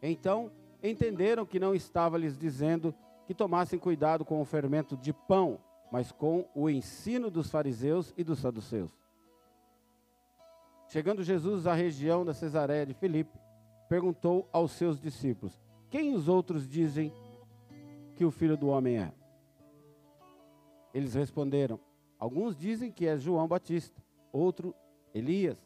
Então 0.00 0.48
entenderam 0.80 1.44
que 1.44 1.58
não 1.58 1.74
estava 1.74 2.16
lhes 2.16 2.38
dizendo 2.38 2.94
que 3.26 3.34
tomassem 3.34 3.80
cuidado 3.80 4.24
com 4.24 4.40
o 4.40 4.44
fermento 4.44 4.96
de 4.96 5.12
pão, 5.12 5.58
mas 5.90 6.12
com 6.12 6.48
o 6.54 6.70
ensino 6.70 7.32
dos 7.32 7.50
fariseus 7.50 8.14
e 8.16 8.22
dos 8.22 8.38
saduceus. 8.38 8.92
Chegando 10.86 11.24
Jesus 11.24 11.66
à 11.66 11.74
região 11.74 12.24
da 12.24 12.32
Cesareia 12.32 12.86
de 12.86 12.94
Filipe, 12.94 13.36
perguntou 13.88 14.48
aos 14.52 14.70
seus 14.70 15.00
discípulos: 15.00 15.60
Quem 15.90 16.14
os 16.14 16.28
outros 16.28 16.68
dizem 16.68 17.12
que 18.18 18.24
o 18.24 18.32
filho 18.32 18.56
do 18.56 18.66
homem 18.66 18.98
é? 18.98 19.12
Eles 20.92 21.14
responderam: 21.14 21.78
Alguns 22.18 22.56
dizem 22.56 22.90
que 22.90 23.06
é 23.06 23.16
João 23.16 23.46
Batista, 23.46 24.02
outro 24.32 24.74
Elias, 25.14 25.56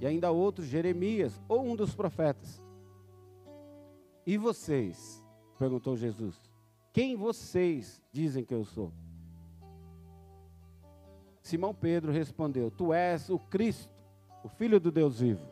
e 0.00 0.06
ainda 0.06 0.30
outros, 0.30 0.66
Jeremias 0.66 1.38
ou 1.46 1.62
um 1.62 1.76
dos 1.76 1.94
profetas. 1.94 2.62
E 4.26 4.38
vocês? 4.38 5.22
perguntou 5.58 5.96
Jesus. 5.96 6.50
Quem 6.94 7.14
vocês 7.14 8.02
dizem 8.10 8.42
que 8.42 8.54
eu 8.54 8.64
sou? 8.64 8.90
Simão 11.42 11.74
Pedro 11.74 12.10
respondeu: 12.10 12.70
Tu 12.70 12.90
és 12.94 13.28
o 13.28 13.38
Cristo, 13.38 13.92
o 14.42 14.48
Filho 14.48 14.80
do 14.80 14.90
Deus 14.90 15.20
vivo. 15.20 15.46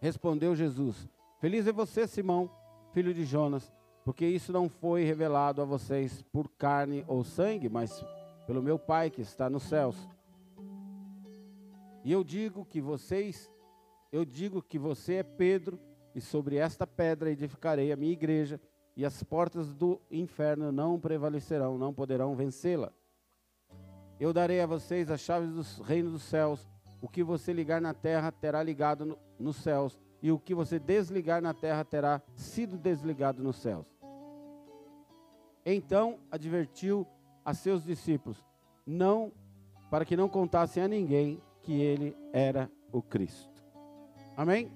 Respondeu 0.00 0.56
Jesus: 0.56 1.06
Feliz 1.40 1.66
é 1.66 1.72
você, 1.72 2.06
Simão, 2.06 2.50
filho 2.94 3.12
de 3.12 3.26
Jonas, 3.26 3.70
porque 4.10 4.26
isso 4.26 4.52
não 4.52 4.68
foi 4.68 5.04
revelado 5.04 5.62
a 5.62 5.64
vocês 5.64 6.20
por 6.32 6.48
carne 6.58 7.04
ou 7.06 7.22
sangue, 7.22 7.68
mas 7.68 8.04
pelo 8.44 8.60
meu 8.60 8.76
Pai 8.76 9.08
que 9.08 9.20
está 9.20 9.48
nos 9.48 9.62
céus. 9.62 9.96
E 12.04 12.10
eu 12.10 12.24
digo 12.24 12.64
que 12.64 12.80
vocês, 12.80 13.48
eu 14.10 14.24
digo 14.24 14.60
que 14.60 14.80
você 14.80 15.14
é 15.14 15.22
Pedro, 15.22 15.78
e 16.12 16.20
sobre 16.20 16.56
esta 16.56 16.88
pedra 16.88 17.30
edificarei 17.30 17.92
a 17.92 17.96
minha 17.96 18.12
igreja, 18.12 18.60
e 18.96 19.04
as 19.04 19.22
portas 19.22 19.72
do 19.72 20.00
inferno 20.10 20.72
não 20.72 20.98
prevalecerão, 20.98 21.78
não 21.78 21.94
poderão 21.94 22.34
vencê-la. 22.34 22.92
Eu 24.18 24.32
darei 24.32 24.60
a 24.60 24.66
vocês 24.66 25.08
as 25.08 25.20
chaves 25.20 25.52
do 25.52 25.84
reino 25.84 26.10
dos 26.10 26.24
céus. 26.24 26.68
O 27.00 27.08
que 27.08 27.22
você 27.22 27.52
ligar 27.52 27.80
na 27.80 27.94
terra 27.94 28.32
terá 28.32 28.60
ligado 28.60 29.06
no, 29.06 29.18
nos 29.38 29.54
céus, 29.58 29.96
e 30.20 30.32
o 30.32 30.38
que 30.40 30.52
você 30.52 30.80
desligar 30.80 31.40
na 31.40 31.54
terra 31.54 31.84
terá 31.84 32.20
sido 32.34 32.76
desligado 32.76 33.40
nos 33.40 33.54
céus. 33.54 33.86
Então 35.64 36.18
advertiu 36.30 37.06
a 37.44 37.54
seus 37.54 37.84
discípulos, 37.84 38.44
não 38.86 39.32
para 39.90 40.04
que 40.04 40.16
não 40.16 40.28
contassem 40.28 40.82
a 40.82 40.88
ninguém 40.88 41.40
que 41.62 41.80
ele 41.80 42.16
era 42.32 42.70
o 42.92 43.02
Cristo. 43.02 43.62
Amém? 44.36 44.72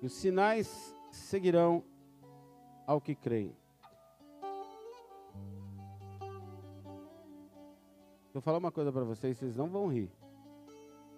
E 0.00 0.06
os 0.06 0.12
sinais 0.12 0.94
seguirão 1.10 1.82
ao 2.86 3.00
que 3.00 3.14
creem. 3.14 3.56
Vou 8.32 8.42
falar 8.42 8.58
uma 8.58 8.72
coisa 8.72 8.92
para 8.92 9.04
vocês, 9.04 9.38
vocês 9.38 9.56
não 9.56 9.68
vão 9.68 9.86
rir. 9.86 10.10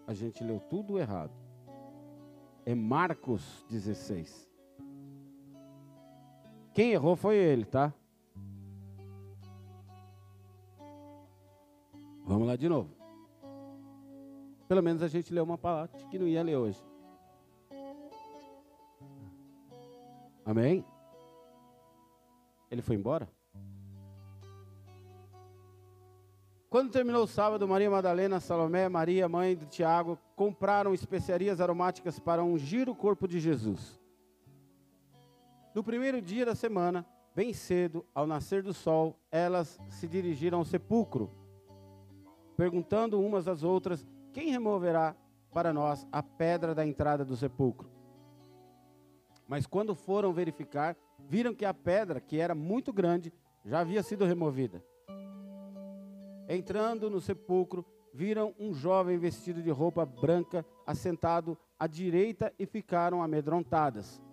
A 0.06 0.12
gente 0.12 0.44
leu 0.44 0.60
tudo 0.60 0.98
errado. 0.98 1.32
É 2.64 2.74
Marcos 2.74 3.64
16. 3.70 4.46
Quem 6.76 6.92
errou 6.92 7.16
foi 7.16 7.36
ele, 7.36 7.64
tá? 7.64 7.90
Vamos 12.22 12.46
lá 12.46 12.54
de 12.54 12.68
novo. 12.68 12.94
Pelo 14.68 14.82
menos 14.82 15.02
a 15.02 15.08
gente 15.08 15.32
leu 15.32 15.42
uma 15.42 15.56
palavra 15.56 15.90
que 16.10 16.18
não 16.18 16.28
ia 16.28 16.42
ler 16.42 16.56
hoje. 16.56 16.78
Amém? 20.44 20.84
Ele 22.70 22.82
foi 22.82 22.96
embora? 22.96 23.26
Quando 26.68 26.92
terminou 26.92 27.22
o 27.22 27.26
sábado, 27.26 27.66
Maria 27.66 27.88
Madalena, 27.90 28.38
Salomé, 28.38 28.86
Maria, 28.86 29.26
mãe 29.26 29.56
de 29.56 29.64
Tiago, 29.64 30.18
compraram 30.36 30.92
especiarias 30.92 31.58
aromáticas 31.58 32.18
para 32.18 32.44
ungir 32.44 32.86
o 32.90 32.94
corpo 32.94 33.26
de 33.26 33.40
Jesus. 33.40 33.98
No 35.76 35.84
primeiro 35.84 36.22
dia 36.22 36.46
da 36.46 36.54
semana, 36.54 37.04
bem 37.34 37.52
cedo, 37.52 38.06
ao 38.14 38.26
nascer 38.26 38.62
do 38.62 38.72
sol, 38.72 39.14
elas 39.30 39.78
se 39.90 40.08
dirigiram 40.08 40.56
ao 40.56 40.64
sepulcro, 40.64 41.30
perguntando 42.56 43.20
umas 43.20 43.46
às 43.46 43.62
outras: 43.62 44.08
Quem 44.32 44.48
removerá 44.48 45.14
para 45.52 45.74
nós 45.74 46.06
a 46.10 46.22
pedra 46.22 46.74
da 46.74 46.86
entrada 46.86 47.26
do 47.26 47.36
sepulcro? 47.36 47.90
Mas 49.46 49.66
quando 49.66 49.94
foram 49.94 50.32
verificar, 50.32 50.96
viram 51.28 51.54
que 51.54 51.66
a 51.66 51.74
pedra, 51.74 52.22
que 52.22 52.40
era 52.40 52.54
muito 52.54 52.90
grande, 52.90 53.30
já 53.62 53.80
havia 53.80 54.02
sido 54.02 54.24
removida. 54.24 54.82
Entrando 56.48 57.10
no 57.10 57.20
sepulcro, 57.20 57.84
viram 58.14 58.54
um 58.58 58.72
jovem 58.72 59.18
vestido 59.18 59.62
de 59.62 59.70
roupa 59.70 60.06
branca 60.06 60.64
assentado 60.86 61.54
à 61.78 61.86
direita 61.86 62.50
e 62.58 62.64
ficaram 62.64 63.22
amedrontadas. 63.22 64.24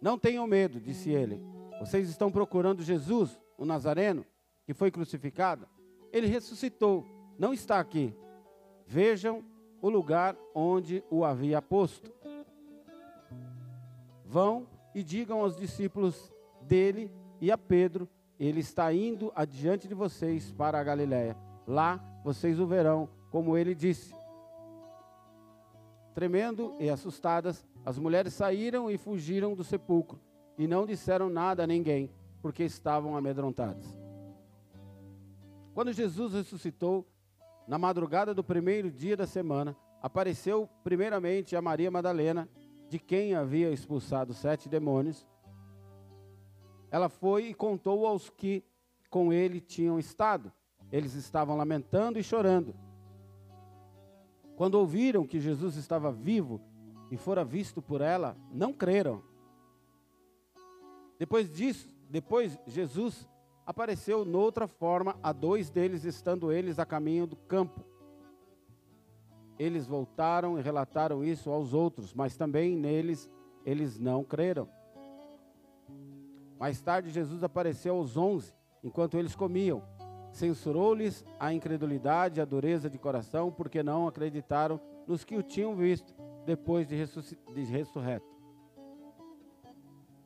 Não 0.00 0.18
tenham 0.18 0.46
medo, 0.46 0.80
disse 0.80 1.10
ele. 1.10 1.42
Vocês 1.80 2.08
estão 2.08 2.30
procurando 2.30 2.82
Jesus, 2.82 3.38
o 3.58 3.64
Nazareno, 3.64 4.24
que 4.64 4.74
foi 4.74 4.90
crucificado? 4.90 5.66
Ele 6.12 6.26
ressuscitou, 6.26 7.04
não 7.38 7.52
está 7.52 7.78
aqui. 7.78 8.14
Vejam 8.86 9.44
o 9.82 9.88
lugar 9.88 10.36
onde 10.54 11.02
o 11.10 11.24
havia 11.24 11.60
posto. 11.60 12.12
Vão 14.24 14.66
e 14.94 15.02
digam 15.02 15.40
aos 15.40 15.56
discípulos 15.56 16.32
dele 16.62 17.10
e 17.40 17.50
a 17.50 17.58
Pedro 17.58 18.08
ele 18.38 18.60
está 18.60 18.92
indo 18.92 19.32
adiante 19.34 19.88
de 19.88 19.94
vocês 19.94 20.52
para 20.52 20.78
a 20.78 20.84
Galiléia. 20.84 21.36
Lá 21.66 22.02
vocês 22.22 22.60
o 22.60 22.66
verão, 22.66 23.08
como 23.30 23.56
ele 23.56 23.74
disse. 23.74 24.14
Tremendo 26.14 26.74
e 26.78 26.88
assustadas, 26.88 27.66
as 27.86 27.98
mulheres 27.98 28.34
saíram 28.34 28.90
e 28.90 28.98
fugiram 28.98 29.54
do 29.54 29.64
sepulcro, 29.64 30.20
e 30.58 30.66
não 30.66 30.84
disseram 30.84 31.30
nada 31.30 31.64
a 31.64 31.66
ninguém, 31.66 32.10
porque 32.42 32.64
estavam 32.64 33.16
amedrontadas. 33.16 33.98
Quando 35.72 35.92
Jesus 35.92 36.34
ressuscitou, 36.34 37.06
na 37.66 37.78
madrugada 37.78 38.34
do 38.34 38.44
primeiro 38.44 38.90
dia 38.90 39.16
da 39.16 39.26
semana, 39.26 39.74
apareceu 40.02 40.68
primeiramente 40.84 41.56
a 41.56 41.62
Maria 41.62 41.90
Madalena, 41.90 42.48
de 42.90 42.98
quem 42.98 43.34
havia 43.34 43.70
expulsado 43.70 44.34
sete 44.34 44.68
demônios 44.68 45.26
ela 46.90 47.08
foi 47.08 47.48
e 47.48 47.54
contou 47.54 48.06
aos 48.06 48.30
que 48.30 48.64
com 49.10 49.32
ele 49.32 49.60
tinham 49.60 49.98
estado. 49.98 50.52
Eles 50.90 51.14
estavam 51.14 51.56
lamentando 51.56 52.18
e 52.18 52.22
chorando. 52.22 52.74
Quando 54.56 54.76
ouviram 54.76 55.26
que 55.26 55.40
Jesus 55.40 55.76
estava 55.76 56.10
vivo 56.10 56.60
e 57.10 57.16
fora 57.16 57.44
visto 57.44 57.80
por 57.80 58.00
ela, 58.00 58.36
não 58.52 58.72
creram. 58.72 59.22
Depois 61.18 61.50
disso, 61.50 61.88
depois 62.10 62.58
Jesus 62.66 63.28
apareceu 63.64 64.24
noutra 64.24 64.66
forma 64.66 65.18
a 65.22 65.32
dois 65.32 65.70
deles, 65.70 66.04
estando 66.04 66.52
eles 66.52 66.78
a 66.78 66.86
caminho 66.86 67.26
do 67.26 67.36
campo. 67.36 67.84
Eles 69.58 69.86
voltaram 69.86 70.58
e 70.58 70.62
relataram 70.62 71.24
isso 71.24 71.50
aos 71.50 71.72
outros, 71.72 72.12
mas 72.12 72.36
também 72.36 72.76
neles 72.76 73.28
eles 73.64 73.98
não 73.98 74.22
creram. 74.22 74.68
Mais 76.58 76.80
tarde, 76.80 77.10
Jesus 77.10 77.42
apareceu 77.42 77.96
aos 77.96 78.16
onze, 78.16 78.54
enquanto 78.82 79.18
eles 79.18 79.34
comiam. 79.34 79.82
Censurou-lhes 80.30 81.24
a 81.40 81.52
incredulidade 81.52 82.38
e 82.38 82.42
a 82.42 82.44
dureza 82.44 82.88
de 82.88 82.98
coração, 82.98 83.50
porque 83.50 83.82
não 83.82 84.06
acreditaram 84.06 84.80
nos 85.06 85.24
que 85.24 85.36
o 85.36 85.42
tinham 85.42 85.74
visto 85.74 86.14
depois 86.46 86.86
de, 86.86 86.96
de 86.96 87.64
ressurreto. 87.64 88.26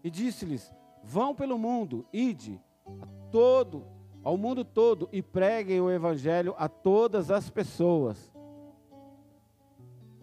E 0.04 0.10
disse-lhes: 0.10 0.72
Vão 1.02 1.34
pelo 1.34 1.58
mundo, 1.58 2.06
ide 2.12 2.60
a 2.86 3.06
todo, 3.32 3.84
ao 4.22 4.36
mundo 4.36 4.64
todo 4.64 5.08
e 5.10 5.22
preguem 5.22 5.80
o 5.80 5.90
evangelho 5.90 6.54
a 6.58 6.68
todas 6.68 7.30
as 7.30 7.50
pessoas. 7.50 8.32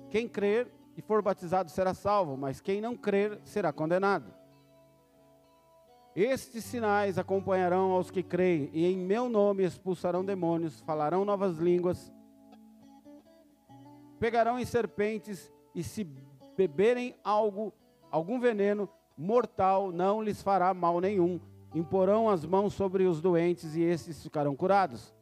Quem 0.09 0.27
crer 0.27 0.71
e 0.95 1.01
for 1.01 1.21
batizado 1.21 1.69
será 1.69 1.93
salvo, 1.93 2.37
mas 2.37 2.61
quem 2.61 2.79
não 2.79 2.95
crer 2.95 3.39
será 3.43 3.73
condenado. 3.73 4.33
Estes 6.15 6.63
sinais 6.63 7.19
acompanharão 7.19 7.91
aos 7.91 8.09
que 8.09 8.23
creem, 8.23 8.71
e 8.73 8.87
em 8.87 8.97
meu 8.97 9.29
nome 9.29 9.63
expulsarão 9.63 10.25
demônios, 10.25 10.79
falarão 10.81 11.23
novas 11.23 11.57
línguas, 11.57 12.11
pegarão 14.19 14.57
em 14.57 14.65
serpentes, 14.65 15.51
e 15.77 15.83
se 15.83 16.03
beberem 16.57 17.13
algo, 17.23 17.71
algum 18.09 18.39
veneno 18.39 18.89
mortal, 19.15 19.91
não 19.91 20.23
lhes 20.23 20.41
fará 20.41 20.73
mal 20.73 20.99
nenhum. 20.99 21.39
Imporão 21.75 22.27
as 22.27 22.43
mãos 22.43 22.73
sobre 22.73 23.03
os 23.03 23.21
doentes, 23.21 23.75
e 23.75 23.83
estes 23.83 24.23
ficarão 24.23 24.55
curados. 24.55 25.13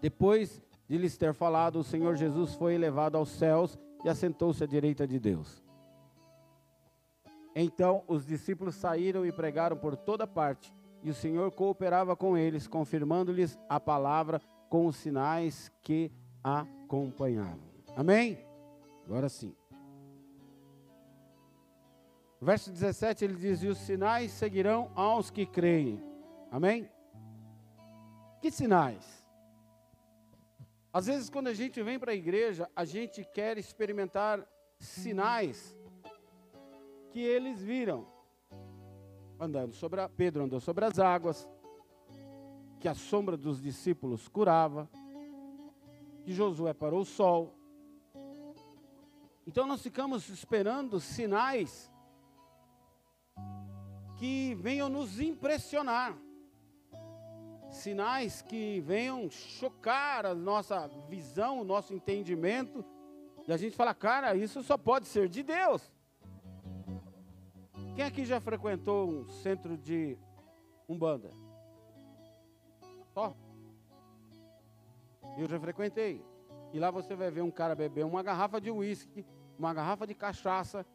Depois 0.00 0.62
de 0.88 0.96
lhes 0.96 1.16
ter 1.16 1.34
falado, 1.34 1.80
o 1.80 1.84
Senhor 1.84 2.14
Jesus 2.14 2.54
foi 2.54 2.74
elevado 2.74 3.18
aos 3.18 3.30
céus 3.30 3.76
e 4.04 4.08
assentou-se 4.08 4.62
à 4.62 4.66
direita 4.66 5.08
de 5.08 5.18
Deus. 5.18 5.60
Então 7.52 8.04
os 8.06 8.24
discípulos 8.24 8.76
saíram 8.76 9.26
e 9.26 9.32
pregaram 9.32 9.76
por 9.76 9.96
toda 9.96 10.24
parte, 10.24 10.72
e 11.02 11.10
o 11.10 11.14
Senhor 11.14 11.50
cooperava 11.50 12.14
com 12.14 12.38
eles, 12.38 12.68
confirmando-lhes 12.68 13.58
a 13.68 13.80
palavra 13.80 14.40
com 14.68 14.86
os 14.86 14.94
sinais 14.94 15.68
que 15.82 16.12
acompanhavam. 16.44 17.58
Amém? 17.96 18.49
Agora 19.10 19.28
sim. 19.28 19.52
Verso 22.40 22.70
17 22.70 23.24
ele 23.24 23.34
diz: 23.34 23.60
E 23.60 23.66
os 23.66 23.78
sinais 23.78 24.30
seguirão 24.30 24.92
aos 24.94 25.30
que 25.30 25.44
creem. 25.44 26.00
Amém? 26.48 26.88
Que 28.40 28.52
sinais? 28.52 29.26
Às 30.92 31.06
vezes, 31.06 31.28
quando 31.28 31.48
a 31.48 31.52
gente 31.52 31.82
vem 31.82 31.98
para 31.98 32.12
a 32.12 32.14
igreja, 32.14 32.70
a 32.74 32.84
gente 32.84 33.24
quer 33.24 33.58
experimentar 33.58 34.46
sinais 34.78 35.76
que 37.10 37.18
eles 37.18 37.60
viram. 37.60 38.06
Andando 39.40 39.72
sobre 39.72 40.02
a, 40.02 40.08
Pedro 40.08 40.44
andou 40.44 40.60
sobre 40.60 40.84
as 40.84 41.00
águas, 41.00 41.48
que 42.78 42.86
a 42.86 42.94
sombra 42.94 43.36
dos 43.36 43.60
discípulos 43.60 44.28
curava, 44.28 44.88
que 46.22 46.32
Josué 46.32 46.72
parou 46.72 47.00
o 47.00 47.04
sol. 47.04 47.59
Então 49.46 49.66
nós 49.66 49.82
ficamos 49.82 50.28
esperando 50.28 51.00
sinais 51.00 51.90
que 54.18 54.54
venham 54.56 54.88
nos 54.88 55.20
impressionar 55.20 56.16
sinais 57.72 58.42
que 58.42 58.80
venham 58.80 59.30
chocar 59.30 60.26
a 60.26 60.34
nossa 60.34 60.88
visão, 61.08 61.60
o 61.60 61.64
nosso 61.64 61.94
entendimento, 61.94 62.84
e 63.46 63.52
a 63.52 63.56
gente 63.56 63.76
fala, 63.76 63.94
cara, 63.94 64.34
isso 64.34 64.62
só 64.62 64.76
pode 64.76 65.06
ser 65.06 65.28
de 65.28 65.42
Deus. 65.42 65.90
Quem 67.94 68.04
aqui 68.04 68.24
já 68.24 68.40
frequentou 68.40 69.08
um 69.08 69.28
centro 69.28 69.76
de 69.76 70.16
Umbanda? 70.88 71.30
Só? 73.12 73.34
Eu 75.36 75.48
já 75.48 75.58
frequentei. 75.58 76.22
E 76.72 76.78
lá 76.78 76.90
você 76.90 77.14
vai 77.14 77.30
ver 77.30 77.42
um 77.42 77.50
cara 77.50 77.74
beber 77.74 78.04
uma 78.04 78.22
garrafa 78.22 78.60
de 78.60 78.70
uísque, 78.70 79.26
uma 79.58 79.74
garrafa 79.74 80.06
de 80.06 80.14
cachaça, 80.14 80.86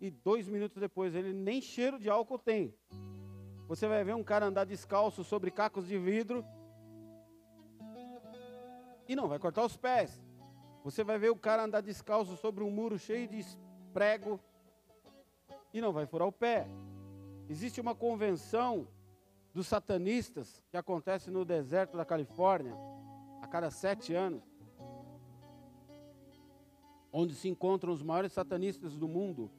e 0.00 0.10
dois 0.10 0.48
minutos 0.48 0.80
depois 0.80 1.14
ele 1.14 1.32
nem 1.32 1.60
cheiro 1.60 1.98
de 1.98 2.08
álcool 2.08 2.38
tem. 2.38 2.74
Você 3.68 3.86
vai 3.86 4.02
ver 4.02 4.14
um 4.14 4.24
cara 4.24 4.46
andar 4.46 4.64
descalço 4.64 5.22
sobre 5.22 5.50
cacos 5.50 5.86
de 5.86 5.98
vidro 5.98 6.44
e 9.06 9.14
não 9.14 9.28
vai 9.28 9.38
cortar 9.38 9.64
os 9.64 9.76
pés. 9.76 10.24
Você 10.82 11.04
vai 11.04 11.18
ver 11.18 11.30
o 11.30 11.36
cara 11.36 11.64
andar 11.64 11.82
descalço 11.82 12.36
sobre 12.36 12.64
um 12.64 12.70
muro 12.70 12.98
cheio 12.98 13.28
de 13.28 13.44
prego 13.92 14.40
e 15.72 15.80
não 15.80 15.92
vai 15.92 16.06
furar 16.06 16.26
o 16.26 16.32
pé. 16.32 16.66
Existe 17.48 17.80
uma 17.80 17.94
convenção 17.94 18.88
dos 19.52 19.66
satanistas 19.66 20.62
que 20.70 20.76
acontece 20.76 21.30
no 21.30 21.44
deserto 21.44 21.96
da 21.96 22.04
Califórnia 22.04 22.74
a 23.42 23.46
cada 23.46 23.70
sete 23.70 24.14
anos, 24.14 24.42
onde 27.12 27.34
se 27.34 27.48
encontram 27.48 27.92
os 27.92 28.02
maiores 28.02 28.32
satanistas 28.32 28.96
do 28.96 29.08
mundo. 29.08 29.50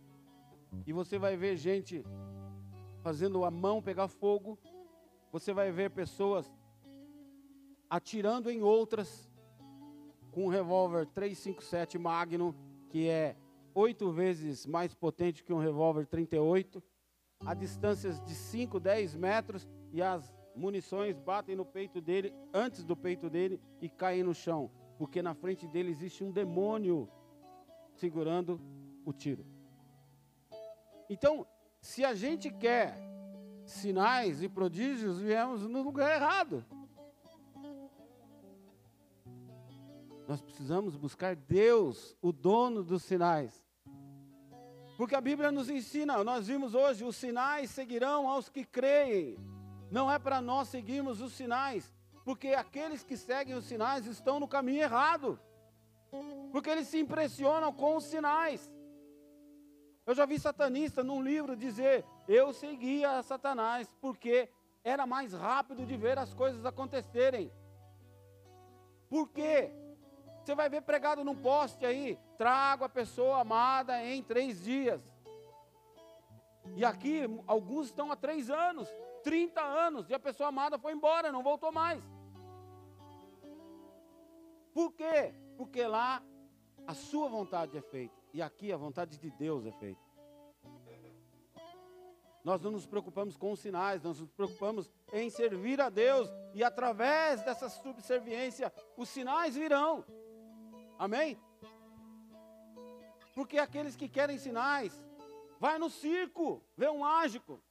E 0.86 0.94
você 0.94 1.18
vai 1.18 1.36
ver 1.36 1.58
gente 1.58 2.04
fazendo 3.02 3.44
a 3.44 3.52
mão 3.52 3.82
pegar 3.82 4.08
fogo. 4.08 4.58
Você 5.32 5.54
vai 5.54 5.72
ver 5.72 5.92
pessoas 5.92 6.52
atirando 7.90 8.50
em 8.50 8.62
outras 8.62 9.30
com 10.32 10.46
um 10.46 10.50
revólver 10.50 11.06
357 11.08 11.98
Magnum, 11.98 12.54
que 12.90 13.08
é 13.10 13.36
oito 13.74 14.12
vezes 14.12 14.66
mais 14.66 14.94
potente 14.94 15.44
que 15.44 15.54
um 15.54 15.60
revólver 15.60 16.06
38, 16.06 16.82
a 17.46 17.54
distâncias 17.54 18.22
de 18.22 18.34
5, 18.34 18.80
10 18.80 19.16
metros, 19.16 19.68
e 19.92 20.02
as 20.02 20.34
munições 20.56 21.18
batem 21.18 21.56
no 21.56 21.66
peito 21.66 22.00
dele, 22.00 22.34
antes 22.54 22.84
do 22.84 22.96
peito 22.96 23.30
dele, 23.30 23.60
e 23.82 23.90
caem 23.90 24.24
no 24.24 24.34
chão, 24.34 24.72
porque 24.98 25.22
na 25.22 25.34
frente 25.34 25.68
dele 25.68 25.92
existe 25.92 26.24
um 26.24 26.32
demônio 26.32 27.10
segurando 28.02 28.60
o 29.06 29.14
tiro. 29.14 29.46
Então, 31.08 31.46
se 31.80 32.04
a 32.04 32.16
gente 32.16 32.50
quer 32.50 32.98
sinais 33.64 34.42
e 34.42 34.50
prodígios, 34.50 35.20
viemos 35.20 35.68
no 35.68 35.84
lugar 35.84 36.16
errado. 36.16 36.66
Nós 40.28 40.42
precisamos 40.42 40.96
buscar 40.96 41.36
Deus, 41.36 42.18
o 42.20 42.32
dono 42.32 42.84
dos 42.84 43.04
sinais. 43.04 43.64
Porque 44.98 45.14
a 45.14 45.22
Bíblia 45.22 45.52
nos 45.52 45.70
ensina, 45.70 46.24
nós 46.24 46.48
vimos 46.48 46.74
hoje, 46.74 47.04
os 47.04 47.16
sinais 47.16 47.70
seguirão 47.70 48.28
aos 48.28 48.50
que 48.50 48.66
creem. 48.66 49.38
Não 49.92 50.12
é 50.12 50.18
para 50.18 50.42
nós 50.42 50.70
seguirmos 50.70 51.22
os 51.22 51.34
sinais, 51.34 51.94
porque 52.26 52.48
aqueles 52.50 53.04
que 53.04 53.16
seguem 53.16 53.54
os 53.54 53.66
sinais 53.66 54.08
estão 54.08 54.40
no 54.40 54.48
caminho 54.48 54.82
errado. 54.82 55.40
Porque 56.52 56.70
eles 56.70 56.88
se 56.88 57.00
impressionam 57.00 57.72
com 57.74 57.96
os 57.96 58.04
sinais. 58.04 58.70
Eu 60.06 60.16
já 60.16 60.26
vi 60.26 60.40
satanista 60.40 61.04
num 61.04 61.22
livro 61.22 61.56
dizer: 61.56 62.04
eu 62.28 62.52
seguia 62.54 63.22
Satanás 63.24 63.92
porque 64.02 64.50
era 64.84 65.06
mais 65.06 65.34
rápido 65.34 65.86
de 65.86 65.96
ver 65.96 66.18
as 66.18 66.34
coisas 66.34 66.66
acontecerem. 66.66 67.52
Por 69.10 69.30
quê? 69.30 69.72
Você 70.44 70.56
vai 70.56 70.70
ver 70.70 70.82
pregado 70.82 71.24
num 71.24 71.36
poste 71.36 71.86
aí: 71.86 72.20
trago 72.38 72.84
a 72.84 72.90
pessoa 72.90 73.42
amada 73.42 74.04
em 74.04 74.24
três 74.24 74.64
dias. 74.64 75.02
E 76.76 76.86
aqui, 76.86 77.22
alguns 77.48 77.88
estão 77.88 78.12
há 78.12 78.16
três 78.16 78.50
anos, 78.50 78.88
30 79.24 79.62
anos, 79.62 80.10
e 80.10 80.14
a 80.14 80.20
pessoa 80.20 80.50
amada 80.50 80.78
foi 80.78 80.94
embora, 80.94 81.32
não 81.32 81.44
voltou 81.44 81.72
mais. 81.72 82.04
Por 84.74 84.94
quê? 84.94 85.34
Porque 85.62 85.86
lá 85.86 86.24
a 86.88 86.96
sua 86.96 87.30
vontade 87.30 87.78
é 87.78 87.82
feita. 87.82 88.16
E 88.34 88.42
aqui 88.42 88.74
a 88.74 88.78
vontade 88.78 89.20
de 89.20 89.30
Deus 89.30 89.64
é 89.64 89.72
feita. 89.72 90.02
Nós 92.44 92.60
não 92.64 92.72
nos 92.72 92.88
preocupamos 92.88 93.38
com 93.38 93.52
os 93.52 93.60
sinais, 93.60 94.02
nós 94.02 94.20
nos 94.20 94.32
preocupamos 94.32 94.90
em 95.14 95.30
servir 95.30 95.80
a 95.80 95.88
Deus 95.88 96.28
e 96.56 96.64
através 96.64 97.44
dessa 97.44 97.70
subserviência 97.70 98.74
os 98.98 99.08
sinais 99.08 99.54
virão. 99.54 100.04
Amém? 100.98 101.40
Porque 103.36 103.60
aqueles 103.60 103.96
que 103.96 104.10
querem 104.10 104.40
sinais, 104.40 104.92
vai 105.60 105.78
no 105.78 105.92
circo, 105.92 106.60
vê 106.76 106.90
um 106.90 107.02
mágico 107.02 107.62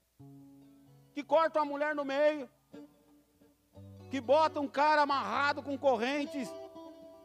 que 1.13 1.25
corta 1.25 1.59
uma 1.59 1.65
mulher 1.65 1.93
no 1.93 2.05
meio, 2.05 2.49
que 4.13 4.21
bota 4.21 4.61
um 4.61 4.69
cara 4.69 5.03
amarrado 5.03 5.61
com 5.61 5.77
correntes 5.77 6.49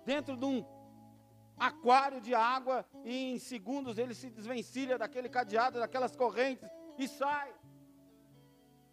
dentro 0.05 0.37
de 0.37 0.45
um 0.45 0.65
aquário 1.57 2.21
de 2.21 2.33
água 2.33 2.85
e 3.03 3.33
em 3.33 3.39
segundos 3.39 3.97
ele 3.97 4.13
se 4.13 4.29
desvencilha 4.29 4.97
daquele 4.97 5.29
cadeado, 5.29 5.79
daquelas 5.79 6.15
correntes 6.15 6.69
e 6.97 7.07
sai. 7.07 7.53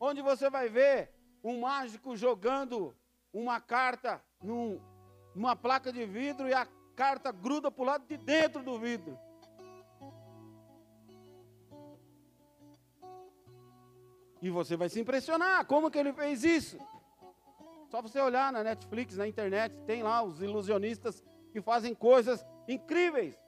Onde 0.01 0.23
você 0.23 0.49
vai 0.49 0.69
ver 0.69 1.13
um 1.45 1.61
mágico 1.61 2.17
jogando 2.17 2.97
uma 3.33 3.61
carta 3.61 4.23
num, 4.43 4.81
numa 5.35 5.55
placa 5.55 5.93
de 5.93 6.05
vidro 6.07 6.49
e 6.49 6.55
a 6.55 6.67
carta 6.97 7.33
gruda 7.33 7.71
para 7.71 7.83
o 7.83 7.87
lado 7.87 8.07
de 8.07 8.17
dentro 8.17 8.63
do 8.63 8.79
vidro. 8.79 9.19
E 14.41 14.51
você 14.51 14.77
vai 14.77 14.89
se 14.89 15.01
impressionar, 15.01 15.65
como 15.67 15.91
que 15.91 15.99
ele 15.99 16.13
fez 16.13 16.43
isso? 16.43 16.77
Só 17.93 18.01
você 18.01 18.19
olhar 18.19 18.51
na 18.51 18.65
Netflix, 18.65 19.19
na 19.19 19.29
internet, 19.29 19.77
tem 19.85 20.03
lá 20.03 20.23
os 20.23 20.41
ilusionistas 20.41 21.23
que 21.53 21.61
fazem 21.61 21.95
coisas 21.95 22.43
incríveis. 22.67 23.39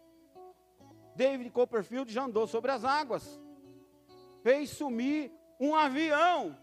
David 1.17 1.49
Copperfield 1.49 2.13
já 2.13 2.27
andou 2.27 2.47
sobre 2.47 2.71
as 2.71 2.85
águas, 2.85 3.41
fez 4.43 4.69
sumir 4.69 5.33
um 5.59 5.75
avião. 5.75 6.55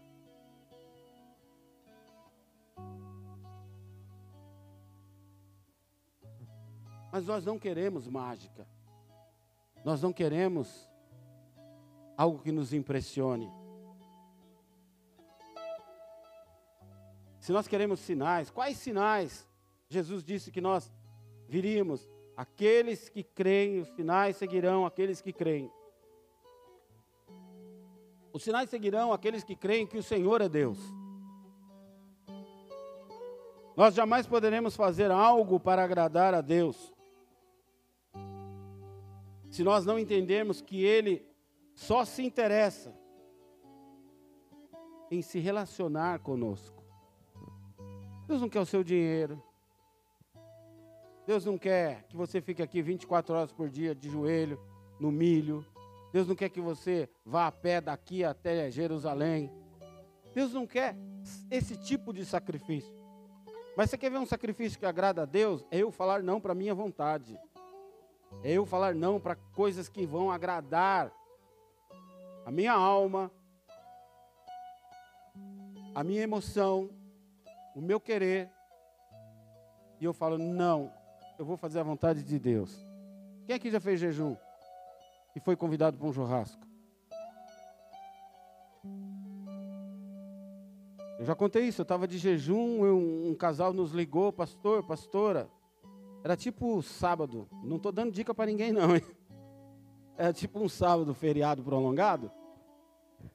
Mas 7.10 7.26
nós 7.26 7.44
não 7.44 7.58
queremos 7.58 8.06
mágica, 8.06 8.64
nós 9.84 10.00
não 10.00 10.12
queremos 10.12 10.88
algo 12.16 12.38
que 12.38 12.52
nos 12.52 12.72
impressione. 12.72 13.61
Se 17.42 17.50
nós 17.50 17.66
queremos 17.66 17.98
sinais, 17.98 18.52
quais 18.52 18.76
sinais 18.76 19.48
Jesus 19.88 20.22
disse 20.22 20.52
que 20.52 20.60
nós 20.60 20.92
viríamos? 21.48 22.08
Aqueles 22.36 23.08
que 23.08 23.24
creem, 23.24 23.80
os 23.80 23.88
sinais 23.96 24.36
seguirão 24.36 24.86
aqueles 24.86 25.20
que 25.20 25.32
creem. 25.32 25.68
Os 28.32 28.44
sinais 28.44 28.70
seguirão 28.70 29.12
aqueles 29.12 29.42
que 29.42 29.56
creem 29.56 29.88
que 29.88 29.98
o 29.98 30.04
Senhor 30.04 30.40
é 30.40 30.48
Deus. 30.48 30.78
Nós 33.76 33.92
jamais 33.92 34.24
poderemos 34.24 34.76
fazer 34.76 35.10
algo 35.10 35.58
para 35.58 35.82
agradar 35.82 36.34
a 36.34 36.40
Deus 36.40 36.94
se 39.50 39.64
nós 39.64 39.84
não 39.84 39.98
entendermos 39.98 40.60
que 40.60 40.84
Ele 40.84 41.26
só 41.74 42.04
se 42.04 42.22
interessa 42.22 42.94
em 45.10 45.20
se 45.20 45.40
relacionar 45.40 46.20
conosco. 46.20 46.81
Deus 48.32 48.40
não 48.40 48.48
quer 48.48 48.60
o 48.60 48.64
seu 48.64 48.82
dinheiro. 48.82 49.42
Deus 51.26 51.44
não 51.44 51.58
quer 51.58 52.04
que 52.04 52.16
você 52.16 52.40
fique 52.40 52.62
aqui 52.62 52.80
24 52.80 53.34
horas 53.34 53.52
por 53.52 53.68
dia 53.68 53.94
de 53.94 54.08
joelho, 54.08 54.58
no 54.98 55.12
milho. 55.12 55.62
Deus 56.14 56.26
não 56.26 56.34
quer 56.34 56.48
que 56.48 56.58
você 56.58 57.10
vá 57.26 57.46
a 57.46 57.52
pé 57.52 57.78
daqui 57.78 58.24
até 58.24 58.70
Jerusalém. 58.70 59.52
Deus 60.34 60.54
não 60.54 60.66
quer 60.66 60.96
esse 61.50 61.76
tipo 61.76 62.10
de 62.10 62.24
sacrifício. 62.24 62.90
Mas 63.76 63.90
você 63.90 63.98
quer 63.98 64.10
ver 64.10 64.16
um 64.16 64.24
sacrifício 64.24 64.78
que 64.78 64.86
agrada 64.86 65.24
a 65.24 65.26
Deus? 65.26 65.62
É 65.70 65.76
eu 65.80 65.90
falar 65.90 66.22
não 66.22 66.40
para 66.40 66.52
a 66.52 66.54
minha 66.54 66.74
vontade. 66.74 67.38
É 68.42 68.52
eu 68.52 68.64
falar 68.64 68.94
não 68.94 69.20
para 69.20 69.36
coisas 69.36 69.90
que 69.90 70.06
vão 70.06 70.30
agradar 70.30 71.12
a 72.46 72.50
minha 72.50 72.72
alma, 72.72 73.30
a 75.94 76.02
minha 76.02 76.22
emoção, 76.22 76.88
o 77.74 77.80
meu 77.80 78.00
querer. 78.00 78.50
E 80.00 80.04
eu 80.04 80.12
falo, 80.12 80.38
não, 80.38 80.92
eu 81.38 81.44
vou 81.44 81.56
fazer 81.56 81.80
a 81.80 81.82
vontade 81.82 82.22
de 82.22 82.38
Deus. 82.38 82.86
Quem 83.46 83.56
aqui 83.56 83.70
já 83.70 83.80
fez 83.80 84.00
jejum? 84.00 84.36
E 85.34 85.40
foi 85.40 85.56
convidado 85.56 85.96
para 85.96 86.06
um 86.06 86.12
churrasco? 86.12 86.62
Eu 91.18 91.24
já 91.24 91.34
contei 91.36 91.64
isso, 91.66 91.80
eu 91.80 91.84
estava 91.84 92.08
de 92.08 92.18
jejum, 92.18 92.82
um, 92.82 93.30
um, 93.30 93.34
casal 93.34 93.72
nos 93.72 93.92
ligou, 93.92 94.32
pastor, 94.32 94.84
pastora. 94.84 95.48
Era 96.24 96.36
tipo 96.36 96.82
sábado, 96.82 97.48
não 97.62 97.76
estou 97.76 97.92
dando 97.92 98.12
dica 98.12 98.34
para 98.34 98.46
ninguém 98.46 98.72
não, 98.72 98.96
hein? 98.96 99.02
Era 100.18 100.32
tipo 100.32 100.60
um 100.60 100.68
sábado, 100.68 101.14
feriado 101.14 101.62
prolongado. 101.62 102.30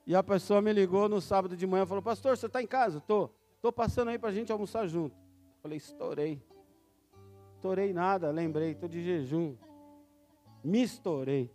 E 0.06 0.16
a 0.16 0.22
pessoa 0.22 0.62
me 0.62 0.72
ligou 0.72 1.08
no 1.08 1.22
sábado 1.22 1.56
de 1.56 1.66
manhã 1.66 1.84
e 1.84 1.88
falou, 1.88 2.04
pastor, 2.04 2.38
você 2.38 2.46
está 2.46 2.62
em 2.62 2.68
casa? 2.68 2.98
Estou. 2.98 3.34
Estou 3.58 3.72
passando 3.72 4.10
aí 4.10 4.18
para 4.18 4.30
a 4.30 4.34
gente 4.34 4.52
almoçar 4.52 4.88
junto. 4.88 5.16
Falei, 5.62 5.78
estourei. 5.78 6.42
Estourei 7.56 7.92
nada, 7.92 8.30
lembrei, 8.32 8.72
estou 8.72 8.88
de 8.88 9.04
jejum. 9.04 9.56
Me 10.64 10.84
estourei. 10.84 11.52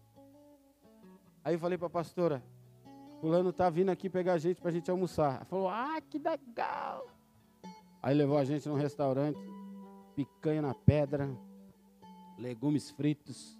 Aí 1.44 1.54
eu 1.54 1.58
falei 1.58 1.78
para 1.78 1.86
a 1.86 1.90
pastora, 1.90 2.42
fulano 3.20 3.50
está 3.50 3.70
vindo 3.70 3.90
aqui 3.90 4.08
pegar 4.08 4.34
a 4.34 4.38
gente 4.38 4.60
para 4.60 4.70
a 4.70 4.72
gente 4.72 4.90
almoçar. 4.90 5.36
Ela 5.36 5.44
falou, 5.44 5.68
ah, 5.68 6.00
que 6.00 6.18
legal. 6.18 7.08
Aí 8.02 8.14
levou 8.14 8.36
a 8.36 8.44
gente 8.44 8.68
num 8.68 8.74
restaurante, 8.74 9.38
picanha 10.14 10.60
na 10.60 10.74
pedra, 10.74 11.30
legumes 12.36 12.90
fritos, 12.90 13.58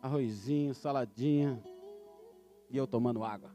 arrozinho, 0.00 0.72
saladinha, 0.72 1.60
e 2.70 2.76
eu 2.76 2.86
tomando 2.86 3.24
água. 3.24 3.50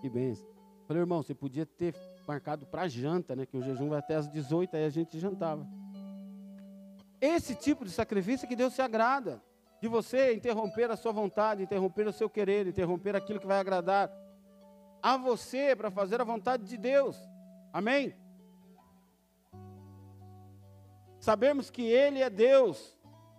Que 0.00 0.08
benção. 0.08 0.51
Falei, 0.92 1.04
irmão, 1.04 1.22
você 1.22 1.34
podia 1.34 1.64
ter 1.64 1.94
marcado 2.28 2.66
para 2.66 2.86
janta, 2.86 3.34
né? 3.34 3.46
Que 3.46 3.56
o 3.56 3.62
jejum 3.62 3.88
vai 3.88 3.98
até 3.98 4.14
às 4.14 4.28
18, 4.28 4.76
aí 4.76 4.84
a 4.84 4.90
gente 4.90 5.18
jantava. 5.18 5.66
Esse 7.18 7.54
tipo 7.54 7.82
de 7.82 7.90
sacrifício 7.90 8.44
é 8.44 8.46
que 8.46 8.54
Deus 8.54 8.74
se 8.74 8.82
agrada 8.82 9.42
de 9.80 9.88
você 9.88 10.34
interromper 10.34 10.90
a 10.90 10.96
sua 10.96 11.10
vontade, 11.10 11.62
interromper 11.62 12.06
o 12.06 12.12
seu 12.12 12.28
querer, 12.28 12.66
interromper 12.66 13.16
aquilo 13.16 13.40
que 13.40 13.46
vai 13.46 13.58
agradar 13.58 14.12
a 15.02 15.16
você 15.16 15.74
para 15.74 15.90
fazer 15.90 16.20
a 16.20 16.24
vontade 16.24 16.64
de 16.64 16.76
Deus. 16.76 17.16
Amém? 17.72 18.14
Sabemos 21.18 21.70
que 21.70 21.84
Ele 21.84 22.20
é 22.20 22.28
Deus, 22.28 22.94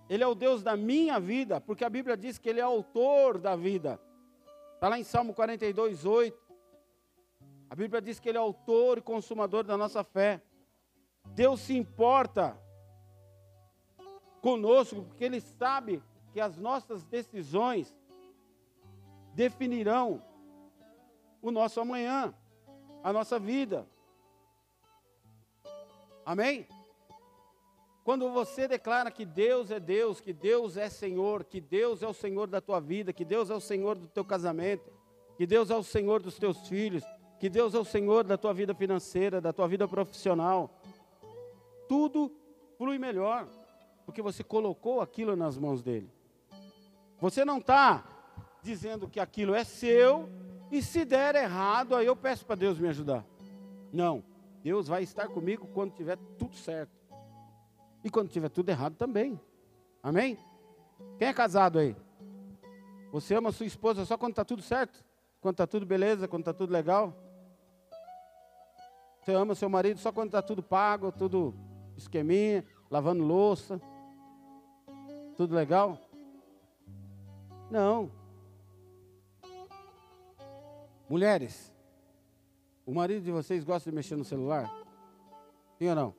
Ele 0.10 0.24
é 0.24 0.28
o 0.28 0.34
Deus 0.34 0.64
da 0.64 0.76
minha 0.76 1.20
vida, 1.20 1.62
porque 1.62 1.86
a 1.86 1.90
Bíblia 1.90 2.18
diz 2.18 2.40
que 2.40 2.50
Ele 2.50 2.60
é 2.60 2.64
autor 2.64 3.38
da 3.38 3.56
vida. 3.56 4.00
Está 4.74 4.90
lá 4.90 4.98
em 4.98 5.04
Salmo 5.04 5.36
42, 5.36 6.04
8. 6.04 6.43
A 7.70 7.76
Bíblia 7.76 8.02
diz 8.02 8.20
que 8.20 8.30
Ele 8.30 8.38
é 8.38 8.42
autor 8.42 8.98
e 8.98 9.02
consumador 9.02 9.64
da 9.64 9.78
nossa 9.78 10.04
fé. 10.04 10.42
Deus 11.28 11.60
se 11.60 11.76
importa 11.76 12.58
conosco, 14.42 15.04
porque 15.04 15.24
Ele 15.24 15.42
sabe 15.42 16.04
que 16.32 16.40
as 16.40 16.58
nossas 16.58 17.04
decisões 17.04 17.96
definirão 19.34 20.22
o 21.42 21.52
nosso 21.52 21.80
amanhã, 21.80 22.34
a 23.04 23.12
nossa 23.12 23.40
vida. 23.40 23.88
Amém? 26.26 26.68
Quando 28.04 28.30
você 28.32 28.68
declara 28.68 29.10
que 29.10 29.26
Deus 29.26 29.72
é 29.72 29.80
Deus, 29.80 30.20
que 30.20 30.34
Deus 30.34 30.76
é 30.76 30.90
Senhor, 30.90 31.44
que 31.46 31.62
Deus 31.62 32.04
é 32.04 32.08
o 32.08 32.14
Senhor 32.14 32.48
da 32.48 32.60
tua 32.60 32.80
vida, 32.80 33.14
que 33.14 33.24
Deus 33.24 33.50
é 33.50 33.56
o 33.56 33.62
Senhor 33.62 33.98
do 33.98 34.08
teu 34.08 34.26
casamento, 34.26 34.92
que 35.38 35.48
Deus 35.48 35.70
é 35.70 35.76
o 35.76 35.84
Senhor 35.84 36.22
dos 36.22 36.38
teus 36.38 36.68
filhos, 36.68 37.04
que 37.44 37.50
Deus 37.50 37.74
é 37.74 37.78
o 37.78 37.84
Senhor 37.84 38.24
da 38.24 38.38
tua 38.38 38.54
vida 38.54 38.74
financeira, 38.74 39.42
da 39.42 39.52
tua 39.52 39.68
vida 39.68 39.86
profissional, 39.86 40.80
tudo 41.90 42.32
flui 42.78 42.98
melhor, 42.98 43.50
porque 44.06 44.22
você 44.22 44.42
colocou 44.42 45.02
aquilo 45.02 45.36
nas 45.36 45.58
mãos 45.58 45.84
dele. 45.84 46.10
Você 47.20 47.44
não 47.44 47.58
está 47.58 48.06
dizendo 48.62 49.10
que 49.10 49.20
aquilo 49.20 49.54
é 49.54 49.66
seu 49.66 50.30
e 50.72 50.82
se 50.82 51.04
der 51.04 51.36
errado, 51.36 51.98
aí 51.98 52.06
eu 52.06 52.16
peço 52.16 52.46
para 52.46 52.56
Deus 52.56 52.80
me 52.80 52.88
ajudar. 52.88 53.26
Não. 53.92 54.24
Deus 54.64 54.88
vai 54.88 55.04
estar 55.04 55.28
comigo 55.28 55.68
quando 55.74 55.92
tiver 55.92 56.18
tudo 56.40 56.56
certo. 56.56 56.98
E 58.06 58.10
quando 58.10 58.30
tiver 58.30 58.48
tudo 58.48 58.70
errado 58.70 58.96
também. 58.96 59.38
Amém? 60.02 60.40
Quem 61.18 61.28
é 61.28 61.34
casado 61.34 61.78
aí? 61.78 61.94
Você 63.12 63.36
ama 63.36 63.52
sua 63.52 63.66
esposa 63.66 64.06
só 64.06 64.18
quando 64.18 64.32
está 64.32 64.46
tudo 64.46 64.62
certo? 64.62 65.04
Quando 65.42 65.56
está 65.56 65.68
tudo 65.68 65.86
beleza, 65.86 66.26
quando 66.26 66.44
está 66.44 66.54
tudo 66.54 66.72
legal? 66.72 67.14
Você 69.24 69.32
ama 69.32 69.56
seu 69.56 69.70
marido 69.70 70.02
só 70.02 70.12
quando 70.12 70.28
está 70.28 70.42
tudo 70.42 70.62
pago, 70.62 71.10
tudo 71.10 71.56
esqueminha, 71.96 72.66
lavando 72.92 73.24
louça? 73.24 73.82
Tudo 75.38 75.56
legal? 75.56 75.98
Não. 77.72 78.12
Mulheres, 81.08 81.74
o 82.86 82.94
marido 82.94 83.24
de 83.24 83.32
vocês 83.32 83.64
gosta 83.64 83.90
de 83.90 83.96
mexer 83.96 84.18
no 84.18 84.26
celular? 84.26 84.70
Sim 85.78 85.88
ou 85.88 85.96
não? 85.96 86.16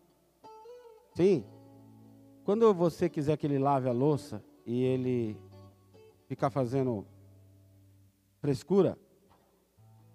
Sim. 1.15 1.45
Quando 2.43 2.73
você 2.73 3.11
quiser 3.11 3.37
que 3.37 3.47
ele 3.47 3.59
lave 3.59 3.87
a 3.87 3.93
louça 3.93 4.43
e 4.65 4.83
ele 4.83 5.37
ficar 6.27 6.49
fazendo 6.49 7.07
frescura, 8.39 8.99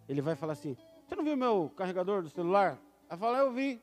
ele 0.08 0.24
vai 0.24 0.36
falar 0.36 0.54
assim: 0.54 0.76
Você 1.10 1.16
não 1.16 1.24
viu 1.24 1.36
meu 1.36 1.72
carregador 1.76 2.22
do 2.22 2.30
celular? 2.30 2.78
Ela 3.10 3.18
fala: 3.18 3.40
Eu 3.40 3.52
vi. 3.52 3.82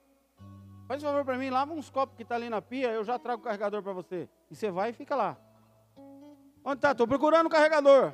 Faz 0.86 1.02
favor 1.02 1.24
para 1.24 1.36
mim, 1.36 1.50
lava 1.50 1.72
uns 1.72 1.90
copos 1.90 2.14
que 2.16 2.22
está 2.22 2.36
ali 2.36 2.48
na 2.48 2.62
pia, 2.62 2.92
eu 2.92 3.02
já 3.02 3.18
trago 3.18 3.42
o 3.42 3.44
carregador 3.44 3.82
para 3.82 3.92
você. 3.92 4.28
E 4.48 4.54
você 4.54 4.70
vai 4.70 4.90
e 4.90 4.92
fica 4.92 5.16
lá. 5.16 5.36
Onde 6.64 6.76
está? 6.76 6.92
Estou 6.92 7.08
procurando 7.08 7.48
o 7.48 7.50
carregador. 7.50 8.12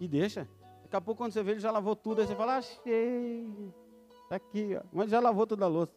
E 0.00 0.08
deixa. 0.08 0.48
Daqui 0.82 0.96
a 0.96 1.00
pouco, 1.00 1.22
quando 1.22 1.32
você 1.32 1.40
vê, 1.40 1.52
ele 1.52 1.60
já 1.60 1.70
lavou 1.70 1.94
tudo. 1.94 2.20
Aí 2.20 2.26
você 2.26 2.34
fala, 2.34 2.56
achei. 2.56 3.72
Está 4.24 4.34
aqui, 4.34 4.76
ó. 4.76 4.82
Mas 4.92 5.10
já 5.10 5.20
lavou 5.20 5.46
toda 5.46 5.64
a 5.64 5.68
louça. 5.68 5.92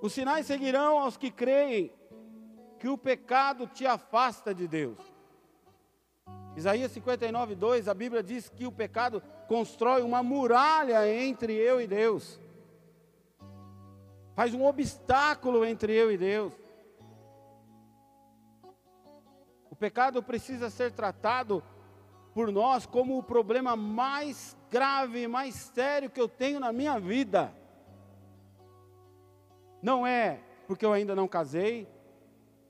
Os 0.00 0.12
sinais 0.12 0.46
seguirão 0.46 1.00
aos 1.00 1.16
que 1.16 1.32
creem 1.32 1.92
que 2.78 2.88
o 2.88 2.96
pecado 2.96 3.66
te 3.66 3.84
afasta 3.84 4.54
de 4.54 4.68
Deus. 4.68 5.13
Isaías 6.56 6.92
59, 6.92 7.54
2, 7.54 7.88
a 7.88 7.94
Bíblia 7.94 8.22
diz 8.22 8.48
que 8.48 8.66
o 8.66 8.72
pecado 8.72 9.22
constrói 9.48 10.02
uma 10.02 10.22
muralha 10.22 11.08
entre 11.12 11.52
eu 11.52 11.80
e 11.80 11.86
Deus. 11.86 12.40
Faz 14.34 14.54
um 14.54 14.64
obstáculo 14.64 15.64
entre 15.64 15.92
eu 15.92 16.12
e 16.12 16.16
Deus. 16.16 16.52
O 19.68 19.76
pecado 19.76 20.22
precisa 20.22 20.70
ser 20.70 20.92
tratado 20.92 21.62
por 22.32 22.50
nós 22.52 22.86
como 22.86 23.18
o 23.18 23.22
problema 23.22 23.74
mais 23.74 24.56
grave, 24.70 25.26
mais 25.26 25.54
sério 25.54 26.10
que 26.10 26.20
eu 26.20 26.28
tenho 26.28 26.60
na 26.60 26.72
minha 26.72 26.98
vida. 26.98 27.52
Não 29.82 30.06
é 30.06 30.40
porque 30.66 30.86
eu 30.86 30.92
ainda 30.92 31.14
não 31.14 31.28
casei 31.28 31.88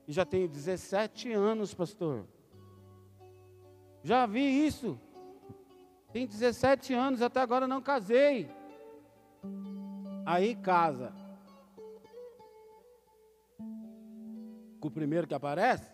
e 0.07 0.11
já 0.11 0.25
tenho 0.25 0.47
17 0.47 1.31
anos, 1.31 1.73
pastor. 1.73 2.25
Já 4.05 4.27
vi 4.27 4.67
isso. 4.67 4.99
Tem 6.13 6.27
17 6.27 6.93
anos, 6.93 7.23
até 7.23 7.41
agora 7.41 7.67
não 7.67 7.81
casei. 7.81 8.47
Aí 10.23 10.55
casa. 10.55 11.11
Com 14.79 14.89
o 14.89 14.91
primeiro 14.91 15.25
que 15.25 15.33
aparece? 15.33 15.89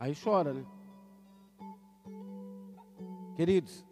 Aí 0.00 0.14
chora, 0.14 0.54
né? 0.54 0.64
Queridos, 3.36 3.84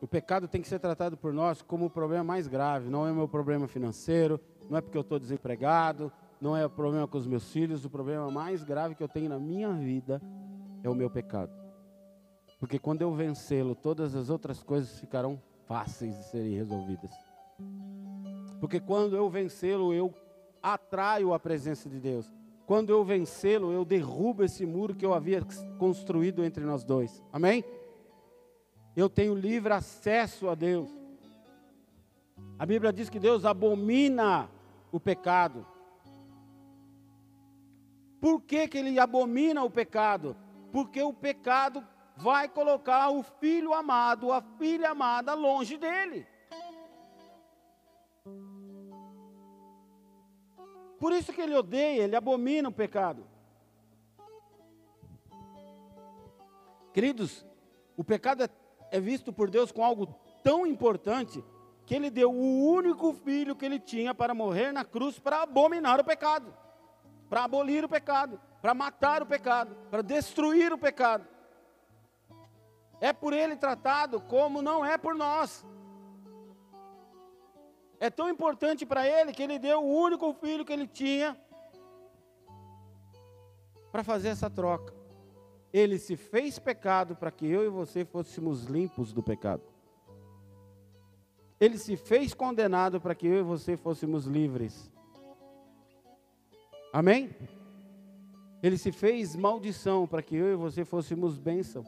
o 0.00 0.08
pecado 0.08 0.48
tem 0.48 0.60
que 0.60 0.66
ser 0.66 0.80
tratado 0.80 1.16
por 1.16 1.32
nós 1.32 1.62
como 1.62 1.84
o 1.84 1.90
problema 1.90 2.24
mais 2.24 2.48
grave. 2.48 2.90
Não 2.90 3.06
é 3.06 3.12
meu 3.12 3.28
problema 3.28 3.68
financeiro, 3.68 4.40
não 4.68 4.78
é 4.78 4.80
porque 4.80 4.98
eu 4.98 5.02
estou 5.02 5.20
desempregado, 5.20 6.12
não 6.40 6.56
é 6.56 6.66
o 6.66 6.70
problema 6.70 7.06
com 7.06 7.18
os 7.18 7.26
meus 7.28 7.52
filhos. 7.52 7.84
O 7.84 7.90
problema 7.90 8.28
mais 8.32 8.64
grave 8.64 8.96
que 8.96 9.02
eu 9.02 9.08
tenho 9.08 9.28
na 9.28 9.38
minha 9.38 9.72
vida 9.72 10.20
é 10.82 10.88
o 10.88 10.94
meu 10.94 11.10
pecado. 11.10 11.52
Porque 12.58 12.78
quando 12.78 13.02
eu 13.02 13.12
vencê-lo, 13.14 13.74
todas 13.74 14.14
as 14.14 14.28
outras 14.28 14.62
coisas 14.62 14.98
ficarão 15.00 15.40
fáceis 15.66 16.16
de 16.16 16.24
serem 16.24 16.54
resolvidas. 16.54 17.10
Porque 18.60 18.78
quando 18.78 19.16
eu 19.16 19.28
vencê-lo, 19.30 19.94
eu 19.94 20.14
atraio 20.62 21.32
a 21.32 21.38
presença 21.38 21.88
de 21.88 21.98
Deus. 21.98 22.30
Quando 22.66 22.90
eu 22.90 23.02
vencê-lo, 23.02 23.72
eu 23.72 23.84
derrubo 23.84 24.44
esse 24.44 24.66
muro 24.66 24.94
que 24.94 25.04
eu 25.04 25.14
havia 25.14 25.42
construído 25.78 26.44
entre 26.44 26.64
nós 26.64 26.84
dois. 26.84 27.22
Amém? 27.32 27.64
Eu 28.94 29.08
tenho 29.08 29.34
livre 29.34 29.72
acesso 29.72 30.48
a 30.48 30.54
Deus. 30.54 30.90
A 32.58 32.66
Bíblia 32.66 32.92
diz 32.92 33.08
que 33.08 33.18
Deus 33.18 33.44
abomina 33.44 34.50
o 34.92 35.00
pecado. 35.00 35.66
Por 38.20 38.42
que, 38.42 38.68
que 38.68 38.76
ele 38.76 38.98
abomina 38.98 39.64
o 39.64 39.70
pecado? 39.70 40.36
Porque 40.72 41.02
o 41.02 41.12
pecado 41.12 41.86
vai 42.16 42.48
colocar 42.48 43.10
o 43.10 43.22
filho 43.22 43.72
amado, 43.72 44.32
a 44.32 44.42
filha 44.58 44.90
amada 44.90 45.34
longe 45.34 45.76
dele. 45.76 46.26
Por 50.98 51.12
isso 51.12 51.32
que 51.32 51.40
ele 51.40 51.54
odeia, 51.54 52.02
ele 52.02 52.14
abomina 52.14 52.68
o 52.68 52.72
pecado. 52.72 53.26
Queridos, 56.92 57.46
o 57.96 58.04
pecado 58.04 58.42
é, 58.42 58.48
é 58.90 59.00
visto 59.00 59.32
por 59.32 59.48
Deus 59.48 59.72
com 59.72 59.82
algo 59.82 60.06
tão 60.42 60.66
importante 60.66 61.42
que 61.86 61.94
ele 61.94 62.10
deu 62.10 62.30
o 62.30 62.70
único 62.70 63.12
filho 63.12 63.56
que 63.56 63.64
ele 63.64 63.80
tinha 63.80 64.14
para 64.14 64.34
morrer 64.34 64.72
na 64.72 64.84
cruz 64.84 65.18
para 65.18 65.42
abominar 65.42 65.98
o 65.98 66.04
pecado, 66.04 66.54
para 67.28 67.44
abolir 67.44 67.84
o 67.84 67.88
pecado, 67.88 68.40
para 68.60 68.74
matar 68.74 69.22
o 69.22 69.26
pecado, 69.26 69.74
para 69.90 70.02
destruir 70.02 70.72
o 70.72 70.78
pecado. 70.78 71.26
É 73.00 73.12
por 73.12 73.32
ele 73.32 73.56
tratado 73.56 74.20
como 74.20 74.60
não 74.60 74.84
é 74.84 74.98
por 74.98 75.14
nós. 75.14 75.64
É 77.98 78.10
tão 78.10 78.28
importante 78.28 78.84
para 78.84 79.06
ele 79.06 79.32
que 79.32 79.42
ele 79.42 79.58
deu 79.58 79.82
o 79.82 79.94
único 79.94 80.32
filho 80.34 80.64
que 80.64 80.72
ele 80.72 80.86
tinha 80.86 81.38
para 83.90 84.04
fazer 84.04 84.28
essa 84.28 84.48
troca. 84.48 84.94
Ele 85.72 85.98
se 85.98 86.16
fez 86.16 86.58
pecado 86.58 87.14
para 87.14 87.30
que 87.30 87.46
eu 87.46 87.64
e 87.64 87.68
você 87.68 88.04
fôssemos 88.04 88.64
limpos 88.64 89.12
do 89.12 89.22
pecado. 89.22 89.62
Ele 91.58 91.78
se 91.78 91.96
fez 91.96 92.32
condenado 92.34 93.00
para 93.00 93.14
que 93.14 93.26
eu 93.26 93.38
e 93.38 93.42
você 93.42 93.76
fôssemos 93.76 94.24
livres. 94.24 94.90
Amém? 96.92 97.30
Ele 98.62 98.76
se 98.76 98.92
fez 98.92 99.34
maldição 99.36 100.06
para 100.06 100.22
que 100.22 100.36
eu 100.36 100.52
e 100.52 100.56
você 100.56 100.84
fôssemos 100.84 101.38
bênção. 101.38 101.84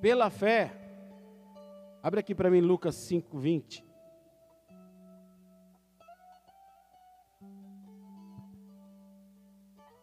Pela 0.00 0.30
fé, 0.30 0.84
Abre 2.04 2.20
aqui 2.20 2.34
para 2.34 2.50
mim 2.50 2.60
Lucas 2.60 2.96
5, 2.96 3.38
20. 3.38 3.82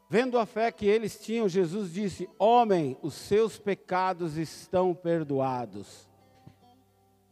Vendo 0.10 0.39
a 0.39 0.48
fé 0.48 0.72
que 0.72 0.88
eles 0.88 1.20
tinham, 1.20 1.48
Jesus 1.48 1.94
disse: 1.94 2.28
Homem, 2.39 2.98
os 3.04 3.14
seus 3.14 3.60
pecados 3.60 4.36
estão 4.36 4.96
perdoados. 4.96 6.10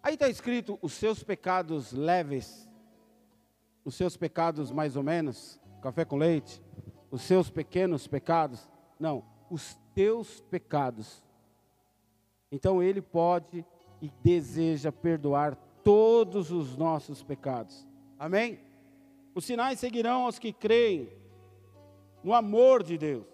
Aí 0.03 0.13
está 0.13 0.29
escrito: 0.29 0.77
os 0.83 0.93
seus 0.93 1.23
pecados 1.23 1.91
leves, 1.91 2.69
os 3.83 3.95
seus 3.95 4.15
pecados 4.15 4.71
mais 4.71 4.95
ou 4.95 5.01
menos, 5.01 5.59
café 5.79 6.05
com 6.05 6.17
leite, 6.17 6.61
os 7.11 7.21
seus 7.21 7.49
pequenos 7.49 8.07
pecados. 8.07 8.69
Não, 8.99 9.23
os 9.49 9.77
teus 9.95 10.41
pecados. 10.41 11.23
Então 12.51 12.81
ele 12.81 13.01
pode 13.01 13.65
e 14.01 14.11
deseja 14.23 14.91
perdoar 14.91 15.55
todos 15.83 16.51
os 16.51 16.77
nossos 16.77 17.23
pecados. 17.23 17.87
Amém? 18.17 18.59
Os 19.33 19.45
sinais 19.45 19.79
seguirão 19.79 20.25
aos 20.25 20.39
que 20.39 20.51
creem 20.51 21.09
no 22.23 22.33
amor 22.33 22.83
de 22.83 22.97
Deus. 22.97 23.25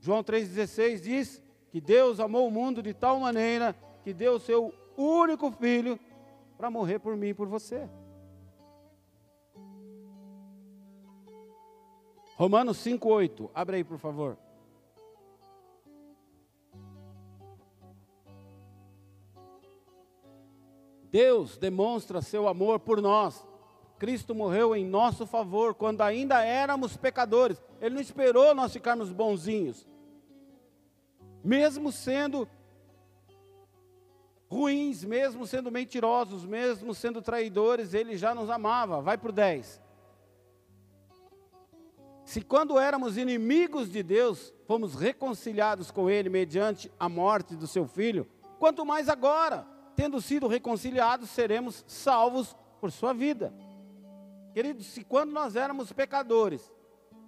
João 0.00 0.22
3,16 0.22 1.00
diz 1.00 1.42
que 1.70 1.80
Deus 1.80 2.20
amou 2.20 2.46
o 2.46 2.50
mundo 2.50 2.82
de 2.82 2.92
tal 2.92 3.18
maneira 3.18 3.74
que 4.04 4.12
deu 4.12 4.34
o 4.34 4.40
seu 4.40 4.72
único 4.96 5.50
filho 5.50 5.98
para 6.56 6.70
morrer 6.70 6.98
por 6.98 7.16
mim 7.16 7.28
e 7.28 7.34
por 7.34 7.48
você. 7.48 7.88
Romanos 12.36 12.76
5,8, 12.84 13.50
abre 13.54 13.78
aí 13.78 13.84
por 13.84 13.98
favor. 13.98 14.36
Deus 21.10 21.56
demonstra 21.56 22.20
seu 22.20 22.46
amor 22.46 22.78
por 22.78 23.00
nós. 23.00 23.48
Cristo 23.98 24.34
morreu 24.34 24.76
em 24.76 24.84
nosso 24.84 25.26
favor 25.26 25.74
quando 25.74 26.02
ainda 26.02 26.44
éramos 26.44 26.94
pecadores. 26.94 27.62
Ele 27.80 27.94
não 27.94 28.02
esperou 28.02 28.54
nós 28.54 28.70
ficarmos 28.70 29.10
bonzinhos. 29.10 29.86
Mesmo 31.42 31.90
sendo 31.90 32.46
ruins, 34.46 35.04
mesmo 35.04 35.46
sendo 35.46 35.70
mentirosos, 35.70 36.44
mesmo 36.44 36.94
sendo 36.94 37.22
traidores, 37.22 37.94
ele 37.94 38.18
já 38.18 38.34
nos 38.34 38.50
amava. 38.50 39.00
Vai 39.00 39.16
para 39.16 39.30
o 39.30 39.32
10. 39.32 39.85
Se 42.26 42.42
quando 42.42 42.76
éramos 42.76 43.16
inimigos 43.16 43.88
de 43.88 44.02
Deus, 44.02 44.52
fomos 44.66 44.96
reconciliados 44.96 45.92
com 45.92 46.10
Ele 46.10 46.28
mediante 46.28 46.90
a 46.98 47.08
morte 47.08 47.54
do 47.54 47.68
seu 47.68 47.86
filho, 47.86 48.26
quanto 48.58 48.84
mais 48.84 49.08
agora 49.08 49.64
tendo 49.94 50.20
sido 50.20 50.48
reconciliados, 50.48 51.30
seremos 51.30 51.84
salvos 51.86 52.54
por 52.80 52.90
sua 52.90 53.14
vida. 53.14 53.54
Queridos, 54.52 54.86
se 54.86 55.04
quando 55.04 55.30
nós 55.30 55.54
éramos 55.54 55.92
pecadores, 55.92 56.74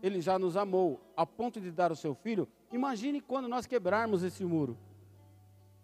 Ele 0.03 0.21
já 0.21 0.37
nos 0.37 0.57
amou 0.57 1.01
a 1.17 1.25
ponto 1.25 1.61
de 1.61 1.71
dar 1.71 1.93
o 1.93 1.97
seu 1.97 2.17
filho, 2.17 2.49
imagine 2.73 3.21
quando 3.21 3.47
nós 3.47 3.67
quebrarmos 3.67 4.25
esse 4.25 4.45
muro. 4.45 4.77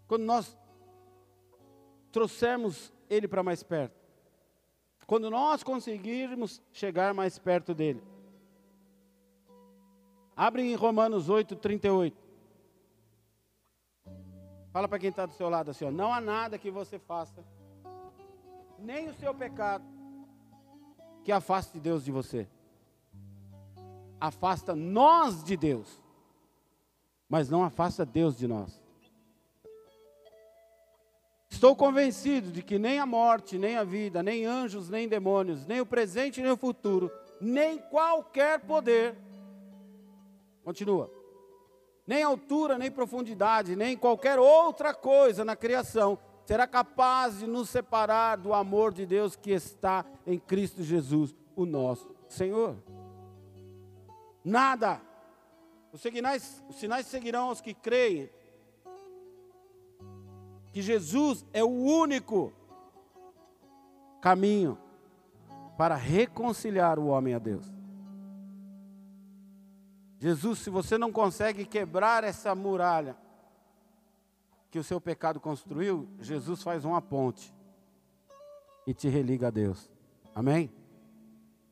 Quando 0.09 0.25
nós 0.25 0.59
trouxermos 2.11 2.93
Ele 3.09 3.29
para 3.29 3.45
mais 3.45 3.63
perto. 3.63 3.95
Quando 5.07 5.31
nós 5.31 5.63
conseguirmos 5.63 6.61
chegar 6.73 7.15
mais 7.15 7.39
perto 7.39 7.73
dele. 7.73 8.03
Abre 10.37 10.63
em 10.63 10.75
Romanos 10.75 11.29
8, 11.29 11.55
38. 11.57 12.17
Fala 14.73 14.89
para 14.89 14.99
quem 14.99 15.11
está 15.11 15.25
do 15.25 15.33
seu 15.35 15.49
lado 15.49 15.71
assim: 15.71 15.85
ó, 15.85 15.91
não 15.91 16.13
há 16.13 16.21
nada 16.21 16.59
que 16.59 16.71
você 16.71 16.99
faça, 16.99 17.45
nem 18.79 19.09
o 19.09 19.15
seu 19.15 19.33
pecado, 19.33 19.85
que 21.23 21.31
afaste 21.31 21.79
Deus 21.79 22.05
de 22.05 22.11
você. 22.11 22.49
Afasta 24.21 24.75
nós 24.75 25.45
de 25.45 25.57
Deus, 25.57 26.03
mas 27.29 27.49
não 27.49 27.63
afasta 27.63 28.05
Deus 28.05 28.37
de 28.37 28.49
nós. 28.49 28.83
Estou 31.49 31.77
convencido 31.77 32.51
de 32.51 32.63
que 32.63 32.79
nem 32.79 32.99
a 32.99 33.07
morte, 33.07 33.57
nem 33.57 33.77
a 33.77 33.85
vida, 33.85 34.25
nem 34.25 34.45
anjos, 34.45 34.91
nem 34.91 35.07
demônios, 35.07 35.65
nem 35.67 35.81
o 35.81 35.87
presente, 35.87 36.43
nem 36.43 36.51
o 36.51 36.57
futuro, 36.57 37.11
nem 37.41 37.79
qualquer 37.79 38.59
poder. 38.61 39.17
Continua 40.65 41.25
nem 42.07 42.23
altura, 42.23 42.77
nem 42.77 42.91
profundidade, 42.91 43.77
nem 43.77 43.97
qualquer 43.97 44.39
outra 44.39 44.93
coisa 44.93 45.45
na 45.45 45.57
criação 45.57 46.19
será 46.45 46.67
capaz 46.67 47.39
de 47.39 47.47
nos 47.47 47.71
separar 47.71 48.37
do 48.37 48.53
amor 48.53 48.93
de 48.93 49.07
Deus 49.07 49.35
que 49.35 49.51
está 49.51 50.05
em 50.27 50.39
Cristo 50.39 50.83
Jesus, 50.83 51.35
o 51.57 51.65
nosso 51.65 52.15
Senhor. 52.29 52.77
Nada. 54.45 55.01
Os 55.91 56.03
sinais, 56.03 56.63
os 56.69 56.77
sinais 56.77 57.07
seguirão 57.07 57.49
aos 57.49 57.61
que 57.61 57.73
creem 57.73 58.29
que 60.73 60.83
Jesus 60.83 61.47
é 61.53 61.63
o 61.63 61.69
único 61.69 62.53
caminho 64.21 64.77
para 65.79 65.95
reconciliar 65.95 66.99
o 66.99 67.07
homem 67.07 67.33
a 67.33 67.39
Deus. 67.39 67.74
Jesus, 70.25 70.61
se 70.61 70.71
você 70.71 70.97
não 70.97 71.13
consegue 71.13 71.67
quebrar 71.67 72.25
essa 72.25 72.55
muralha 72.55 73.15
que 74.71 74.79
o 74.79 74.83
seu 74.83 74.99
pecado 74.99 75.39
construiu, 75.39 76.09
Jesus 76.19 76.63
faz 76.63 76.83
uma 76.87 77.03
ponte 77.03 77.55
e 78.87 78.95
te 78.95 79.07
religa 79.07 79.49
a 79.49 79.51
Deus. 79.51 79.91
Amém? 80.35 80.73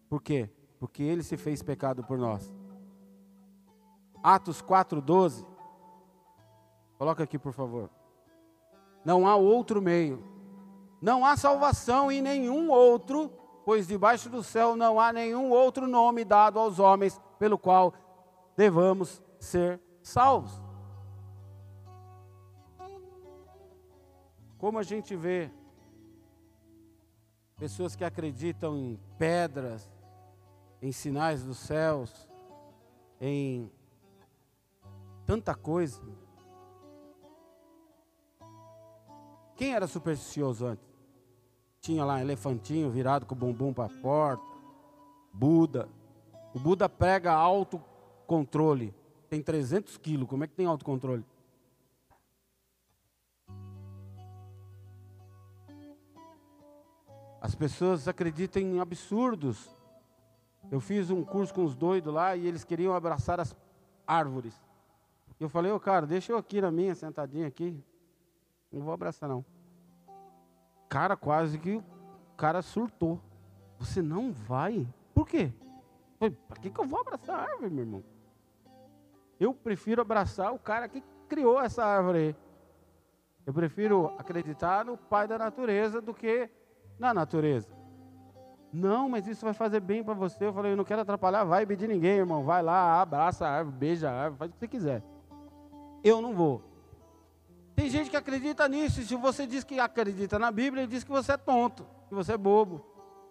Por 0.06 0.20
quê? 0.20 0.50
Porque 0.78 1.02
ele 1.02 1.22
se 1.22 1.38
fez 1.38 1.62
pecado 1.62 2.04
por 2.04 2.18
nós. 2.18 2.52
Atos 4.22 4.60
4:12. 4.60 5.46
Coloca 6.98 7.22
aqui, 7.22 7.38
por 7.38 7.54
favor. 7.54 7.88
Não 9.02 9.26
há 9.26 9.34
outro 9.34 9.80
meio. 9.80 10.22
Não 11.00 11.24
há 11.24 11.38
salvação 11.38 12.12
em 12.12 12.20
nenhum 12.20 12.70
outro, 12.70 13.32
pois 13.64 13.86
debaixo 13.86 14.28
do 14.28 14.42
céu 14.42 14.76
não 14.76 15.00
há 15.00 15.10
nenhum 15.10 15.48
outro 15.48 15.88
nome 15.88 16.22
dado 16.22 16.58
aos 16.58 16.78
homens 16.78 17.18
pelo 17.38 17.56
qual 17.58 17.94
devamos 18.56 19.22
ser 19.38 19.80
salvos. 20.02 20.52
Como 24.58 24.78
a 24.78 24.82
gente 24.82 25.16
vê 25.16 25.50
pessoas 27.56 27.94
que 27.96 28.04
acreditam 28.04 28.76
em 28.76 28.98
pedras, 29.18 29.90
em 30.80 30.92
sinais 30.92 31.44
dos 31.44 31.58
céus, 31.58 32.28
em 33.20 33.70
tanta 35.24 35.54
coisa. 35.54 36.02
Quem 39.56 39.74
era 39.74 39.86
supersticioso 39.86 40.66
antes? 40.66 40.92
Tinha 41.80 42.04
lá 42.04 42.14
um 42.14 42.18
elefantinho 42.18 42.90
virado 42.90 43.26
com 43.26 43.34
o 43.34 43.38
bumbum 43.38 43.72
para 43.72 43.92
a 43.92 44.00
porta. 44.00 44.44
Buda. 45.32 45.88
O 46.54 46.58
Buda 46.58 46.88
prega 46.88 47.32
autocontrole. 48.32 48.94
Tem 49.28 49.42
300 49.42 49.98
quilos. 49.98 50.28
Como 50.28 50.44
é 50.44 50.46
que 50.46 50.54
tem 50.54 50.66
autocontrole? 50.66 51.24
As 57.40 57.54
pessoas 57.54 58.08
acreditam 58.08 58.62
em 58.62 58.80
absurdos. 58.80 59.68
Eu 60.70 60.80
fiz 60.80 61.10
um 61.10 61.24
curso 61.24 61.52
com 61.52 61.64
os 61.64 61.74
doidos 61.74 62.12
lá 62.12 62.36
e 62.36 62.46
eles 62.46 62.64
queriam 62.64 62.94
abraçar 62.94 63.40
as 63.40 63.54
árvores. 64.06 64.54
Eu 65.40 65.48
falei, 65.48 65.72
ô 65.72 65.76
oh, 65.76 65.80
cara, 65.80 66.06
deixa 66.06 66.32
eu 66.32 66.38
aqui 66.38 66.60
na 66.60 66.70
minha, 66.70 66.94
sentadinha 66.94 67.48
aqui. 67.48 67.82
Não 68.70 68.82
vou 68.82 68.94
abraçar 68.94 69.28
não. 69.28 69.44
Cara, 70.88 71.16
quase 71.16 71.58
que 71.58 71.76
o 71.76 71.84
cara 72.36 72.62
surtou. 72.62 73.20
Você 73.78 74.00
não 74.00 74.32
vai? 74.32 74.86
Por 75.12 75.26
quê? 75.26 75.52
Para 76.46 76.60
que, 76.60 76.70
que 76.70 76.78
eu 76.78 76.86
vou 76.86 77.00
abraçar 77.00 77.40
a 77.40 77.42
árvore, 77.42 77.70
meu 77.70 77.84
irmão? 77.84 78.11
Eu 79.42 79.52
prefiro 79.52 80.00
abraçar 80.00 80.54
o 80.54 80.58
cara 80.58 80.88
que 80.88 81.02
criou 81.28 81.60
essa 81.60 81.84
árvore. 81.84 82.36
Eu 83.44 83.52
prefiro 83.52 84.14
acreditar 84.16 84.84
no 84.84 84.96
pai 84.96 85.26
da 85.26 85.36
natureza 85.36 86.00
do 86.00 86.14
que 86.14 86.48
na 86.96 87.12
natureza. 87.12 87.68
Não, 88.72 89.08
mas 89.08 89.26
isso 89.26 89.44
vai 89.44 89.52
fazer 89.52 89.80
bem 89.80 90.04
para 90.04 90.14
você. 90.14 90.46
Eu 90.46 90.52
falei, 90.52 90.72
eu 90.72 90.76
não 90.76 90.84
quero 90.84 91.00
atrapalhar 91.00 91.42
vibe 91.42 91.74
de 91.74 91.88
ninguém, 91.88 92.18
irmão. 92.18 92.44
Vai 92.44 92.62
lá, 92.62 93.02
abraça 93.02 93.44
a 93.44 93.50
árvore, 93.50 93.76
beija 93.76 94.08
a 94.08 94.14
árvore, 94.14 94.38
faz 94.38 94.50
o 94.52 94.54
que 94.54 94.60
você 94.60 94.68
quiser. 94.68 95.02
Eu 96.04 96.22
não 96.22 96.34
vou. 96.34 96.62
Tem 97.74 97.90
gente 97.90 98.10
que 98.10 98.16
acredita 98.16 98.68
nisso. 98.68 99.00
E 99.00 99.04
se 99.04 99.16
você 99.16 99.44
diz 99.44 99.64
que 99.64 99.80
acredita 99.80 100.38
na 100.38 100.52
Bíblia, 100.52 100.84
ele 100.84 100.92
diz 100.92 101.02
que 101.02 101.10
você 101.10 101.32
é 101.32 101.36
tonto, 101.36 101.84
que 102.08 102.14
você 102.14 102.34
é 102.34 102.38
bobo, 102.38 102.86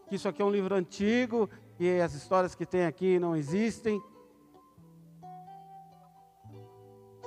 que 0.10 0.16
isso 0.16 0.28
aqui 0.28 0.42
é 0.42 0.46
um 0.46 0.52
livro 0.52 0.76
antigo, 0.76 1.50
que 1.78 2.02
as 2.02 2.14
histórias 2.14 2.54
que 2.54 2.66
tem 2.66 2.86
aqui 2.86 3.18
não 3.18 3.34
existem. 3.34 4.04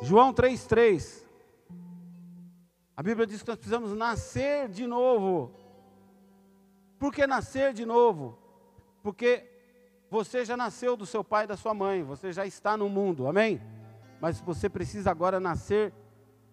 João 0.05 0.35
3,3. 0.35 1.25
A 2.95 3.03
Bíblia 3.03 3.27
diz 3.27 3.43
que 3.43 3.49
nós 3.49 3.57
precisamos 3.57 3.97
nascer 3.97 4.69
de 4.69 4.87
novo. 4.87 5.51
Por 6.99 7.11
que 7.13 7.27
nascer 7.27 7.73
de 7.73 7.87
novo? 7.87 8.39
Porque 9.03 9.51
você 10.11 10.45
já 10.45 10.57
nasceu 10.59 10.95
do 10.95 11.07
seu 11.07 11.25
pai 11.25 11.45
e 11.45 11.47
da 11.49 11.57
sua 11.57 11.73
mãe, 11.73 12.03
você 12.03 12.33
já 12.33 12.47
está 12.47 12.77
no 12.77 12.89
mundo, 12.89 13.27
amém? 13.27 13.61
Mas 14.21 14.41
você 14.41 14.69
precisa 14.69 15.11
agora 15.11 15.41
nascer 15.41 15.93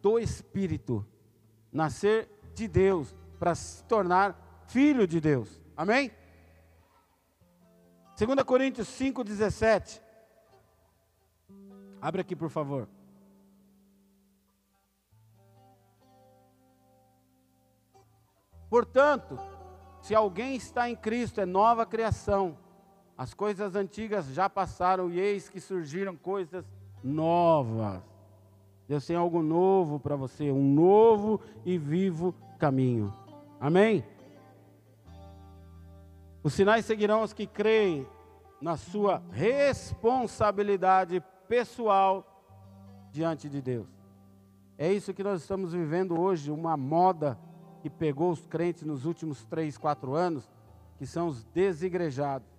do 0.02 0.18
Espírito, 0.18 1.06
nascer 1.72 2.30
de 2.56 2.68
Deus, 2.68 3.16
para 3.38 3.54
se 3.54 3.84
tornar 3.84 4.64
filho 4.68 5.06
de 5.06 5.20
Deus, 5.20 5.62
amém? 5.76 6.10
2 8.18 8.43
Coríntios 8.43 8.88
5,17. 8.88 10.02
Abre 12.02 12.22
aqui, 12.22 12.36
por 12.36 12.49
favor. 12.49 12.88
Portanto, 18.72 19.38
se 20.01 20.15
alguém 20.15 20.55
está 20.55 20.89
em 20.89 20.95
Cristo, 20.95 21.41
é 21.41 21.45
nova 21.45 21.86
criação. 21.86 22.57
As 23.17 23.34
coisas 23.34 23.76
antigas 23.76 24.28
já 24.28 24.49
passaram 24.49 25.11
e 25.11 25.19
eis 25.19 25.49
que 25.49 25.59
surgiram 25.59 26.15
coisas 26.15 26.63
novas. 27.03 28.01
Deus 28.88 29.05
tem 29.05 29.17
algo 29.17 29.41
novo 29.41 29.99
para 29.99 30.15
você, 30.15 30.49
um 30.49 30.63
novo 30.74 31.41
e 31.65 31.78
vivo 31.78 32.34
caminho. 32.57 33.13
Amém? 33.59 34.05
Os 36.41 36.53
sinais 36.53 36.86
seguirão 36.86 37.24
os 37.24 37.34
que 37.34 37.45
creem 37.45 38.07
na 38.61 38.78
sua 38.78 39.22
responsabilidade 39.32 41.22
pessoal 41.45 42.26
diante 43.11 43.49
de 43.49 43.61
Deus. 43.61 43.89
É 44.78 44.89
isso 44.93 45.13
que 45.13 45.24
nós 45.24 45.41
estamos 45.41 45.74
vivendo 45.74 46.17
hoje, 46.17 46.49
uma 46.49 46.78
moda 46.78 47.38
que 47.82 47.89
pegou 47.89 48.32
os 48.32 48.45
crentes 48.45 48.84
nos 48.84 49.05
últimos 49.05 49.45
três, 49.45 49.77
quatro 49.77 50.13
anos, 50.13 50.51
que 50.97 51.05
são 51.05 51.27
os 51.27 51.45
desigrejados. 51.45 52.49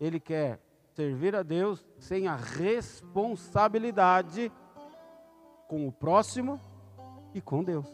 Ele 0.00 0.18
quer 0.18 0.58
servir 0.94 1.36
a 1.36 1.42
Deus 1.42 1.86
sem 1.98 2.26
a 2.26 2.34
responsabilidade 2.34 4.50
com 5.68 5.86
o 5.86 5.92
próximo 5.92 6.58
e 7.32 7.40
com 7.40 7.62
Deus. 7.62 7.86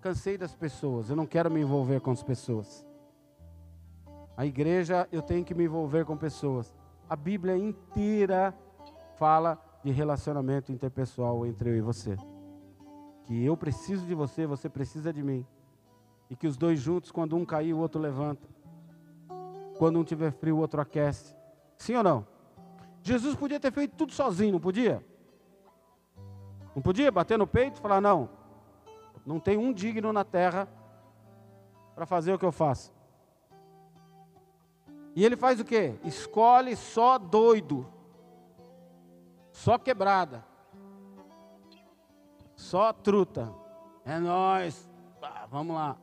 Cansei 0.00 0.36
das 0.36 0.54
pessoas, 0.54 1.10
eu 1.10 1.16
não 1.16 1.26
quero 1.26 1.50
me 1.50 1.60
envolver 1.60 2.00
com 2.00 2.10
as 2.10 2.22
pessoas. 2.22 2.84
A 4.36 4.44
igreja, 4.44 5.08
eu 5.12 5.22
tenho 5.22 5.44
que 5.44 5.54
me 5.54 5.64
envolver 5.64 6.04
com 6.04 6.16
pessoas. 6.16 6.74
A 7.08 7.14
Bíblia 7.14 7.56
inteira 7.56 8.52
fala 9.16 9.56
de 9.84 9.92
relacionamento 9.92 10.72
interpessoal 10.72 11.46
entre 11.46 11.70
eu 11.70 11.76
e 11.76 11.80
você 11.80 12.16
que 13.30 13.44
eu 13.44 13.56
preciso 13.56 14.04
de 14.06 14.12
você, 14.12 14.44
você 14.44 14.68
precisa 14.68 15.12
de 15.12 15.22
mim. 15.22 15.46
E 16.28 16.34
que 16.34 16.48
os 16.48 16.56
dois 16.56 16.80
juntos, 16.80 17.12
quando 17.12 17.36
um 17.36 17.44
cair, 17.44 17.72
o 17.72 17.78
outro 17.78 18.00
levanta. 18.00 18.48
Quando 19.78 20.00
um 20.00 20.02
tiver 20.02 20.32
frio, 20.32 20.56
o 20.56 20.58
outro 20.58 20.80
aquece. 20.80 21.32
Sim 21.78 21.94
ou 21.94 22.02
não? 22.02 22.26
Jesus 23.04 23.36
podia 23.36 23.60
ter 23.60 23.70
feito 23.70 23.94
tudo 23.94 24.12
sozinho, 24.12 24.54
não 24.54 24.58
podia? 24.58 25.06
Não 26.74 26.82
podia 26.82 27.08
bater 27.12 27.38
no 27.38 27.46
peito 27.46 27.78
e 27.78 27.80
falar: 27.80 28.00
não, 28.00 28.28
não 29.24 29.38
tem 29.38 29.56
um 29.56 29.72
digno 29.72 30.12
na 30.12 30.24
terra 30.24 30.68
para 31.94 32.06
fazer 32.06 32.32
o 32.32 32.38
que 32.38 32.44
eu 32.44 32.50
faço. 32.50 32.92
E 35.14 35.24
ele 35.24 35.36
faz 35.36 35.60
o 35.60 35.64
quê? 35.64 35.94
Escolhe 36.02 36.74
só 36.74 37.16
doido, 37.16 37.86
só 39.52 39.78
quebrada. 39.78 40.49
Só 42.70 42.92
truta. 42.92 43.52
É 44.04 44.16
nós. 44.20 44.88
Ah, 45.20 45.44
vamos 45.50 45.74
lá. 45.74 45.96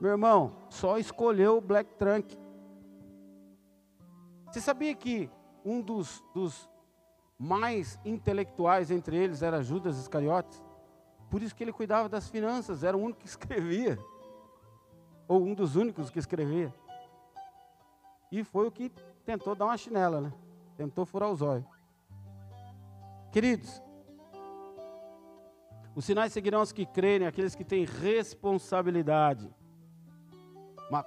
Meu 0.00 0.10
irmão, 0.10 0.56
só 0.68 0.98
escolheu 0.98 1.58
o 1.58 1.60
Black 1.60 1.94
Trunk. 1.94 2.36
Você 4.46 4.60
sabia 4.60 4.92
que 4.92 5.30
um 5.64 5.80
dos, 5.80 6.20
dos 6.34 6.68
mais 7.38 7.96
intelectuais 8.04 8.90
entre 8.90 9.16
eles 9.16 9.40
era 9.40 9.62
Judas 9.62 9.96
Iscariotes? 9.98 10.60
Por 11.30 11.40
isso 11.40 11.54
que 11.54 11.62
ele 11.62 11.72
cuidava 11.72 12.08
das 12.08 12.28
finanças, 12.28 12.82
era 12.82 12.96
o 12.96 13.00
único 13.00 13.20
que 13.20 13.26
escrevia. 13.30 13.96
Ou 15.28 15.44
um 15.44 15.54
dos 15.54 15.76
únicos 15.76 16.10
que 16.10 16.18
escrevia. 16.18 16.74
E 18.32 18.42
foi 18.42 18.66
o 18.66 18.72
que 18.72 18.90
tentou 19.24 19.54
dar 19.54 19.66
uma 19.66 19.76
chinela, 19.76 20.20
né? 20.20 20.32
Tentou 20.76 21.06
furar 21.06 21.30
os 21.30 21.40
olhos. 21.40 21.68
Queridos, 23.30 23.80
os 25.96 26.04
sinais 26.04 26.30
seguirão 26.30 26.60
os 26.60 26.72
que 26.72 26.84
crerem, 26.84 27.26
aqueles 27.26 27.54
que 27.54 27.64
têm 27.64 27.86
responsabilidade. 27.86 29.50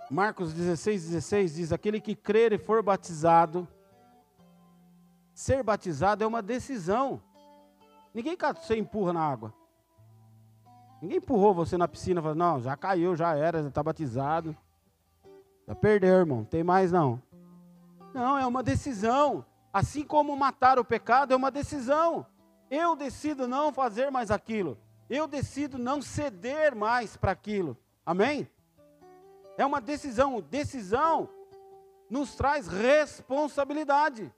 Marcos 0.09 0.51
16, 0.51 1.09
16 1.11 1.53
diz: 1.53 1.71
Aquele 1.71 2.01
que 2.01 2.15
crer 2.15 2.51
e 2.53 2.57
for 2.57 2.81
batizado, 2.81 3.67
ser 5.31 5.61
batizado 5.61 6.23
é 6.23 6.27
uma 6.27 6.41
decisão. 6.41 7.21
Ninguém 8.11 8.35
você 8.35 8.75
empurra 8.75 9.13
na 9.13 9.21
água. 9.21 9.53
Ninguém 10.99 11.19
empurrou 11.19 11.53
você 11.53 11.77
na 11.77 11.87
piscina 11.87 12.19
e 12.19 12.23
falou: 12.23 12.35
Não, 12.35 12.59
já 12.59 12.75
caiu, 12.75 13.15
já 13.15 13.35
era, 13.35 13.61
já 13.61 13.69
está 13.69 13.83
batizado. 13.83 14.57
Já 15.67 15.75
perdeu, 15.75 16.15
irmão, 16.15 16.39
não 16.39 16.45
tem 16.45 16.63
mais 16.63 16.91
não. 16.91 17.21
Não, 18.11 18.39
é 18.39 18.47
uma 18.47 18.63
decisão. 18.63 19.45
Assim 19.71 20.03
como 20.03 20.35
matar 20.35 20.79
o 20.79 20.83
pecado 20.83 21.31
é 21.31 21.37
uma 21.37 21.51
decisão. 21.51 22.25
Eu 22.69 22.95
decido 22.95 23.47
não 23.47 23.73
fazer 23.73 24.11
mais 24.11 24.29
aquilo. 24.31 24.77
Eu 25.09 25.27
decido 25.27 25.77
não 25.77 26.01
ceder 26.01 26.75
mais 26.75 27.17
para 27.17 27.31
aquilo. 27.31 27.77
Amém? 28.05 28.47
É 29.57 29.65
uma 29.65 29.81
decisão. 29.81 30.39
Decisão 30.41 31.29
nos 32.09 32.35
traz 32.35 32.67
responsabilidade. 32.67 34.33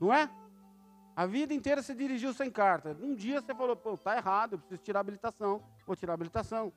Não 0.00 0.12
é? 0.12 0.30
A 1.16 1.26
vida 1.26 1.52
inteira 1.52 1.82
você 1.82 1.94
dirigiu 1.94 2.32
sem 2.32 2.50
carta. 2.50 2.96
Um 3.00 3.14
dia 3.14 3.40
você 3.40 3.52
falou, 3.52 3.74
pô, 3.74 3.96
tá 3.96 4.16
errado, 4.16 4.52
eu 4.52 4.58
preciso 4.58 4.80
tirar 4.80 5.00
a 5.00 5.02
habilitação. 5.02 5.62
Vou 5.84 5.96
tirar 5.96 6.12
a 6.12 6.14
habilitação. 6.14 6.72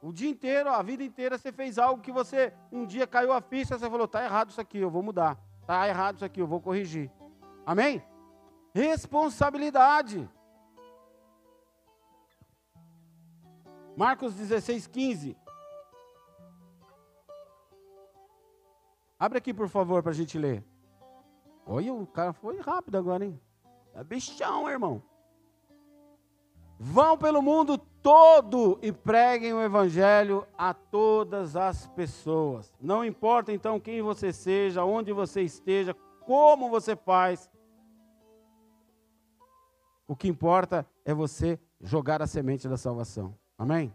O 0.00 0.12
dia 0.12 0.30
inteiro, 0.30 0.70
a 0.70 0.80
vida 0.80 1.02
inteira, 1.02 1.36
você 1.36 1.50
fez 1.50 1.76
algo 1.76 2.00
que 2.00 2.12
você, 2.12 2.52
um 2.70 2.86
dia 2.86 3.04
caiu 3.04 3.32
a 3.32 3.40
ficha, 3.40 3.76
você 3.76 3.90
falou, 3.90 4.06
tá 4.06 4.24
errado 4.24 4.50
isso 4.50 4.60
aqui, 4.60 4.78
eu 4.78 4.88
vou 4.88 5.02
mudar. 5.02 5.36
Tá 5.66 5.88
errado 5.88 6.16
isso 6.16 6.24
aqui, 6.24 6.40
eu 6.40 6.46
vou 6.46 6.60
corrigir. 6.60 7.10
Amém? 7.66 8.00
Responsabilidade. 8.74 10.28
Marcos 13.96 14.34
16, 14.34 14.86
15. 14.86 15.36
Abre 19.18 19.38
aqui, 19.38 19.52
por 19.52 19.68
favor, 19.68 20.02
para 20.02 20.12
a 20.12 20.14
gente 20.14 20.38
ler. 20.38 20.64
Olha, 21.66 21.92
o 21.92 22.06
cara 22.06 22.32
foi 22.32 22.60
rápido 22.60 22.96
agora, 22.96 23.24
hein? 23.24 23.40
É 23.92 24.04
bichão, 24.04 24.70
irmão. 24.70 25.02
Vão 26.78 27.18
pelo 27.18 27.42
mundo 27.42 27.76
todo 27.76 28.78
e 28.80 28.92
preguem 28.92 29.52
o 29.52 29.60
evangelho 29.60 30.46
a 30.56 30.72
todas 30.72 31.56
as 31.56 31.88
pessoas. 31.88 32.72
Não 32.80 33.04
importa 33.04 33.52
então 33.52 33.80
quem 33.80 34.00
você 34.00 34.32
seja, 34.32 34.84
onde 34.84 35.12
você 35.12 35.42
esteja, 35.42 35.92
como 36.20 36.70
você 36.70 36.94
faz. 36.94 37.50
O 40.08 40.16
que 40.16 40.26
importa 40.26 40.86
é 41.04 41.12
você 41.12 41.60
jogar 41.82 42.22
a 42.22 42.26
semente 42.26 42.66
da 42.66 42.78
salvação. 42.78 43.34
Amém? 43.58 43.94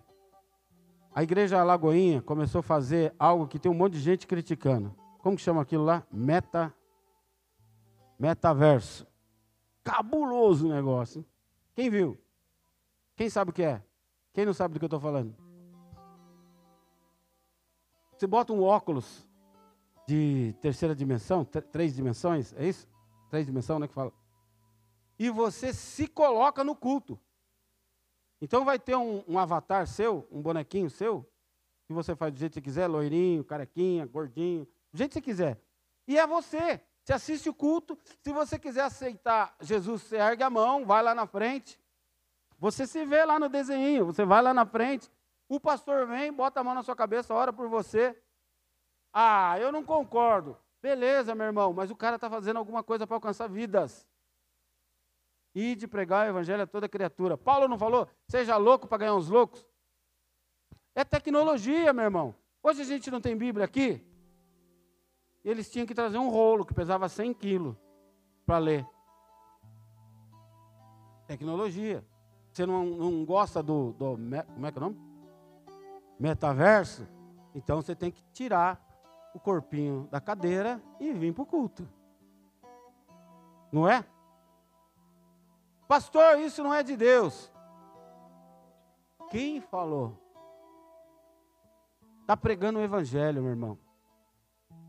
A 1.14 1.24
igreja 1.24 1.64
Lagoinha 1.64 2.22
começou 2.22 2.60
a 2.60 2.64
fazer 2.64 3.14
algo 3.18 3.48
que 3.48 3.58
tem 3.58 3.72
um 3.72 3.76
monte 3.76 3.94
de 3.94 4.00
gente 4.00 4.28
criticando. 4.28 4.96
Como 5.18 5.36
que 5.36 5.42
chama 5.42 5.64
aquilo 5.64 5.84
lá? 5.84 6.06
Meta 6.12 6.74
metaverso. 8.20 9.08
Cabuloso 9.84 10.70
negócio. 10.70 11.20
Hein? 11.20 11.26
Quem 11.76 11.90
viu? 11.90 12.18
Quem 13.16 13.30
sabe 13.30 13.50
o 13.52 13.54
que 13.54 13.64
é? 13.64 13.84
Quem 14.32 14.46
não 14.46 14.54
sabe 14.54 14.76
do 14.76 14.80
que 14.80 14.86
eu 14.86 14.88
estou 14.88 15.00
falando? 15.00 15.36
Você 18.16 18.28
bota 18.28 18.54
um 18.54 18.62
óculos 18.62 19.28
de 20.08 20.56
terceira 20.62 20.96
dimensão, 20.96 21.44
três 21.44 21.96
dimensões, 21.96 22.54
é 22.54 22.68
isso? 22.68 22.88
Três 23.30 23.46
dimensões, 23.46 23.80
né, 23.82 23.88
que 23.88 23.94
fala? 23.94 24.14
E 25.18 25.30
você 25.30 25.74
se 25.74 26.08
coloca 26.08 26.64
no 26.64 26.76
culto. 26.76 27.20
Então 28.42 28.66
vai 28.66 28.78
ter 28.78 28.96
um, 28.96 29.24
um, 29.28 29.40
avatar 29.40 29.88
seu, 29.88 30.28
um 30.32 30.42
bonequinho 30.42 30.90
seu, 30.90 31.26
que 31.86 31.94
você 31.94 32.16
faz 32.16 32.34
do 32.34 32.40
jeito 32.40 32.54
que 32.54 32.62
quiser, 32.62 32.88
loirinho, 32.88 33.44
carequinha, 33.44 34.06
gordinho, 34.06 34.68
do 34.92 34.98
jeito 34.98 35.14
que 35.14 35.22
quiser. 35.22 35.62
E 36.08 36.18
é 36.18 36.28
você. 36.28 36.82
Você 37.04 37.14
assiste 37.14 37.50
o 37.50 37.54
culto. 37.54 37.98
Se 38.22 38.32
você 38.32 38.58
quiser 38.58 38.84
aceitar 38.84 39.56
Jesus, 39.62 40.04
você 40.04 40.18
ergue 40.18 40.44
a 40.44 40.50
mão, 40.50 40.86
vai 40.86 41.04
lá 41.04 41.14
na 41.14 41.26
frente. 41.26 41.80
Você 42.60 42.88
se 42.88 43.06
vê 43.06 43.26
lá 43.26 43.40
no 43.40 43.50
desenho, 43.50 44.06
você 44.06 44.24
vai 44.24 44.42
lá 44.42 44.54
na 44.54 44.66
frente, 44.66 45.12
o 45.50 45.60
pastor 45.60 46.08
vem, 46.08 46.32
bota 46.32 46.62
a 46.62 46.64
mão 46.64 46.74
na 46.74 46.82
sua 46.82 46.96
cabeça, 46.96 47.34
ora 47.34 47.52
por 47.52 47.68
você. 47.68 48.18
Ah, 49.12 49.60
eu 49.60 49.72
não 49.72 49.84
concordo. 49.84 50.58
Beleza, 50.82 51.36
meu 51.36 51.46
irmão, 51.46 51.74
mas 51.74 51.92
o 51.92 51.96
cara 51.96 52.16
está 52.16 52.30
fazendo 52.30 52.58
alguma 52.58 52.82
coisa 52.82 53.06
para 53.06 53.18
alcançar 53.18 53.48
vidas. 53.48 54.08
E 55.54 55.76
de 55.76 55.88
pregar 55.88 56.26
o 56.26 56.30
evangelho 56.30 56.64
a 56.64 56.68
toda 56.68 56.90
criatura. 56.90 57.38
Paulo 57.38 57.68
não 57.68 57.78
falou, 57.78 58.08
seja 58.28 58.58
louco 58.58 58.88
para 58.88 59.00
ganhar 59.00 59.16
uns 59.16 59.30
loucos? 59.30 59.66
É 60.96 61.04
tecnologia, 61.04 61.94
meu 61.94 62.06
irmão. 62.06 62.36
Hoje 62.62 62.82
a 62.82 62.86
gente 62.86 63.12
não 63.12 63.22
tem 63.22 63.36
Bíblia 63.36 63.66
aqui. 63.66 64.04
E 65.44 65.50
eles 65.50 65.70
tinham 65.70 65.86
que 65.86 65.94
trazer 65.94 66.18
um 66.18 66.30
rolo 66.30 66.66
que 66.66 66.74
pesava 66.74 67.10
100 67.10 67.34
quilos 67.34 67.76
para 68.46 68.58
ler. 68.58 68.88
Tecnologia. 71.28 72.06
Você 72.52 72.66
não, 72.66 72.86
não 72.86 73.26
gosta 73.26 73.62
do, 73.62 73.94
do. 73.94 74.18
Como 74.54 74.66
é 74.66 74.72
que 74.72 74.78
é 74.78 74.82
o 74.82 74.86
nome? 74.86 74.98
Metaverso? 76.20 77.08
Então 77.56 77.82
você 77.82 77.96
tem 77.96 78.12
que 78.12 78.24
tirar 78.32 78.82
o 79.34 79.40
corpinho 79.40 80.08
da 80.12 80.22
cadeira 80.22 80.82
e 81.00 81.12
vir 81.12 81.34
para 81.34 81.44
o 81.44 81.46
culto. 81.46 81.88
Não 83.72 83.90
é? 83.90 84.06
Pastor, 85.94 86.40
isso 86.40 86.64
não 86.64 86.74
é 86.74 86.82
de 86.82 86.98
Deus. 86.98 87.52
Quem 89.30 89.62
falou? 89.62 90.20
Está 92.22 92.36
pregando 92.36 92.80
o 92.80 92.82
evangelho, 92.82 93.44
meu 93.44 93.52
irmão. 93.52 93.78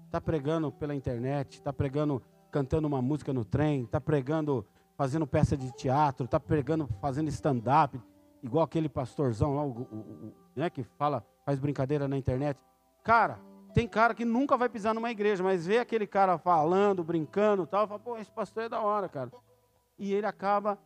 Está 0.06 0.18
pregando 0.18 0.72
pela 0.72 0.94
internet, 0.94 1.56
está 1.56 1.74
pregando, 1.74 2.22
cantando 2.50 2.88
uma 2.88 3.02
música 3.02 3.34
no 3.34 3.44
trem, 3.44 3.82
está 3.82 4.00
pregando 4.00 4.66
fazendo 4.96 5.26
peça 5.26 5.58
de 5.58 5.70
teatro, 5.72 6.24
está 6.24 6.40
pregando, 6.40 6.88
fazendo 7.02 7.28
stand-up, 7.28 8.00
igual 8.42 8.64
aquele 8.64 8.88
pastorzão 8.88 9.56
lá, 9.56 9.62
o, 9.62 9.68
o, 9.68 9.96
o, 9.96 10.34
né, 10.56 10.70
que 10.70 10.82
fala, 10.82 11.22
faz 11.44 11.58
brincadeira 11.58 12.08
na 12.08 12.16
internet. 12.16 12.58
Cara, 13.02 13.38
tem 13.74 13.86
cara 13.86 14.14
que 14.14 14.24
nunca 14.24 14.56
vai 14.56 14.70
pisar 14.70 14.94
numa 14.94 15.10
igreja, 15.10 15.44
mas 15.44 15.66
vê 15.66 15.80
aquele 15.80 16.06
cara 16.06 16.38
falando, 16.38 17.04
brincando 17.04 17.66
tal, 17.66 17.86
fala, 17.86 18.00
pô, 18.00 18.16
esse 18.16 18.32
pastor 18.32 18.62
é 18.62 18.68
da 18.70 18.80
hora, 18.80 19.06
cara. 19.06 19.30
E 19.98 20.10
ele 20.14 20.26
acaba 20.26 20.78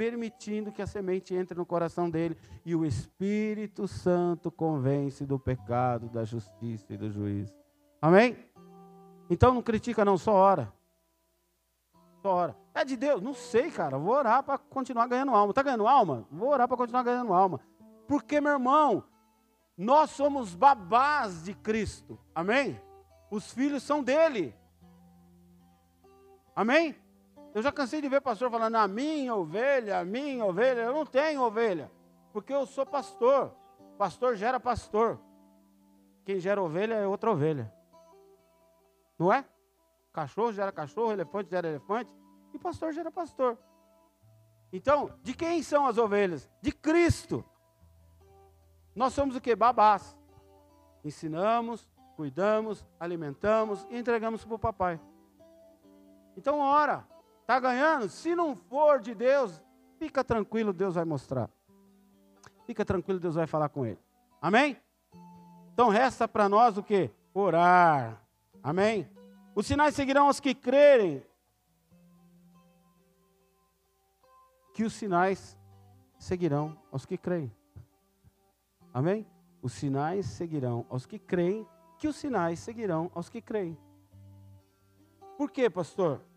permitindo 0.00 0.72
que 0.72 0.80
a 0.80 0.86
semente 0.86 1.34
entre 1.34 1.54
no 1.58 1.66
coração 1.66 2.08
dele 2.08 2.34
e 2.64 2.74
o 2.74 2.86
Espírito 2.86 3.86
Santo 3.86 4.50
convence 4.50 5.26
do 5.26 5.38
pecado, 5.38 6.08
da 6.08 6.24
justiça 6.24 6.94
e 6.94 6.96
do 6.96 7.10
juízo. 7.10 7.54
Amém? 8.00 8.34
Então 9.28 9.52
não 9.52 9.60
critica, 9.60 10.02
não, 10.02 10.16
só 10.16 10.32
ora. 10.32 10.72
Só 12.22 12.32
ora. 12.32 12.56
É 12.72 12.82
de 12.82 12.96
Deus? 12.96 13.20
Não 13.20 13.34
sei, 13.34 13.70
cara. 13.70 13.98
Vou 13.98 14.14
orar 14.14 14.42
para 14.42 14.56
continuar 14.56 15.06
ganhando 15.06 15.34
alma. 15.34 15.50
Está 15.50 15.62
ganhando 15.62 15.86
alma? 15.86 16.26
Vou 16.30 16.48
orar 16.48 16.66
para 16.66 16.78
continuar 16.78 17.02
ganhando 17.02 17.34
alma. 17.34 17.60
Porque, 18.08 18.40
meu 18.40 18.52
irmão, 18.52 19.04
nós 19.76 20.08
somos 20.12 20.54
babás 20.54 21.44
de 21.44 21.52
Cristo. 21.52 22.18
Amém? 22.34 22.80
Os 23.30 23.52
filhos 23.52 23.82
são 23.82 24.02
dele. 24.02 24.54
Amém? 26.56 26.96
Eu 27.54 27.62
já 27.62 27.72
cansei 27.72 28.00
de 28.00 28.08
ver 28.08 28.20
pastor 28.20 28.50
falando, 28.50 28.76
a 28.76 28.86
minha 28.86 29.34
ovelha, 29.34 29.98
a 29.98 30.04
minha 30.04 30.44
ovelha. 30.44 30.80
Eu 30.82 30.92
não 30.92 31.04
tenho 31.04 31.42
ovelha. 31.42 31.90
Porque 32.32 32.52
eu 32.52 32.64
sou 32.64 32.86
pastor. 32.86 33.52
Pastor 33.98 34.36
gera 34.36 34.60
pastor. 34.60 35.18
Quem 36.24 36.38
gera 36.38 36.62
ovelha 36.62 36.94
é 36.94 37.06
outra 37.06 37.30
ovelha. 37.30 37.72
Não 39.18 39.32
é? 39.32 39.44
Cachorro 40.12 40.52
gera 40.52 40.72
cachorro, 40.72 41.12
elefante 41.12 41.50
gera 41.50 41.68
elefante. 41.68 42.14
E 42.54 42.58
pastor 42.58 42.92
gera 42.92 43.10
pastor. 43.10 43.58
Então, 44.72 45.18
de 45.22 45.34
quem 45.34 45.62
são 45.62 45.86
as 45.86 45.98
ovelhas? 45.98 46.48
De 46.62 46.70
Cristo. 46.70 47.44
Nós 48.94 49.12
somos 49.12 49.34
o 49.34 49.40
que? 49.40 49.54
Babás. 49.56 50.16
Ensinamos, 51.04 51.88
cuidamos, 52.16 52.86
alimentamos 52.98 53.86
e 53.90 53.98
entregamos 53.98 54.44
para 54.44 54.54
o 54.54 54.58
papai. 54.58 55.00
Então, 56.36 56.58
ora. 56.60 57.06
Está 57.50 57.58
ganhando? 57.58 58.08
Se 58.08 58.32
não 58.36 58.54
for 58.54 59.00
de 59.00 59.12
Deus, 59.12 59.60
fica 59.98 60.22
tranquilo, 60.22 60.72
Deus 60.72 60.94
vai 60.94 61.04
mostrar. 61.04 61.50
Fica 62.64 62.84
tranquilo, 62.84 63.18
Deus 63.18 63.34
vai 63.34 63.44
falar 63.44 63.68
com 63.70 63.84
ele. 63.84 63.98
Amém? 64.40 64.80
Então 65.72 65.88
resta 65.88 66.28
para 66.28 66.48
nós 66.48 66.78
o 66.78 66.82
que? 66.84 67.10
Orar. 67.34 68.22
Amém? 68.62 69.10
Os 69.52 69.66
sinais 69.66 69.96
seguirão 69.96 70.28
aos 70.28 70.38
que 70.38 70.54
crerem. 70.54 71.26
que 74.72 74.84
os 74.84 74.92
sinais 74.92 75.58
seguirão 76.20 76.80
aos 76.92 77.04
que 77.04 77.18
creem. 77.18 77.52
Amém? 78.94 79.26
Os 79.60 79.72
sinais 79.72 80.24
seguirão 80.24 80.86
aos 80.88 81.04
que 81.04 81.18
creem, 81.18 81.66
que 81.98 82.06
os 82.06 82.14
sinais 82.14 82.60
seguirão 82.60 83.10
aos 83.12 83.28
que 83.28 83.42
creem. 83.42 83.76
Por 85.36 85.50
quê, 85.50 85.68
pastor? 85.68 86.29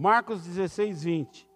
Marcos 0.00 0.42
16, 0.44 1.04
20. 1.04 1.50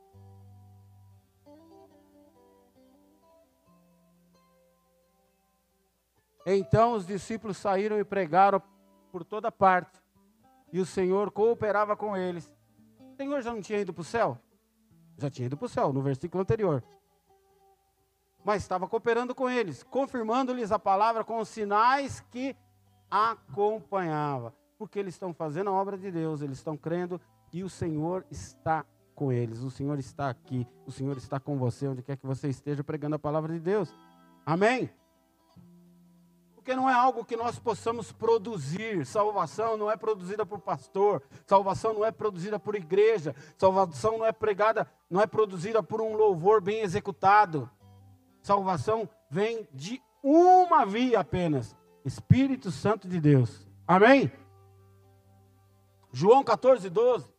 Então 6.44 6.92
os 6.92 7.06
discípulos 7.06 7.56
saíram 7.56 7.98
e 7.98 8.04
pregaram 8.04 8.62
por 9.10 9.24
toda 9.24 9.50
parte, 9.50 9.98
e 10.70 10.78
o 10.78 10.84
Senhor 10.84 11.30
cooperava 11.30 11.96
com 11.96 12.14
eles. 12.14 12.52
O 13.00 13.16
Senhor 13.16 13.40
já 13.40 13.50
não 13.50 13.62
tinha 13.62 13.80
ido 13.80 13.94
para 13.94 14.02
o 14.02 14.04
céu? 14.04 14.38
Já 15.16 15.30
tinha 15.30 15.46
ido 15.46 15.56
para 15.56 15.64
o 15.64 15.68
céu, 15.70 15.90
no 15.90 16.02
versículo 16.02 16.42
anterior. 16.42 16.84
Mas 18.44 18.60
estava 18.60 18.86
cooperando 18.86 19.34
com 19.34 19.48
eles, 19.48 19.82
confirmando-lhes 19.84 20.70
a 20.70 20.78
palavra 20.78 21.24
com 21.24 21.38
os 21.38 21.48
sinais 21.48 22.20
que 22.30 22.54
acompanhava. 23.10 24.54
Porque 24.76 24.98
eles 24.98 25.14
estão 25.14 25.32
fazendo 25.32 25.70
a 25.70 25.72
obra 25.72 25.96
de 25.96 26.10
Deus, 26.10 26.42
eles 26.42 26.58
estão 26.58 26.76
crendo 26.76 27.18
e 27.54 27.64
o 27.64 27.70
Senhor 27.70 28.26
está 28.30 28.84
com 29.14 29.32
eles. 29.32 29.62
O 29.62 29.70
Senhor 29.70 29.98
está 29.98 30.28
aqui, 30.28 30.66
o 30.84 30.92
Senhor 30.92 31.16
está 31.16 31.40
com 31.40 31.56
você, 31.56 31.88
onde 31.88 32.02
quer 32.02 32.16
que 32.16 32.26
você 32.26 32.48
esteja 32.48 32.84
pregando 32.84 33.16
a 33.16 33.18
palavra 33.18 33.54
de 33.54 33.60
Deus. 33.60 33.94
Amém? 34.44 34.90
porque 36.64 36.74
não 36.74 36.88
é 36.88 36.94
algo 36.94 37.26
que 37.26 37.36
nós 37.36 37.58
possamos 37.58 38.10
produzir. 38.10 39.04
Salvação 39.04 39.76
não 39.76 39.90
é 39.90 39.98
produzida 39.98 40.46
por 40.46 40.58
pastor, 40.60 41.22
salvação 41.46 41.92
não 41.92 42.02
é 42.02 42.10
produzida 42.10 42.58
por 42.58 42.74
igreja, 42.74 43.36
salvação 43.58 44.16
não 44.16 44.24
é 44.24 44.32
pregada, 44.32 44.90
não 45.10 45.20
é 45.20 45.26
produzida 45.26 45.82
por 45.82 46.00
um 46.00 46.16
louvor 46.16 46.62
bem 46.62 46.80
executado. 46.80 47.70
Salvação 48.40 49.06
vem 49.28 49.68
de 49.74 50.00
uma 50.22 50.86
via 50.86 51.20
apenas: 51.20 51.76
Espírito 52.02 52.70
Santo 52.70 53.06
de 53.06 53.20
Deus. 53.20 53.68
Amém? 53.86 54.32
João 56.10 56.42
14, 56.42 56.88
12. 56.88 57.33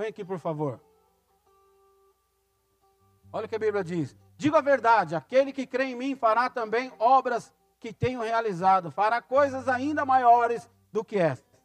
Põe 0.00 0.08
aqui, 0.08 0.24
por 0.24 0.38
favor. 0.38 0.80
Olha 3.30 3.44
o 3.44 3.48
que 3.50 3.54
a 3.54 3.58
Bíblia 3.58 3.84
diz. 3.84 4.16
Digo 4.34 4.56
a 4.56 4.62
verdade: 4.62 5.14
aquele 5.14 5.52
que 5.52 5.66
crê 5.66 5.88
em 5.88 5.94
mim 5.94 6.16
fará 6.16 6.48
também 6.48 6.90
obras 6.98 7.52
que 7.78 7.92
tenho 7.92 8.22
realizado, 8.22 8.90
fará 8.90 9.20
coisas 9.20 9.68
ainda 9.68 10.06
maiores 10.06 10.70
do 10.90 11.04
que 11.04 11.18
estas. 11.18 11.60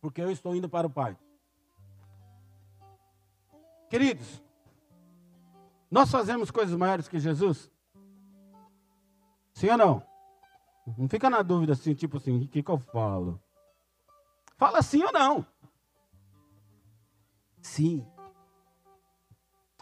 Porque 0.00 0.20
eu 0.20 0.32
estou 0.32 0.52
indo 0.56 0.68
para 0.68 0.88
o 0.88 0.90
Pai. 0.90 1.16
Queridos, 3.88 4.42
nós 5.88 6.10
fazemos 6.10 6.50
coisas 6.50 6.74
maiores 6.74 7.06
que 7.06 7.20
Jesus? 7.20 7.70
Sim 9.52 9.70
ou 9.70 9.76
não? 9.76 10.02
Não 10.98 11.08
fica 11.08 11.30
na 11.30 11.40
dúvida 11.42 11.74
assim, 11.74 11.94
tipo 11.94 12.16
assim, 12.16 12.46
o 12.46 12.48
que, 12.48 12.64
que 12.64 12.68
eu 12.68 12.78
falo? 12.78 13.40
Fala 14.56 14.82
sim 14.82 15.04
ou 15.04 15.12
não. 15.12 15.46
Sim. 17.60 18.06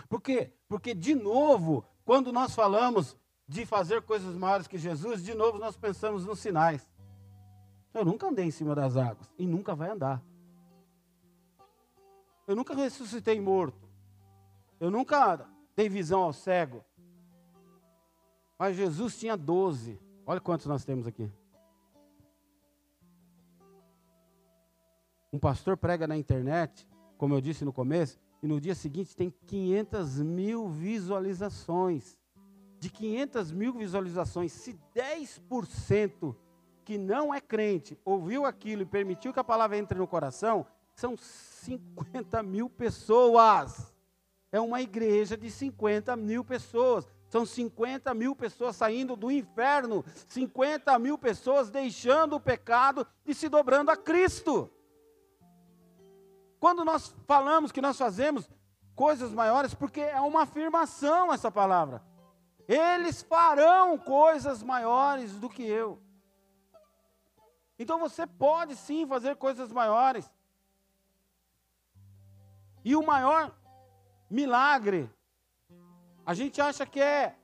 Por 0.08 0.20
quê? 0.20 0.52
Porque, 0.68 0.94
de 0.94 1.14
novo, 1.14 1.84
quando 2.04 2.32
nós 2.32 2.54
falamos 2.54 3.16
de 3.46 3.64
fazer 3.64 4.02
coisas 4.02 4.34
maiores 4.34 4.66
que 4.66 4.76
Jesus, 4.76 5.22
de 5.22 5.34
novo 5.34 5.58
nós 5.58 5.76
pensamos 5.76 6.24
nos 6.24 6.38
sinais. 6.38 6.86
Eu 7.94 8.04
nunca 8.04 8.28
andei 8.28 8.44
em 8.44 8.50
cima 8.50 8.74
das 8.74 8.96
águas 8.96 9.32
e 9.38 9.46
nunca 9.46 9.74
vai 9.74 9.90
andar. 9.90 10.22
Eu 12.46 12.54
nunca 12.54 12.74
ressuscitei 12.74 13.40
morto. 13.40 13.88
Eu 14.78 14.90
nunca 14.90 15.46
dei 15.74 15.88
visão 15.88 16.22
ao 16.22 16.32
cego. 16.32 16.84
Mas 18.58 18.76
Jesus 18.76 19.18
tinha 19.18 19.36
doze. 19.36 19.98
Olha 20.26 20.40
quantos 20.40 20.66
nós 20.66 20.84
temos 20.84 21.06
aqui. 21.06 21.30
Um 25.32 25.38
pastor 25.38 25.76
prega 25.76 26.06
na 26.06 26.16
internet, 26.16 26.88
como 27.18 27.34
eu 27.34 27.40
disse 27.40 27.64
no 27.64 27.72
começo, 27.72 28.18
e 28.40 28.46
no 28.46 28.60
dia 28.60 28.74
seguinte 28.74 29.14
tem 29.14 29.28
500 29.46 30.22
mil 30.22 30.68
visualizações. 30.68 32.16
De 32.78 32.88
500 32.88 33.50
mil 33.50 33.72
visualizações, 33.72 34.52
se 34.52 34.78
10% 34.94 36.34
que 36.84 36.96
não 36.96 37.34
é 37.34 37.40
crente 37.40 37.98
ouviu 38.04 38.46
aquilo 38.46 38.82
e 38.82 38.86
permitiu 38.86 39.32
que 39.32 39.40
a 39.40 39.44
palavra 39.44 39.76
entre 39.76 39.98
no 39.98 40.06
coração, 40.06 40.64
são 40.94 41.16
50 41.16 42.42
mil 42.44 42.70
pessoas. 42.70 43.92
É 44.50 44.60
uma 44.60 44.80
igreja 44.80 45.36
de 45.36 45.50
50 45.50 46.16
mil 46.16 46.44
pessoas. 46.44 47.06
São 47.28 47.44
50 47.44 48.14
mil 48.14 48.34
pessoas 48.34 48.76
saindo 48.76 49.14
do 49.14 49.30
inferno, 49.30 50.02
50 50.28 50.98
mil 50.98 51.18
pessoas 51.18 51.68
deixando 51.68 52.36
o 52.36 52.40
pecado 52.40 53.06
e 53.26 53.34
se 53.34 53.48
dobrando 53.48 53.90
a 53.90 53.96
Cristo. 53.96 54.70
Quando 56.60 56.84
nós 56.84 57.14
falamos 57.26 57.72
que 57.72 57.80
nós 57.80 57.96
fazemos 57.96 58.48
coisas 58.94 59.32
maiores, 59.32 59.74
porque 59.74 60.00
é 60.00 60.20
uma 60.20 60.42
afirmação 60.42 61.32
essa 61.32 61.50
palavra. 61.50 62.02
Eles 62.66 63.22
farão 63.22 63.96
coisas 63.96 64.62
maiores 64.62 65.34
do 65.36 65.48
que 65.48 65.62
eu. 65.62 66.02
Então 67.78 67.98
você 67.98 68.26
pode 68.26 68.74
sim 68.74 69.06
fazer 69.06 69.36
coisas 69.36 69.70
maiores. 69.70 70.28
E 72.84 72.96
o 72.96 73.06
maior 73.06 73.54
milagre, 74.28 75.08
a 76.26 76.34
gente 76.34 76.60
acha 76.60 76.84
que 76.84 77.00
é 77.00 77.36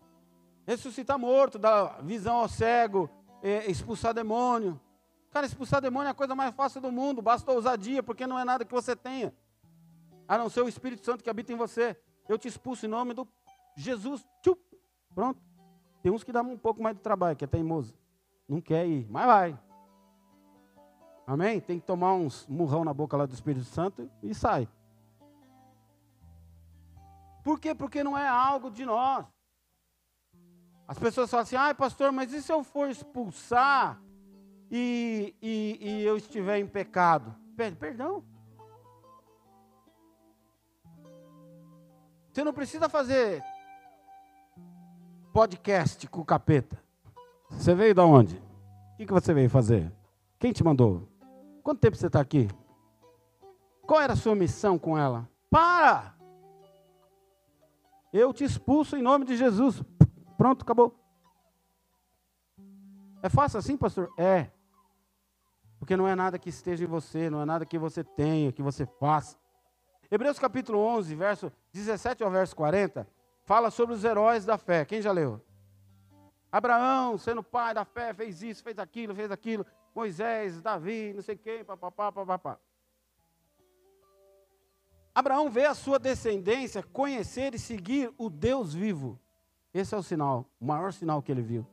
ressuscitar 0.67 1.19
morto, 1.19 1.59
dar 1.59 2.03
visão 2.03 2.37
ao 2.37 2.49
cego, 2.49 3.09
é, 3.43 3.71
expulsar 3.71 4.13
demônio. 4.13 4.81
Cara, 5.35 5.47
expulsar 5.47 5.81
demônio 5.81 6.07
é 6.07 6.11
a 6.13 6.15
coisa 6.15 6.33
mais 6.33 6.55
fácil 6.55 6.81
do 6.81 6.93
mundo, 6.93 7.21
basta 7.21 7.51
ousadia, 7.51 8.05
porque 8.05 8.25
não 8.25 8.39
é 8.39 8.45
nada 8.45 8.65
que 8.65 8.73
você 8.73 8.95
tenha, 8.95 9.35
a 10.29 10.39
não 10.39 10.49
ser 10.49 10.61
o 10.61 10.69
Espírito 10.69 11.05
Santo 11.05 11.25
que 11.25 11.29
habita 11.29 11.53
em 11.53 11.57
você. 11.57 12.01
Eu 12.29 12.39
te 12.39 12.47
expulso 12.47 12.87
em 12.87 12.89
nome 12.89 13.15
do 13.15 13.27
Jesus. 13.75 14.25
Tchup, 14.41 14.63
pronto. 15.13 15.43
Tem 16.01 16.13
uns 16.13 16.23
que 16.23 16.31
dão 16.31 16.49
um 16.49 16.57
pouco 16.57 16.81
mais 16.81 16.95
de 16.95 17.03
trabalho, 17.03 17.37
que 17.37 17.43
é 17.43 17.49
teimoso. 17.49 17.93
Não 18.49 18.61
quer 18.61 18.87
ir, 18.87 19.09
mas 19.11 19.27
vai. 19.27 19.59
Amém? 21.27 21.61
Tem 21.61 21.81
que 21.81 21.87
tomar 21.87 22.15
uns 22.15 22.47
murrão 22.47 22.85
na 22.85 22.95
boca 22.95 23.17
lá 23.17 23.27
do 23.27 23.35
Espírito 23.35 23.65
Santo 23.65 24.09
e 24.23 24.33
sai. 24.37 24.69
Por 27.43 27.59
quê? 27.59 27.75
Porque 27.75 28.05
não 28.05 28.17
é 28.17 28.29
algo 28.29 28.71
de 28.71 28.87
nós. 28.87 29.27
As 30.87 30.97
pessoas 30.97 31.29
falam 31.29 31.43
assim, 31.43 31.57
ai 31.57 31.75
pastor, 31.75 32.13
mas 32.13 32.33
e 32.33 32.41
se 32.41 32.53
eu 32.53 32.63
for 32.63 32.89
expulsar 32.89 34.01
e, 34.77 35.37
e, 35.41 35.79
e 35.81 36.03
eu 36.05 36.17
estiver 36.17 36.59
em 36.59 36.67
pecado, 36.67 37.33
pede 37.57 37.77
perdão. 37.77 38.25
Você 42.33 42.43
não 42.43 42.53
precisa 42.53 42.89
fazer 42.89 43.41
podcast 45.33 46.09
com 46.09 46.23
o 46.23 46.25
capeta. 46.25 46.83
Você 47.51 47.73
veio 47.73 47.95
de 47.95 48.01
onde? 48.01 48.35
O 48.35 48.97
que, 48.97 49.07
que 49.07 49.13
você 49.13 49.33
veio 49.33 49.49
fazer? 49.49 49.93
Quem 50.41 50.53
te 50.53 50.65
mandou? 50.65 51.09
Quanto 51.63 51.79
tempo 51.79 51.97
você 51.97 52.09
está 52.09 52.21
aqui? 52.21 52.49
Qual 53.87 54.01
era 54.01 54.15
a 54.15 54.17
sua 54.17 54.35
missão 54.35 54.77
com 54.77 54.99
ela? 54.99 55.31
Para! 55.49 56.17
Eu 58.13 58.33
te 58.33 58.43
expulso 58.43 58.97
em 58.97 59.03
nome 59.03 59.25
de 59.25 59.37
Jesus. 59.37 59.81
Pronto, 60.37 60.63
acabou. 60.63 60.99
É 63.23 63.29
fácil 63.29 63.61
assim, 63.61 63.77
pastor? 63.77 64.13
É. 64.19 64.51
Porque 65.85 65.99
não 65.99 66.09
é 66.09 66.15
nada 66.15 66.39
que 66.39 66.49
esteja 66.49 66.83
em 66.83 66.87
você, 66.87 67.29
não 67.29 67.43
é 67.43 67.45
nada 67.45 67.67
que 67.67 67.79
você 67.79 68.03
tenha, 68.03 68.51
que 68.51 68.63
você 68.63 68.87
faça. 68.87 69.37
Hebreus 70.11 70.39
capítulo 70.39 70.79
11, 70.79 71.15
verso 71.15 71.53
17 71.75 72.23
ao 72.23 72.31
verso 72.31 72.57
40, 72.57 73.07
fala 73.43 73.71
sobre 73.71 73.95
os 73.95 74.03
heróis 74.03 74.47
da 74.47 74.57
fé. 74.57 74.87
Quem 74.87 75.03
já 75.03 75.13
leu? 75.13 75.45
Abraão, 76.51 77.19
sendo 77.19 77.43
pai 77.43 77.75
da 77.75 77.85
fé, 77.85 78.15
fez 78.15 78.43
isso, 78.43 78.63
fez 78.65 78.79
aquilo, 78.79 79.15
fez 79.15 79.31
aquilo. 79.31 79.67
Moisés, 79.95 80.63
Davi, 80.63 81.13
não 81.13 81.21
sei 81.21 81.37
quem, 81.37 81.63
papapá, 81.63 82.11
papapá. 82.11 82.59
Abraão 85.15 85.51
vê 85.51 85.67
a 85.67 85.75
sua 85.75 85.99
descendência 85.99 86.83
conhecer 86.83 87.55
e 87.55 87.59
seguir 87.59 88.11
o 88.17 88.31
Deus 88.31 88.73
vivo. 88.73 89.21
Esse 89.75 89.95
é 89.95 89.99
o 89.99 90.03
sinal, 90.03 90.47
o 90.59 90.65
maior 90.65 90.95
sinal 90.95 91.21
que 91.21 91.31
ele 91.31 91.43
viu. 91.43 91.67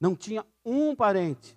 Não 0.00 0.16
tinha 0.16 0.44
um 0.64 0.96
parente. 0.96 1.55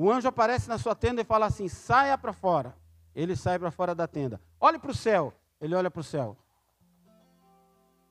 O 0.00 0.10
anjo 0.10 0.26
aparece 0.26 0.66
na 0.66 0.78
sua 0.78 0.94
tenda 0.94 1.20
e 1.20 1.24
fala 1.26 1.44
assim: 1.44 1.68
saia 1.68 2.16
para 2.16 2.32
fora. 2.32 2.74
Ele 3.14 3.36
sai 3.36 3.58
para 3.58 3.70
fora 3.70 3.94
da 3.94 4.08
tenda. 4.08 4.40
Olhe 4.58 4.78
para 4.78 4.90
o 4.90 4.94
céu. 4.94 5.30
Ele 5.60 5.74
olha 5.74 5.90
para 5.90 6.00
o 6.00 6.04
céu. 6.04 6.38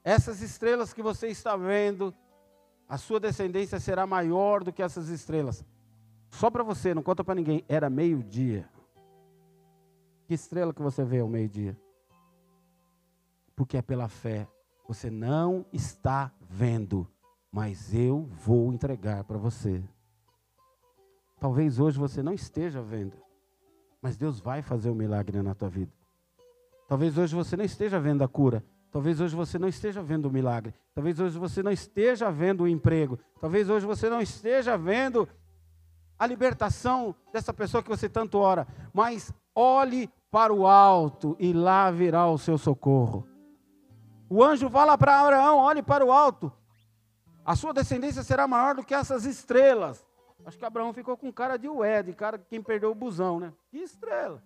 Essas 0.03 0.39
estrelas 0.39 0.93
que 0.93 1.01
você 1.01 1.29
está 1.29 1.57
vendo, 1.57 2.13
a 2.87 2.95
sua 2.95 3.19
descendência 3.19 3.79
será 3.79 4.05
maior 4.05 4.63
do 4.63 4.71
que 4.71 4.83
essas 4.83 5.07
estrelas. 5.09 5.65
Só 6.29 6.51
para 6.51 6.61
você, 6.61 6.93
não 6.93 7.01
conta 7.01 7.23
para 7.23 7.33
ninguém. 7.33 7.65
Era 7.67 7.89
meio-dia. 7.89 8.69
Que 10.27 10.35
estrela 10.35 10.71
que 10.71 10.81
você 10.83 11.03
vê 11.03 11.21
ao 11.21 11.27
meio-dia? 11.27 11.75
Porque 13.55 13.77
é 13.77 13.81
pela 13.81 14.07
fé. 14.07 14.47
Você 14.87 15.09
não 15.09 15.65
está 15.73 16.31
vendo 16.39 17.09
mas 17.51 17.93
eu 17.93 18.27
vou 18.45 18.71
entregar 18.71 19.23
para 19.23 19.37
você. 19.37 19.83
Talvez 21.39 21.79
hoje 21.79 21.97
você 21.97 22.21
não 22.21 22.33
esteja 22.33 22.81
vendo, 22.81 23.15
mas 24.01 24.17
Deus 24.17 24.39
vai 24.39 24.61
fazer 24.61 24.89
um 24.89 24.95
milagre 24.95 25.41
na 25.41 25.55
tua 25.55 25.69
vida. 25.69 25.91
Talvez 26.87 27.17
hoje 27.17 27.35
você 27.35 27.55
não 27.55 27.63
esteja 27.63 27.99
vendo 27.99 28.23
a 28.23 28.27
cura, 28.27 28.63
talvez 28.91 29.21
hoje 29.21 29.35
você 29.35 29.57
não 29.57 29.67
esteja 29.67 30.01
vendo 30.01 30.25
o 30.25 30.31
milagre, 30.31 30.73
talvez 30.93 31.19
hoje 31.19 31.37
você 31.37 31.63
não 31.63 31.71
esteja 31.71 32.29
vendo 32.29 32.63
o 32.63 32.67
emprego, 32.67 33.17
talvez 33.39 33.69
hoje 33.69 33.85
você 33.85 34.09
não 34.09 34.19
esteja 34.19 34.77
vendo 34.77 35.29
a 36.17 36.25
libertação 36.25 37.15
dessa 37.31 37.53
pessoa 37.53 37.81
que 37.81 37.89
você 37.89 38.09
tanto 38.09 38.37
ora, 38.37 38.67
mas 38.93 39.31
olhe 39.55 40.09
para 40.29 40.53
o 40.53 40.67
alto 40.67 41.37
e 41.39 41.53
lá 41.53 41.89
virá 41.89 42.27
o 42.27 42.37
seu 42.37 42.57
socorro. 42.57 43.25
O 44.29 44.43
anjo 44.43 44.69
fala 44.69 44.97
para 44.97 45.21
Abraão: 45.21 45.57
olhe 45.57 45.81
para 45.81 46.05
o 46.05 46.11
alto, 46.11 46.51
a 47.45 47.55
sua 47.55 47.73
descendência 47.73 48.23
será 48.23 48.47
maior 48.47 48.75
do 48.75 48.83
que 48.83 48.93
essas 48.93 49.25
estrelas. 49.25 50.05
Acho 50.45 50.57
que 50.57 50.65
Abraão 50.65 50.93
ficou 50.93 51.17
com 51.17 51.31
cara 51.31 51.57
de 51.57 51.67
ué, 51.67 52.01
de 52.01 52.13
cara 52.13 52.37
quem 52.37 52.61
perdeu 52.61 52.91
o 52.91 52.95
busão, 52.95 53.39
né? 53.39 53.53
Que 53.69 53.77
estrela. 53.77 54.43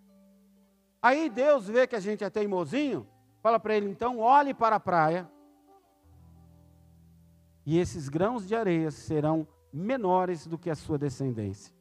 Aí 1.01 1.29
Deus 1.29 1.67
vê 1.67 1.85
que 1.85 1.95
a 1.95 1.99
gente 1.99 2.23
é 2.23 2.29
teimosinho, 2.29 3.07
fala 3.41 3.59
para 3.59 3.75
ele, 3.75 3.89
então 3.89 4.19
olhe 4.19 4.53
para 4.53 4.77
a 4.77 4.79
praia. 4.79 5.29
E 7.65 7.77
esses 7.77 8.09
grãos 8.09 8.47
de 8.47 8.55
areia 8.55 8.91
serão 8.91 9.47
menores 9.71 10.45
do 10.45 10.57
que 10.57 10.69
a 10.69 10.75
sua 10.75 10.97
descendência. 10.97 11.73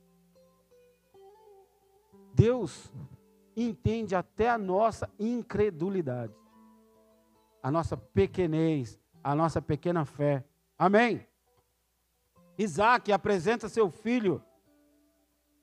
Deus 2.35 2.93
entende 3.57 4.15
até 4.15 4.49
a 4.49 4.57
nossa 4.57 5.11
incredulidade, 5.19 6.35
a 7.63 7.71
nossa 7.71 7.97
pequenez, 7.97 8.99
a 9.23 9.35
nossa 9.35 9.61
pequena 9.61 10.05
fé. 10.05 10.45
Amém. 10.79 11.27
Isaac 12.63 13.13
apresenta 13.13 13.69
seu 13.69 13.91
filho 13.91 14.43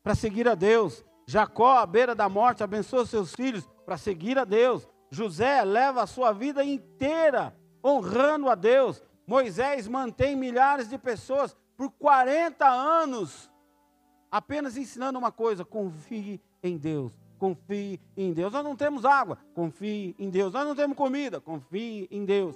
para 0.04 0.16
seguir 0.16 0.48
a 0.48 0.56
Deus. 0.56 1.06
Jacó, 1.26 1.78
à 1.78 1.86
beira 1.86 2.16
da 2.16 2.28
morte, 2.28 2.64
abençoa 2.64 3.06
seus 3.06 3.34
filhos 3.34 3.68
para 3.86 3.98
seguir 3.98 4.38
a 4.38 4.46
Deus. 4.46 4.88
José 5.12 5.64
leva 5.64 6.04
a 6.04 6.08
sua 6.08 6.32
vida 6.32 6.64
inteira 6.64 7.56
honrando 7.84 8.50
a 8.50 8.56
Deus. 8.56 9.04
Moisés 9.26 9.88
mantém 9.88 10.36
milhares 10.36 10.90
de 10.90 10.98
pessoas 10.98 11.56
por 11.78 11.92
40 11.92 12.68
anos 12.68 13.50
apenas 14.32 14.78
ensinando 14.78 15.18
uma 15.20 15.32
coisa: 15.32 15.66
confie 15.66 16.42
em 16.62 16.78
Deus. 16.78 17.14
confie 17.38 18.02
em 18.18 18.34
Deus. 18.34 18.52
Nós 18.52 18.64
não 18.64 18.76
temos 18.76 19.06
água, 19.06 19.38
confie 19.54 20.14
em 20.20 20.30
Deus. 20.30 20.52
Nós 20.52 20.68
não 20.68 20.76
temos 20.76 20.98
comida, 20.98 21.40
confie 21.40 22.08
em 22.12 22.26
Deus. 22.26 22.56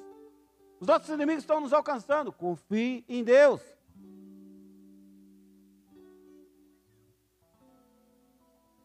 Os 0.79 0.87
nossos 0.87 1.07
inimigos 1.07 1.43
estão 1.43 1.61
nos 1.61 1.71
alcançando, 1.71 2.33
confie 2.33 3.05
em 3.07 3.23
Deus. 3.23 3.61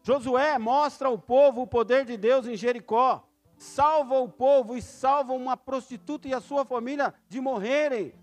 Josué 0.03 0.57
mostra 0.57 1.07
ao 1.07 1.17
povo 1.17 1.61
o 1.61 1.67
poder 1.67 2.05
de 2.05 2.17
Deus 2.17 2.47
em 2.47 2.55
Jericó. 2.55 3.25
Salva 3.57 4.19
o 4.19 4.29
povo 4.29 4.77
e 4.77 4.81
salva 4.81 5.33
uma 5.33 5.57
prostituta 5.57 6.27
e 6.27 6.33
a 6.33 6.39
sua 6.39 6.63
família 6.63 7.13
de 7.27 7.41
morrerem. 7.41 8.13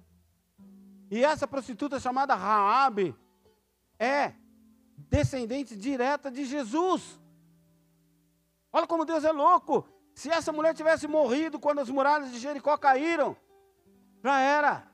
E 1.10 1.22
essa 1.24 1.46
prostituta 1.46 2.00
chamada 2.00 2.34
Raabe 2.34 3.14
é 3.98 4.32
descendente 4.96 5.76
direta 5.76 6.30
de 6.30 6.44
Jesus. 6.44 7.20
Olha 8.72 8.86
como 8.86 9.04
Deus 9.04 9.24
é 9.24 9.32
louco. 9.32 9.86
Se 10.14 10.30
essa 10.30 10.52
mulher 10.52 10.74
tivesse 10.74 11.06
morrido 11.06 11.60
quando 11.60 11.80
as 11.80 11.90
muralhas 11.90 12.32
de 12.32 12.38
Jericó 12.38 12.76
caíram, 12.78 13.36
já 14.24 14.40
era. 14.40 14.90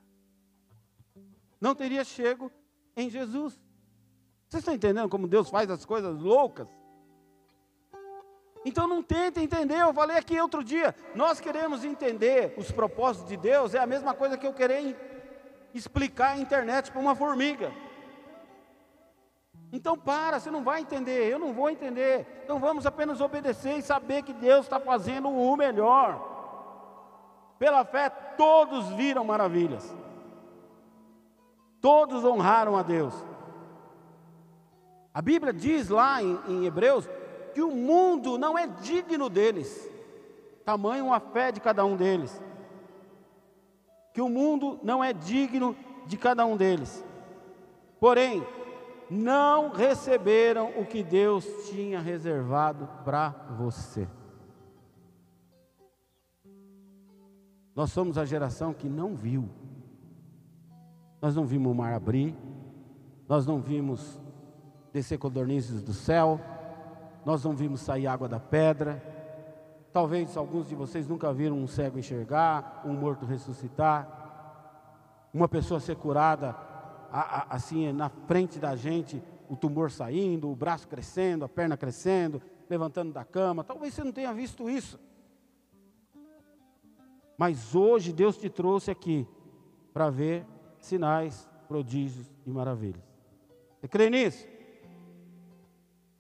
Não 1.60 1.74
teria 1.74 2.04
chego 2.04 2.50
em 2.96 3.08
Jesus. 3.08 3.60
Vocês 4.52 4.60
estão 4.60 4.74
entendendo 4.74 5.08
como 5.08 5.26
Deus 5.26 5.48
faz 5.48 5.70
as 5.70 5.86
coisas 5.86 6.20
loucas? 6.20 6.68
Então 8.66 8.86
não 8.86 9.02
tenta 9.02 9.40
entender, 9.40 9.80
eu 9.80 9.94
falei 9.94 10.18
aqui 10.18 10.38
outro 10.38 10.62
dia, 10.62 10.94
nós 11.14 11.40
queremos 11.40 11.86
entender 11.86 12.52
os 12.58 12.70
propósitos 12.70 13.30
de 13.30 13.38
Deus, 13.38 13.74
é 13.74 13.78
a 13.78 13.86
mesma 13.86 14.12
coisa 14.12 14.36
que 14.36 14.46
eu 14.46 14.52
querer 14.52 14.94
explicar 15.72 16.32
a 16.32 16.38
internet 16.38 16.92
para 16.92 17.00
uma 17.00 17.14
formiga. 17.14 17.72
Então 19.72 19.96
para, 19.96 20.38
você 20.38 20.50
não 20.50 20.62
vai 20.62 20.82
entender, 20.82 21.32
eu 21.32 21.38
não 21.38 21.54
vou 21.54 21.70
entender. 21.70 22.42
Então 22.44 22.60
vamos 22.60 22.84
apenas 22.84 23.22
obedecer 23.22 23.78
e 23.78 23.82
saber 23.82 24.22
que 24.22 24.34
Deus 24.34 24.66
está 24.66 24.78
fazendo 24.78 25.30
o 25.30 25.56
melhor. 25.56 26.20
Pela 27.58 27.86
fé, 27.86 28.10
todos 28.10 28.90
viram 28.90 29.24
maravilhas. 29.24 29.96
Todos 31.80 32.22
honraram 32.22 32.76
a 32.76 32.82
Deus. 32.82 33.31
A 35.14 35.20
Bíblia 35.20 35.52
diz 35.52 35.88
lá 35.88 36.22
em, 36.22 36.38
em 36.48 36.64
Hebreus 36.64 37.08
que 37.54 37.60
o 37.60 37.70
mundo 37.70 38.38
não 38.38 38.58
é 38.58 38.66
digno 38.66 39.28
deles, 39.28 39.90
tamanho 40.64 41.12
a 41.12 41.20
fé 41.20 41.52
de 41.52 41.60
cada 41.60 41.84
um 41.84 41.96
deles. 41.96 42.42
Que 44.14 44.22
o 44.22 44.28
mundo 44.28 44.78
não 44.82 45.02
é 45.02 45.12
digno 45.12 45.76
de 46.06 46.16
cada 46.16 46.44
um 46.46 46.56
deles. 46.56 47.04
Porém, 48.00 48.46
não 49.10 49.70
receberam 49.70 50.70
o 50.78 50.86
que 50.86 51.02
Deus 51.02 51.46
tinha 51.68 52.00
reservado 52.00 52.88
para 53.04 53.28
você. 53.58 54.08
Nós 57.74 57.92
somos 57.92 58.16
a 58.18 58.24
geração 58.24 58.72
que 58.72 58.88
não 58.88 59.14
viu. 59.14 59.48
Nós 61.20 61.34
não 61.36 61.46
vimos 61.46 61.70
o 61.70 61.74
mar 61.74 61.92
abrir, 61.92 62.34
nós 63.28 63.46
não 63.46 63.60
vimos 63.60 64.20
descer 64.92 65.18
codornizes 65.18 65.82
do 65.82 65.92
céu, 65.92 66.40
nós 67.24 67.44
não 67.44 67.54
vimos 67.54 67.80
sair 67.80 68.06
água 68.06 68.28
da 68.28 68.38
pedra. 68.38 69.02
Talvez 69.92 70.36
alguns 70.36 70.68
de 70.68 70.74
vocês 70.74 71.06
nunca 71.06 71.32
viram 71.32 71.58
um 71.58 71.66
cego 71.66 71.98
enxergar, 71.98 72.82
um 72.84 72.92
morto 72.92 73.26
ressuscitar, 73.26 74.20
uma 75.32 75.48
pessoa 75.48 75.80
ser 75.80 75.96
curada 75.96 76.56
assim 77.50 77.92
na 77.92 78.08
frente 78.08 78.58
da 78.58 78.74
gente, 78.74 79.22
o 79.48 79.56
tumor 79.56 79.90
saindo, 79.90 80.50
o 80.50 80.56
braço 80.56 80.88
crescendo, 80.88 81.44
a 81.44 81.48
perna 81.48 81.76
crescendo, 81.76 82.40
levantando 82.70 83.12
da 83.12 83.24
cama. 83.24 83.62
Talvez 83.62 83.92
você 83.92 84.02
não 84.02 84.12
tenha 84.12 84.32
visto 84.32 84.70
isso. 84.70 84.98
Mas 87.36 87.74
hoje 87.74 88.12
Deus 88.12 88.38
te 88.38 88.48
trouxe 88.48 88.90
aqui 88.90 89.28
para 89.92 90.08
ver 90.08 90.46
sinais, 90.78 91.46
prodígios 91.68 92.30
e 92.46 92.50
maravilhas. 92.50 93.02
Você 93.78 93.88
crê 93.88 94.08
nisso? 94.08 94.51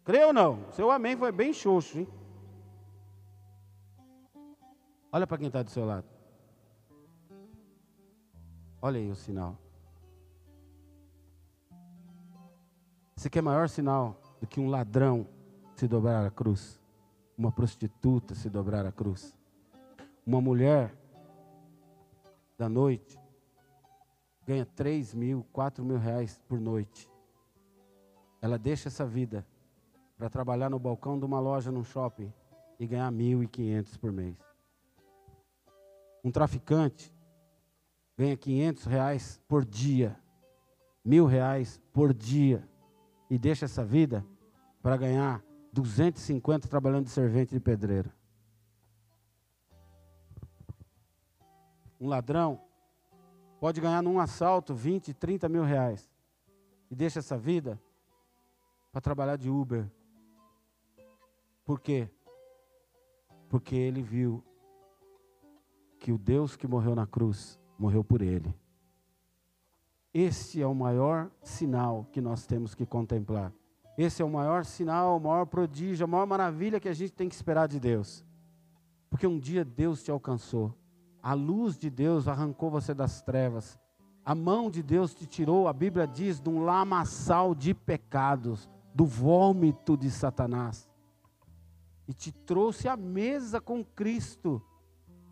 Crê 0.04 0.24
ou 0.24 0.32
não? 0.32 0.70
Seu 0.72 0.90
amém 0.90 1.16
foi 1.16 1.30
bem 1.30 1.52
xoxo, 1.52 1.98
hein? 1.98 2.08
Olha 5.12 5.26
para 5.26 5.38
quem 5.38 5.46
está 5.46 5.62
do 5.62 5.70
seu 5.70 5.84
lado. 5.84 6.06
Olha 8.80 8.98
aí 8.98 9.10
o 9.10 9.14
sinal. 9.14 9.56
Você 13.14 13.30
quer 13.30 13.42
maior 13.42 13.68
sinal 13.68 14.20
do 14.40 14.46
que 14.46 14.58
um 14.58 14.68
ladrão 14.68 15.28
se 15.76 15.86
dobrar 15.86 16.26
a 16.26 16.30
cruz? 16.30 16.80
Uma 17.38 17.52
prostituta 17.52 18.34
se 18.34 18.50
dobrar 18.50 18.84
a 18.84 18.90
cruz? 18.90 19.36
Uma 20.26 20.40
mulher 20.40 20.96
da 22.58 22.68
noite 22.68 23.20
ganha 24.44 24.66
3 24.66 25.14
mil, 25.14 25.46
4 25.52 25.84
mil 25.84 25.98
reais 25.98 26.40
por 26.48 26.58
noite. 26.58 27.08
Ela 28.40 28.58
deixa 28.58 28.88
essa 28.88 29.06
vida 29.06 29.46
para 30.22 30.30
trabalhar 30.30 30.70
no 30.70 30.78
balcão 30.78 31.18
de 31.18 31.24
uma 31.24 31.40
loja 31.40 31.72
num 31.72 31.82
shopping 31.82 32.32
e 32.78 32.86
ganhar 32.86 33.10
1.500 33.10 33.98
por 33.98 34.12
mês. 34.12 34.38
Um 36.22 36.30
traficante 36.30 37.12
ganha 38.16 38.36
500 38.36 38.84
reais 38.84 39.40
por 39.48 39.64
dia, 39.64 40.16
mil 41.04 41.26
reais 41.26 41.82
por 41.92 42.14
dia 42.14 42.62
e 43.28 43.36
deixa 43.36 43.64
essa 43.64 43.84
vida 43.84 44.24
para 44.80 44.96
ganhar 44.96 45.42
250 45.72 46.68
trabalhando 46.68 47.06
de 47.06 47.10
servente 47.10 47.52
de 47.52 47.58
pedreiro. 47.58 48.12
Um 52.00 52.06
ladrão 52.06 52.60
pode 53.58 53.80
ganhar 53.80 54.02
num 54.02 54.20
assalto 54.20 54.72
20, 54.72 55.14
30 55.14 55.48
mil 55.48 55.64
reais 55.64 56.08
e 56.88 56.94
deixa 56.94 57.18
essa 57.18 57.36
vida 57.36 57.76
para 58.92 59.00
trabalhar 59.00 59.34
de 59.34 59.50
Uber 59.50 59.90
por 61.64 61.80
quê? 61.80 62.08
Porque 63.48 63.76
ele 63.76 64.02
viu 64.02 64.42
que 65.98 66.10
o 66.10 66.18
Deus 66.18 66.56
que 66.56 66.66
morreu 66.66 66.96
na 66.96 67.06
cruz 67.06 67.60
morreu 67.78 68.02
por 68.02 68.22
ele. 68.22 68.52
Esse 70.12 70.60
é 70.60 70.66
o 70.66 70.74
maior 70.74 71.30
sinal 71.42 72.06
que 72.10 72.20
nós 72.20 72.44
temos 72.44 72.74
que 72.74 72.84
contemplar. 72.84 73.52
Esse 73.96 74.20
é 74.20 74.24
o 74.24 74.30
maior 74.30 74.64
sinal, 74.64 75.16
o 75.16 75.20
maior 75.20 75.46
prodígio, 75.46 76.04
a 76.04 76.08
maior 76.08 76.26
maravilha 76.26 76.80
que 76.80 76.88
a 76.88 76.92
gente 76.92 77.12
tem 77.12 77.28
que 77.28 77.34
esperar 77.34 77.68
de 77.68 77.78
Deus. 77.78 78.24
Porque 79.08 79.26
um 79.26 79.38
dia 79.38 79.64
Deus 79.64 80.02
te 80.02 80.10
alcançou. 80.10 80.74
A 81.22 81.34
luz 81.34 81.78
de 81.78 81.88
Deus 81.88 82.26
arrancou 82.26 82.70
você 82.70 82.92
das 82.92 83.22
trevas. 83.22 83.78
A 84.24 84.34
mão 84.34 84.70
de 84.70 84.82
Deus 84.82 85.14
te 85.14 85.26
tirou, 85.26 85.68
a 85.68 85.72
Bíblia 85.72 86.06
diz, 86.06 86.40
de 86.40 86.48
um 86.48 86.64
lamaçal 86.64 87.54
de 87.54 87.72
pecados, 87.72 88.68
do 88.94 89.04
vômito 89.04 89.96
de 89.96 90.10
Satanás 90.10 90.91
e 92.06 92.12
te 92.12 92.32
trouxe 92.32 92.88
à 92.88 92.96
mesa 92.96 93.60
com 93.60 93.84
Cristo, 93.84 94.62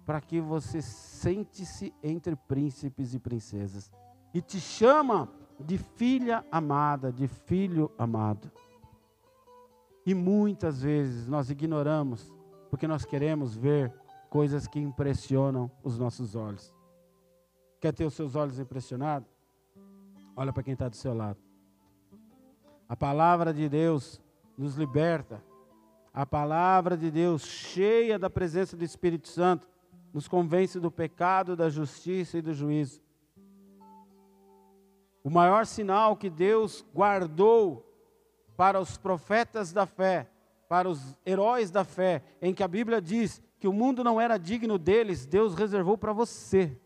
para 0.04 0.20
que 0.20 0.40
você 0.40 0.80
sente-se 0.80 1.94
entre 2.02 2.34
príncipes 2.34 3.14
e 3.14 3.18
princesas, 3.18 3.90
e 4.32 4.40
te 4.40 4.58
chama 4.58 5.30
de 5.58 5.78
filha 5.78 6.44
amada, 6.50 7.12
de 7.12 7.28
filho 7.28 7.90
amado. 7.98 8.50
E 10.06 10.14
muitas 10.14 10.82
vezes 10.82 11.28
nós 11.28 11.50
ignoramos, 11.50 12.32
porque 12.70 12.86
nós 12.86 13.04
queremos 13.04 13.54
ver 13.54 13.92
coisas 14.28 14.66
que 14.66 14.78
impressionam 14.78 15.70
os 15.82 15.98
nossos 15.98 16.34
olhos. 16.34 16.72
Quer 17.80 17.92
ter 17.92 18.04
os 18.04 18.14
seus 18.14 18.34
olhos 18.34 18.58
impressionados? 18.58 19.28
Olha 20.36 20.52
para 20.52 20.62
quem 20.62 20.72
está 20.72 20.88
do 20.88 20.96
seu 20.96 21.14
lado. 21.14 21.38
A 22.88 22.96
palavra 22.96 23.52
de 23.52 23.68
Deus 23.68 24.20
nos 24.56 24.76
liberta 24.76 25.42
a 26.12 26.26
palavra 26.26 26.96
de 26.96 27.10
Deus, 27.10 27.42
cheia 27.42 28.18
da 28.18 28.28
presença 28.28 28.76
do 28.76 28.84
Espírito 28.84 29.28
Santo, 29.28 29.68
nos 30.12 30.26
convence 30.26 30.80
do 30.80 30.90
pecado, 30.90 31.56
da 31.56 31.68
justiça 31.68 32.38
e 32.38 32.42
do 32.42 32.52
juízo. 32.52 33.00
O 35.22 35.30
maior 35.30 35.66
sinal 35.66 36.16
que 36.16 36.28
Deus 36.28 36.84
guardou 36.94 37.86
para 38.56 38.80
os 38.80 38.96
profetas 38.96 39.72
da 39.72 39.86
fé, 39.86 40.28
para 40.68 40.88
os 40.88 41.16
heróis 41.24 41.70
da 41.70 41.84
fé, 41.84 42.22
em 42.42 42.52
que 42.52 42.62
a 42.62 42.68
Bíblia 42.68 43.00
diz 43.00 43.40
que 43.58 43.68
o 43.68 43.72
mundo 43.72 44.02
não 44.02 44.20
era 44.20 44.38
digno 44.38 44.78
deles, 44.78 45.26
Deus 45.26 45.54
reservou 45.54 45.96
para 45.96 46.12
você. 46.12 46.76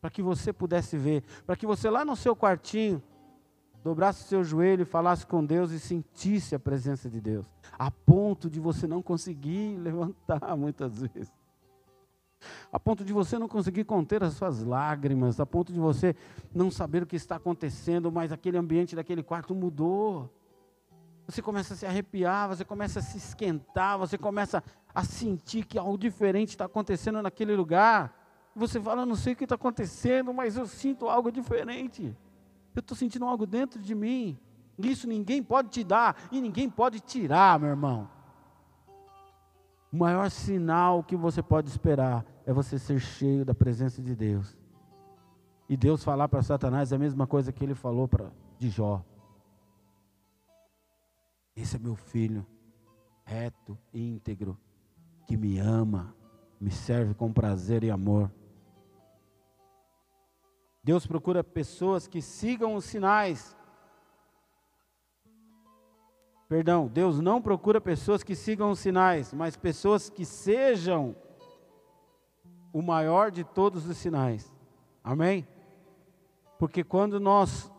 Para 0.00 0.10
que 0.10 0.22
você 0.22 0.52
pudesse 0.52 0.96
ver, 0.96 1.22
para 1.44 1.56
que 1.56 1.66
você 1.66 1.90
lá 1.90 2.04
no 2.04 2.16
seu 2.16 2.34
quartinho 2.34 3.02
dobrasse 3.82 4.24
o 4.24 4.26
seu 4.26 4.44
joelho 4.44 4.84
falasse 4.84 5.26
com 5.26 5.44
Deus 5.44 5.70
e 5.70 5.78
sentisse 5.78 6.54
a 6.54 6.58
presença 6.58 7.08
de 7.08 7.20
Deus, 7.20 7.46
a 7.78 7.90
ponto 7.90 8.50
de 8.50 8.60
você 8.60 8.86
não 8.86 9.02
conseguir 9.02 9.76
levantar 9.80 10.56
muitas 10.56 11.00
vezes, 11.00 11.32
a 12.72 12.78
ponto 12.78 13.04
de 13.04 13.12
você 13.12 13.38
não 13.38 13.48
conseguir 13.48 13.84
conter 13.84 14.22
as 14.22 14.34
suas 14.34 14.62
lágrimas, 14.62 15.40
a 15.40 15.46
ponto 15.46 15.72
de 15.72 15.78
você 15.78 16.14
não 16.54 16.70
saber 16.70 17.02
o 17.02 17.06
que 17.06 17.16
está 17.16 17.36
acontecendo, 17.36 18.12
mas 18.12 18.32
aquele 18.32 18.56
ambiente 18.56 18.94
daquele 18.94 19.22
quarto 19.22 19.54
mudou. 19.54 20.30
você 21.26 21.42
começa 21.42 21.74
a 21.74 21.76
se 21.76 21.86
arrepiar, 21.86 22.48
você 22.48 22.64
começa 22.64 23.00
a 23.00 23.02
se 23.02 23.18
esquentar, 23.18 23.98
você 23.98 24.16
começa 24.16 24.62
a 24.94 25.04
sentir 25.04 25.64
que 25.64 25.78
algo 25.78 25.98
diferente 25.98 26.50
está 26.50 26.66
acontecendo 26.66 27.20
naquele 27.22 27.56
lugar. 27.56 28.14
Você 28.54 28.80
fala, 28.80 29.06
não 29.06 29.14
sei 29.14 29.32
o 29.32 29.36
que 29.36 29.44
está 29.44 29.54
acontecendo, 29.54 30.32
mas 30.32 30.56
eu 30.56 30.66
sinto 30.66 31.08
algo 31.08 31.30
diferente. 31.30 32.16
Eu 32.78 32.80
estou 32.80 32.96
sentindo 32.96 33.24
algo 33.24 33.44
dentro 33.44 33.82
de 33.82 33.92
mim. 33.92 34.38
Isso 34.78 35.08
ninguém 35.08 35.42
pode 35.42 35.68
te 35.68 35.82
dar 35.82 36.16
e 36.30 36.40
ninguém 36.40 36.70
pode 36.70 37.00
tirar, 37.00 37.58
meu 37.58 37.70
irmão. 37.70 38.08
O 39.92 39.96
maior 39.96 40.30
sinal 40.30 41.02
que 41.02 41.16
você 41.16 41.42
pode 41.42 41.68
esperar 41.68 42.24
é 42.46 42.52
você 42.52 42.78
ser 42.78 43.00
cheio 43.00 43.44
da 43.44 43.52
presença 43.52 44.00
de 44.00 44.14
Deus. 44.14 44.56
E 45.68 45.76
Deus 45.76 46.04
falar 46.04 46.28
para 46.28 46.40
Satanás 46.40 46.92
é 46.92 46.94
a 46.94 47.00
mesma 47.00 47.26
coisa 47.26 47.50
que 47.50 47.64
ele 47.64 47.74
falou 47.74 48.06
para 48.06 48.30
de 48.56 48.70
Jó. 48.70 49.04
Esse 51.56 51.74
é 51.74 51.78
meu 51.80 51.96
filho, 51.96 52.46
reto, 53.24 53.76
íntegro, 53.92 54.56
que 55.26 55.36
me 55.36 55.58
ama, 55.58 56.14
me 56.60 56.70
serve 56.70 57.12
com 57.12 57.32
prazer 57.32 57.82
e 57.82 57.90
amor. 57.90 58.30
Deus 60.88 61.06
procura 61.06 61.44
pessoas 61.44 62.06
que 62.06 62.22
sigam 62.22 62.74
os 62.74 62.86
sinais. 62.86 63.54
Perdão, 66.48 66.86
Deus 66.86 67.20
não 67.20 67.42
procura 67.42 67.78
pessoas 67.78 68.22
que 68.22 68.34
sigam 68.34 68.70
os 68.70 68.78
sinais, 68.78 69.34
mas 69.34 69.54
pessoas 69.54 70.08
que 70.08 70.24
sejam 70.24 71.14
o 72.72 72.80
maior 72.80 73.30
de 73.30 73.44
todos 73.44 73.86
os 73.86 73.98
sinais. 73.98 74.50
Amém? 75.04 75.46
Porque 76.58 76.82
quando 76.82 77.20
nós 77.20 77.70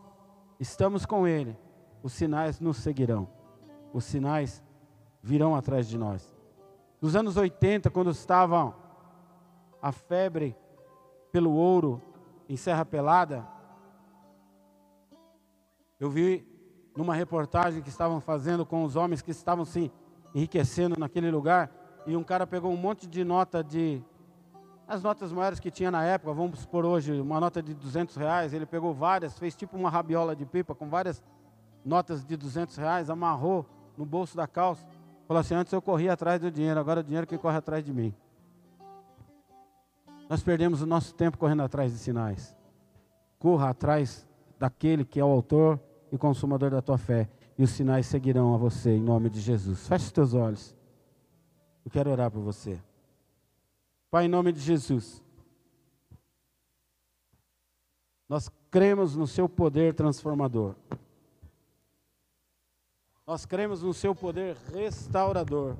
estamos 0.60 1.04
com 1.04 1.26
Ele, 1.26 1.58
os 2.04 2.12
sinais 2.12 2.60
nos 2.60 2.76
seguirão. 2.76 3.28
Os 3.92 4.04
sinais 4.04 4.62
virão 5.20 5.56
atrás 5.56 5.88
de 5.88 5.98
nós. 5.98 6.32
Nos 7.00 7.16
anos 7.16 7.36
80, 7.36 7.90
quando 7.90 8.10
estava 8.10 8.72
a 9.82 9.90
febre 9.90 10.56
pelo 11.32 11.50
ouro 11.50 12.00
em 12.50 12.56
Serra 12.56 12.84
Pelada, 12.84 13.46
eu 16.00 16.10
vi 16.10 16.44
numa 16.96 17.14
reportagem 17.14 17.80
que 17.80 17.88
estavam 17.88 18.20
fazendo 18.20 18.66
com 18.66 18.82
os 18.82 18.96
homens 18.96 19.22
que 19.22 19.30
estavam 19.30 19.64
se 19.64 19.92
enriquecendo 20.34 20.98
naquele 20.98 21.30
lugar, 21.30 21.70
e 22.04 22.16
um 22.16 22.24
cara 22.24 22.48
pegou 22.48 22.72
um 22.72 22.76
monte 22.76 23.06
de 23.06 23.22
nota 23.22 23.62
de 23.62 24.02
as 24.88 25.00
notas 25.00 25.32
maiores 25.32 25.60
que 25.60 25.70
tinha 25.70 25.92
na 25.92 26.04
época, 26.04 26.32
vamos 26.32 26.66
por 26.66 26.84
hoje, 26.84 27.20
uma 27.20 27.38
nota 27.38 27.62
de 27.62 27.72
200 27.72 28.16
reais, 28.16 28.52
ele 28.52 28.66
pegou 28.66 28.92
várias, 28.92 29.38
fez 29.38 29.54
tipo 29.54 29.76
uma 29.76 29.88
rabiola 29.88 30.34
de 30.34 30.44
pipa 30.44 30.74
com 30.74 30.88
várias 30.88 31.22
notas 31.84 32.24
de 32.24 32.36
200 32.36 32.76
reais, 32.76 33.08
amarrou 33.08 33.64
no 33.96 34.04
bolso 34.04 34.36
da 34.36 34.48
calça, 34.48 34.84
falou 35.28 35.40
assim, 35.40 35.54
antes 35.54 35.72
eu 35.72 35.80
corria 35.80 36.14
atrás 36.14 36.40
do 36.40 36.50
dinheiro, 36.50 36.80
agora 36.80 36.98
é 36.98 37.02
o 37.02 37.04
dinheiro 37.04 37.28
que 37.28 37.38
corre 37.38 37.58
atrás 37.58 37.84
de 37.84 37.92
mim. 37.92 38.12
Nós 40.30 40.44
perdemos 40.44 40.80
o 40.80 40.86
nosso 40.86 41.12
tempo 41.12 41.36
correndo 41.36 41.64
atrás 41.64 41.90
de 41.90 41.98
sinais. 41.98 42.56
Corra 43.36 43.70
atrás 43.70 44.24
daquele 44.60 45.04
que 45.04 45.18
é 45.18 45.24
o 45.24 45.28
autor 45.28 45.80
e 46.12 46.16
consumador 46.16 46.70
da 46.70 46.80
tua 46.80 46.96
fé. 46.96 47.28
E 47.58 47.64
os 47.64 47.70
sinais 47.70 48.06
seguirão 48.06 48.54
a 48.54 48.56
você 48.56 48.92
em 48.92 49.02
nome 49.02 49.28
de 49.28 49.40
Jesus. 49.40 49.88
Feche 49.88 50.04
os 50.04 50.12
teus 50.12 50.32
olhos. 50.32 50.72
Eu 51.84 51.90
quero 51.90 52.12
orar 52.12 52.30
por 52.30 52.40
você. 52.42 52.80
Pai, 54.08 54.26
em 54.26 54.28
nome 54.28 54.52
de 54.52 54.60
Jesus. 54.60 55.20
Nós 58.28 58.48
cremos 58.70 59.16
no 59.16 59.26
seu 59.26 59.48
poder 59.48 59.94
transformador. 59.94 60.76
Nós 63.26 63.44
cremos 63.44 63.82
no 63.82 63.92
seu 63.92 64.14
poder 64.14 64.56
restaurador. 64.72 65.76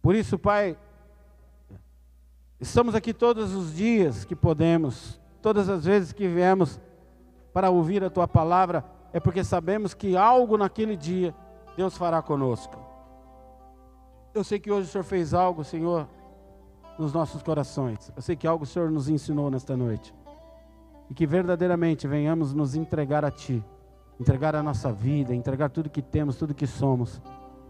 Por 0.00 0.14
isso, 0.14 0.38
Pai, 0.38 0.78
Estamos 2.62 2.94
aqui 2.94 3.12
todos 3.12 3.52
os 3.56 3.74
dias 3.74 4.24
que 4.24 4.36
podemos, 4.36 5.20
todas 5.42 5.68
as 5.68 5.84
vezes 5.84 6.12
que 6.12 6.28
viemos 6.28 6.80
para 7.52 7.70
ouvir 7.70 8.04
a 8.04 8.08
tua 8.08 8.28
palavra, 8.28 8.84
é 9.12 9.18
porque 9.18 9.42
sabemos 9.42 9.94
que 9.94 10.16
algo 10.16 10.56
naquele 10.56 10.96
dia 10.96 11.34
Deus 11.76 11.96
fará 11.96 12.22
conosco. 12.22 12.78
Eu 14.32 14.44
sei 14.44 14.60
que 14.60 14.70
hoje 14.70 14.88
o 14.88 14.92
Senhor 14.92 15.02
fez 15.02 15.34
algo, 15.34 15.64
Senhor, 15.64 16.06
nos 16.96 17.12
nossos 17.12 17.42
corações. 17.42 18.12
Eu 18.14 18.22
sei 18.22 18.36
que 18.36 18.46
algo 18.46 18.62
o 18.62 18.66
Senhor 18.66 18.92
nos 18.92 19.08
ensinou 19.08 19.50
nesta 19.50 19.76
noite. 19.76 20.14
E 21.10 21.14
que 21.14 21.26
verdadeiramente 21.26 22.06
venhamos 22.06 22.54
nos 22.54 22.76
entregar 22.76 23.24
a 23.24 23.30
Ti, 23.32 23.60
entregar 24.20 24.54
a 24.54 24.62
nossa 24.62 24.92
vida, 24.92 25.34
entregar 25.34 25.68
tudo 25.68 25.90
que 25.90 26.00
temos, 26.00 26.36
tudo 26.36 26.54
que 26.54 26.68
somos, 26.68 27.20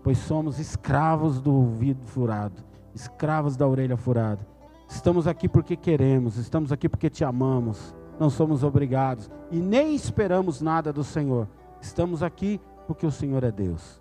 pois 0.03 0.19
somos 0.19 0.59
escravos 0.59 1.41
do 1.41 1.51
ouvido 1.51 2.05
furado, 2.05 2.63
escravos 2.95 3.57
da 3.57 3.67
orelha 3.67 3.97
furada. 3.97 4.52
Estamos 4.95 5.27
aqui 5.27 5.49
porque 5.49 5.75
queremos, 5.75 6.37
estamos 6.37 6.71
aqui 6.71 6.87
porque 6.87 7.09
te 7.09 7.25
amamos, 7.25 7.95
não 8.21 8.29
somos 8.29 8.63
obrigados 8.63 9.31
e 9.51 9.59
nem 9.59 9.95
esperamos 9.95 10.61
nada 10.61 10.93
do 10.93 11.03
Senhor. 11.03 11.49
Estamos 11.81 12.23
aqui 12.23 12.61
porque 12.87 13.07
o 13.07 13.11
Senhor 13.11 13.43
é 13.43 13.51
Deus. 13.51 14.01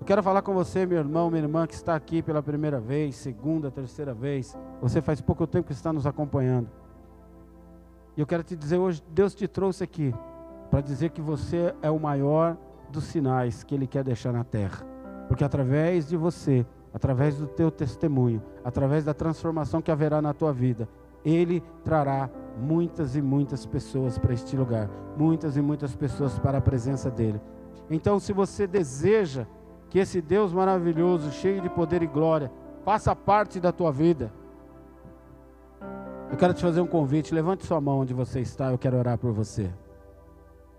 Eu 0.00 0.06
quero 0.06 0.22
falar 0.22 0.40
com 0.40 0.54
você, 0.54 0.86
meu 0.86 0.98
irmão, 0.98 1.30
minha 1.30 1.42
irmã, 1.42 1.66
que 1.66 1.74
está 1.74 1.96
aqui 1.96 2.22
pela 2.22 2.42
primeira 2.42 2.78
vez, 2.78 3.16
segunda, 3.16 3.72
terceira 3.72 4.14
vez. 4.14 4.56
Você 4.80 5.02
faz 5.02 5.20
pouco 5.20 5.48
tempo 5.48 5.66
que 5.66 5.72
está 5.72 5.92
nos 5.92 6.06
acompanhando. 6.06 6.70
E 8.16 8.20
eu 8.20 8.26
quero 8.26 8.44
te 8.44 8.54
dizer 8.54 8.78
hoje, 8.78 9.02
Deus 9.10 9.34
te 9.34 9.48
trouxe 9.48 9.82
aqui 9.82 10.14
para 10.70 10.80
dizer 10.80 11.10
que 11.10 11.20
você 11.20 11.74
é 11.82 11.90
o 11.90 11.98
maior 11.98 12.56
dos 12.88 13.04
sinais 13.04 13.64
que 13.64 13.74
Ele 13.74 13.88
quer 13.88 14.04
deixar 14.04 14.32
na 14.32 14.44
terra. 14.44 14.86
Porque 15.26 15.42
através 15.42 16.08
de 16.08 16.16
você, 16.16 16.64
através 16.94 17.36
do 17.36 17.48
teu 17.48 17.72
testemunho, 17.72 18.40
através 18.64 19.04
da 19.04 19.12
transformação 19.12 19.82
que 19.82 19.90
haverá 19.90 20.22
na 20.22 20.32
tua 20.32 20.52
vida, 20.52 20.88
Ele 21.24 21.60
trará 21.82 22.30
muitas 22.56 23.16
e 23.16 23.20
muitas 23.20 23.66
pessoas 23.66 24.16
para 24.16 24.32
este 24.32 24.56
lugar, 24.56 24.88
muitas 25.18 25.56
e 25.56 25.60
muitas 25.60 25.96
pessoas 25.96 26.38
para 26.38 26.58
a 26.58 26.60
presença 26.60 27.10
dEle. 27.10 27.40
Então, 27.90 28.20
se 28.20 28.32
você 28.32 28.64
deseja 28.66 29.44
que 29.90 29.98
esse 29.98 30.22
Deus 30.22 30.52
maravilhoso, 30.52 31.32
cheio 31.32 31.60
de 31.60 31.68
poder 31.68 32.02
e 32.02 32.06
glória, 32.06 32.50
faça 32.84 33.14
parte 33.14 33.58
da 33.58 33.72
tua 33.72 33.90
vida, 33.90 34.32
eu 36.30 36.36
quero 36.36 36.54
te 36.54 36.62
fazer 36.62 36.80
um 36.80 36.86
convite. 36.86 37.34
Levante 37.34 37.66
sua 37.66 37.80
mão 37.80 38.00
onde 38.00 38.14
você 38.14 38.40
está, 38.40 38.70
eu 38.70 38.78
quero 38.78 38.96
orar 38.96 39.18
por 39.18 39.32
você. 39.32 39.70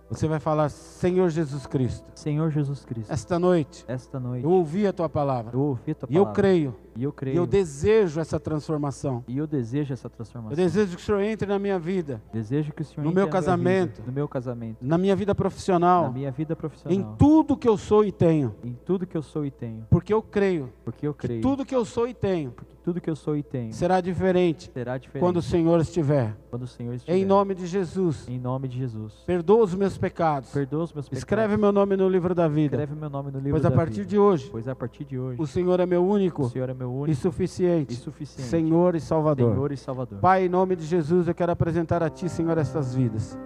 Você 0.09 0.27
vai 0.27 0.39
falar, 0.39 0.69
Senhor 0.69 1.29
Jesus 1.29 1.65
Cristo. 1.65 2.05
Senhor 2.15 2.51
Jesus 2.51 2.85
Cristo. 2.85 3.11
Esta 3.11 3.39
noite. 3.39 3.83
Esta 3.87 4.19
noite. 4.19 4.43
Eu 4.43 4.51
ouvi 4.51 4.85
a 4.85 4.93
tua 4.93 5.09
palavra. 5.09 5.55
Eu 5.55 5.61
ouvi 5.61 5.91
a 5.91 5.95
tua 5.95 6.07
e 6.09 6.13
palavra. 6.13 6.29
eu 6.29 6.33
creio. 6.33 6.75
E 6.95 7.03
eu 7.03 7.11
creio. 7.11 7.35
E 7.35 7.37
eu 7.37 7.45
desejo 7.45 8.19
essa 8.19 8.39
transformação. 8.39 9.23
E 9.27 9.37
eu 9.37 9.45
desejo 9.45 9.93
essa 9.93 10.09
transformação. 10.09 10.53
Eu 10.53 10.57
desejo 10.57 10.95
que 10.95 11.01
o 11.01 11.05
Senhor 11.05 11.21
entre 11.21 11.47
na 11.47 11.59
minha 11.59 11.77
vida. 11.77 12.21
Desejo 12.31 12.71
que 12.71 12.81
o 12.81 12.85
Senhor 12.85 13.03
no 13.03 13.09
entre 13.09 13.21
meu 13.21 13.29
casamento. 13.29 13.95
vida, 13.97 14.07
no 14.07 14.13
meu 14.13 14.27
casamento. 14.27 14.77
Na 14.81 14.97
minha 14.97 15.15
vida 15.15 15.35
profissional. 15.35 16.03
Na 16.03 16.11
minha 16.11 16.31
vida 16.31 16.55
profissional. 16.55 16.97
Em 16.97 17.17
tudo 17.17 17.57
que 17.57 17.67
eu 17.67 17.77
sou 17.77 18.05
e 18.05 18.11
tenho. 18.11 18.55
Em 18.63 18.73
tudo 18.85 19.05
que 19.05 19.17
eu 19.17 19.21
sou 19.21 19.45
e 19.45 19.51
tenho. 19.51 19.85
Porque 19.89 20.13
eu 20.13 20.21
creio. 20.21 20.71
Porque 20.83 21.05
eu 21.07 21.13
creio. 21.13 21.41
Tudo 21.41 21.65
que 21.65 21.75
eu 21.75 21.83
sou 21.83 22.07
e 22.07 22.13
tenho. 22.13 22.51
Porque 22.51 22.75
tudo 22.85 23.01
que 23.01 23.09
eu 23.09 23.15
sou 23.15 23.35
e 23.35 23.41
tenho. 23.41 23.73
Será 23.73 23.99
diferente. 23.99 24.69
Será 24.71 24.95
diferente. 24.97 25.19
Quando 25.25 25.37
o 25.37 25.41
Senhor 25.41 25.81
estiver. 25.81 26.37
Quando 26.51 26.61
o 26.61 26.67
Senhor 26.67 26.93
estiver. 26.93 27.17
Em 27.17 27.25
nome 27.25 27.55
de 27.55 27.65
Jesus. 27.65 28.29
Em 28.29 28.39
nome 28.39 28.67
de 28.67 28.77
Jesus. 28.77 29.23
Perdoa 29.25 29.63
os 29.63 29.73
meus 29.73 29.97
pecados. 29.97 30.51
Perdoa 30.51 30.83
os 30.83 30.93
meus 30.93 31.09
pecados. 31.09 31.17
Escreve 31.17 31.57
meu 31.57 31.71
nome 31.71 31.97
no 31.97 32.07
livro 32.07 32.35
da 32.35 32.47
vida. 32.47 32.75
Escreve 32.75 32.93
meu 32.93 33.09
nome 33.09 33.31
no 33.31 33.39
livro 33.39 33.53
pois 33.53 33.63
da 33.63 33.69
a 33.69 33.71
partir 33.71 34.01
vida. 34.01 34.09
de 34.09 34.19
hoje. 34.19 34.49
Pois 34.51 34.67
a 34.67 34.75
partir 34.75 35.03
de 35.03 35.17
hoje. 35.17 35.41
O 35.41 35.47
Senhor 35.47 35.79
é 35.79 35.85
meu 35.87 36.05
único. 36.05 36.43
O 36.43 36.49
Senhor 36.49 36.69
é 36.69 36.75
meu 36.85 36.93
único. 36.93 37.11
E 37.11 37.15
suficiente. 37.15 37.93
E 37.93 37.95
suficiente. 37.97 38.49
Senhor 38.49 38.95
e 38.95 38.99
Salvador. 38.99 39.53
Senhor 39.53 39.71
e 39.71 39.77
Salvador. 39.77 40.19
Pai, 40.19 40.45
em 40.45 40.49
nome 40.49 40.75
de 40.75 40.85
Jesus, 40.85 41.27
eu 41.27 41.33
quero 41.33 41.51
apresentar 41.51 42.03
a 42.03 42.09
Ti, 42.09 42.29
Senhor, 42.29 42.57
estas 42.57 42.93
vidas. 42.93 43.37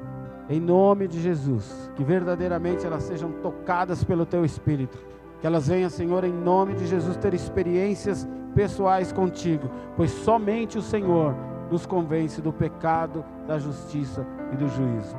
Em 0.49 0.59
nome 0.59 1.07
de 1.07 1.21
Jesus, 1.21 1.91
que 1.95 2.03
verdadeiramente 2.03 2.85
elas 2.85 3.03
sejam 3.03 3.31
tocadas 3.31 4.03
pelo 4.03 4.25
Teu 4.25 4.43
Espírito. 4.43 4.97
Que 5.39 5.47
elas 5.47 5.67
venham, 5.67 5.89
Senhor, 5.89 6.23
em 6.23 6.33
nome 6.33 6.73
de 6.73 6.85
Jesus, 6.85 7.15
ter 7.15 7.33
experiências 7.33 8.27
pessoais 8.53 9.11
contigo, 9.13 9.69
pois 9.95 10.11
somente 10.11 10.77
o 10.77 10.81
Senhor 10.81 11.35
nos 11.71 11.85
convence 11.85 12.41
do 12.41 12.51
pecado, 12.51 13.23
da 13.47 13.57
justiça 13.57 14.25
e 14.51 14.57
do 14.57 14.67
juízo. 14.67 15.15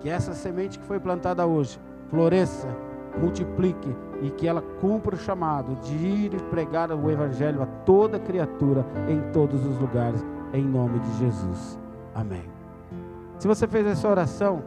Que 0.00 0.08
essa 0.08 0.34
semente 0.34 0.78
que 0.78 0.84
foi 0.84 1.00
plantada 1.00 1.46
hoje 1.46 1.80
floresça, 2.08 2.68
multiplique 3.18 3.94
e 4.20 4.30
que 4.30 4.46
ela 4.46 4.62
cumpra 4.80 5.14
o 5.14 5.18
chamado 5.18 5.74
de 5.82 5.94
ir 5.94 6.34
e 6.34 6.42
pregar 6.50 6.90
o 6.90 7.10
Evangelho 7.10 7.62
a 7.62 7.66
toda 7.66 8.18
criatura 8.18 8.84
em 9.08 9.20
todos 9.32 9.64
os 9.66 9.78
lugares, 9.78 10.24
em 10.52 10.64
nome 10.64 10.98
de 11.00 11.18
Jesus. 11.18 11.78
Amém. 12.14 12.44
Se 13.38 13.48
você 13.48 13.66
fez 13.66 13.86
essa 13.86 14.08
oração, 14.08 14.62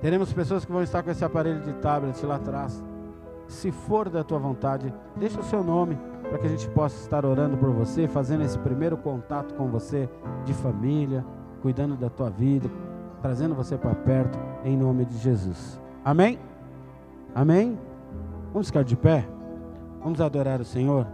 teremos 0.00 0.32
pessoas 0.32 0.64
que 0.64 0.72
vão 0.72 0.82
estar 0.82 1.02
com 1.02 1.10
esse 1.10 1.24
aparelho 1.24 1.60
de 1.60 1.72
tablet 1.74 2.24
lá 2.26 2.36
atrás. 2.36 2.82
Se 3.48 3.70
for 3.70 4.08
da 4.08 4.24
tua 4.24 4.38
vontade, 4.38 4.92
deixa 5.16 5.40
o 5.40 5.44
seu 5.44 5.62
nome 5.62 5.98
para 6.28 6.38
que 6.38 6.46
a 6.46 6.50
gente 6.50 6.68
possa 6.70 6.96
estar 7.02 7.24
orando 7.24 7.56
por 7.56 7.70
você, 7.70 8.08
fazendo 8.08 8.42
esse 8.44 8.58
primeiro 8.58 8.96
contato 8.96 9.54
com 9.54 9.68
você 9.68 10.08
de 10.44 10.54
família, 10.54 11.24
cuidando 11.62 11.96
da 11.96 12.10
tua 12.10 12.30
vida, 12.30 12.68
trazendo 13.22 13.54
você 13.54 13.76
para 13.76 13.94
perto, 13.94 14.38
em 14.64 14.76
nome 14.76 15.04
de 15.04 15.16
Jesus. 15.18 15.80
Amém? 16.04 16.38
Amém? 17.34 17.78
Vamos 18.52 18.68
ficar 18.68 18.84
de 18.84 18.94
pé? 18.94 19.26
Vamos 20.02 20.20
adorar 20.20 20.60
o 20.60 20.64
Senhor? 20.64 21.06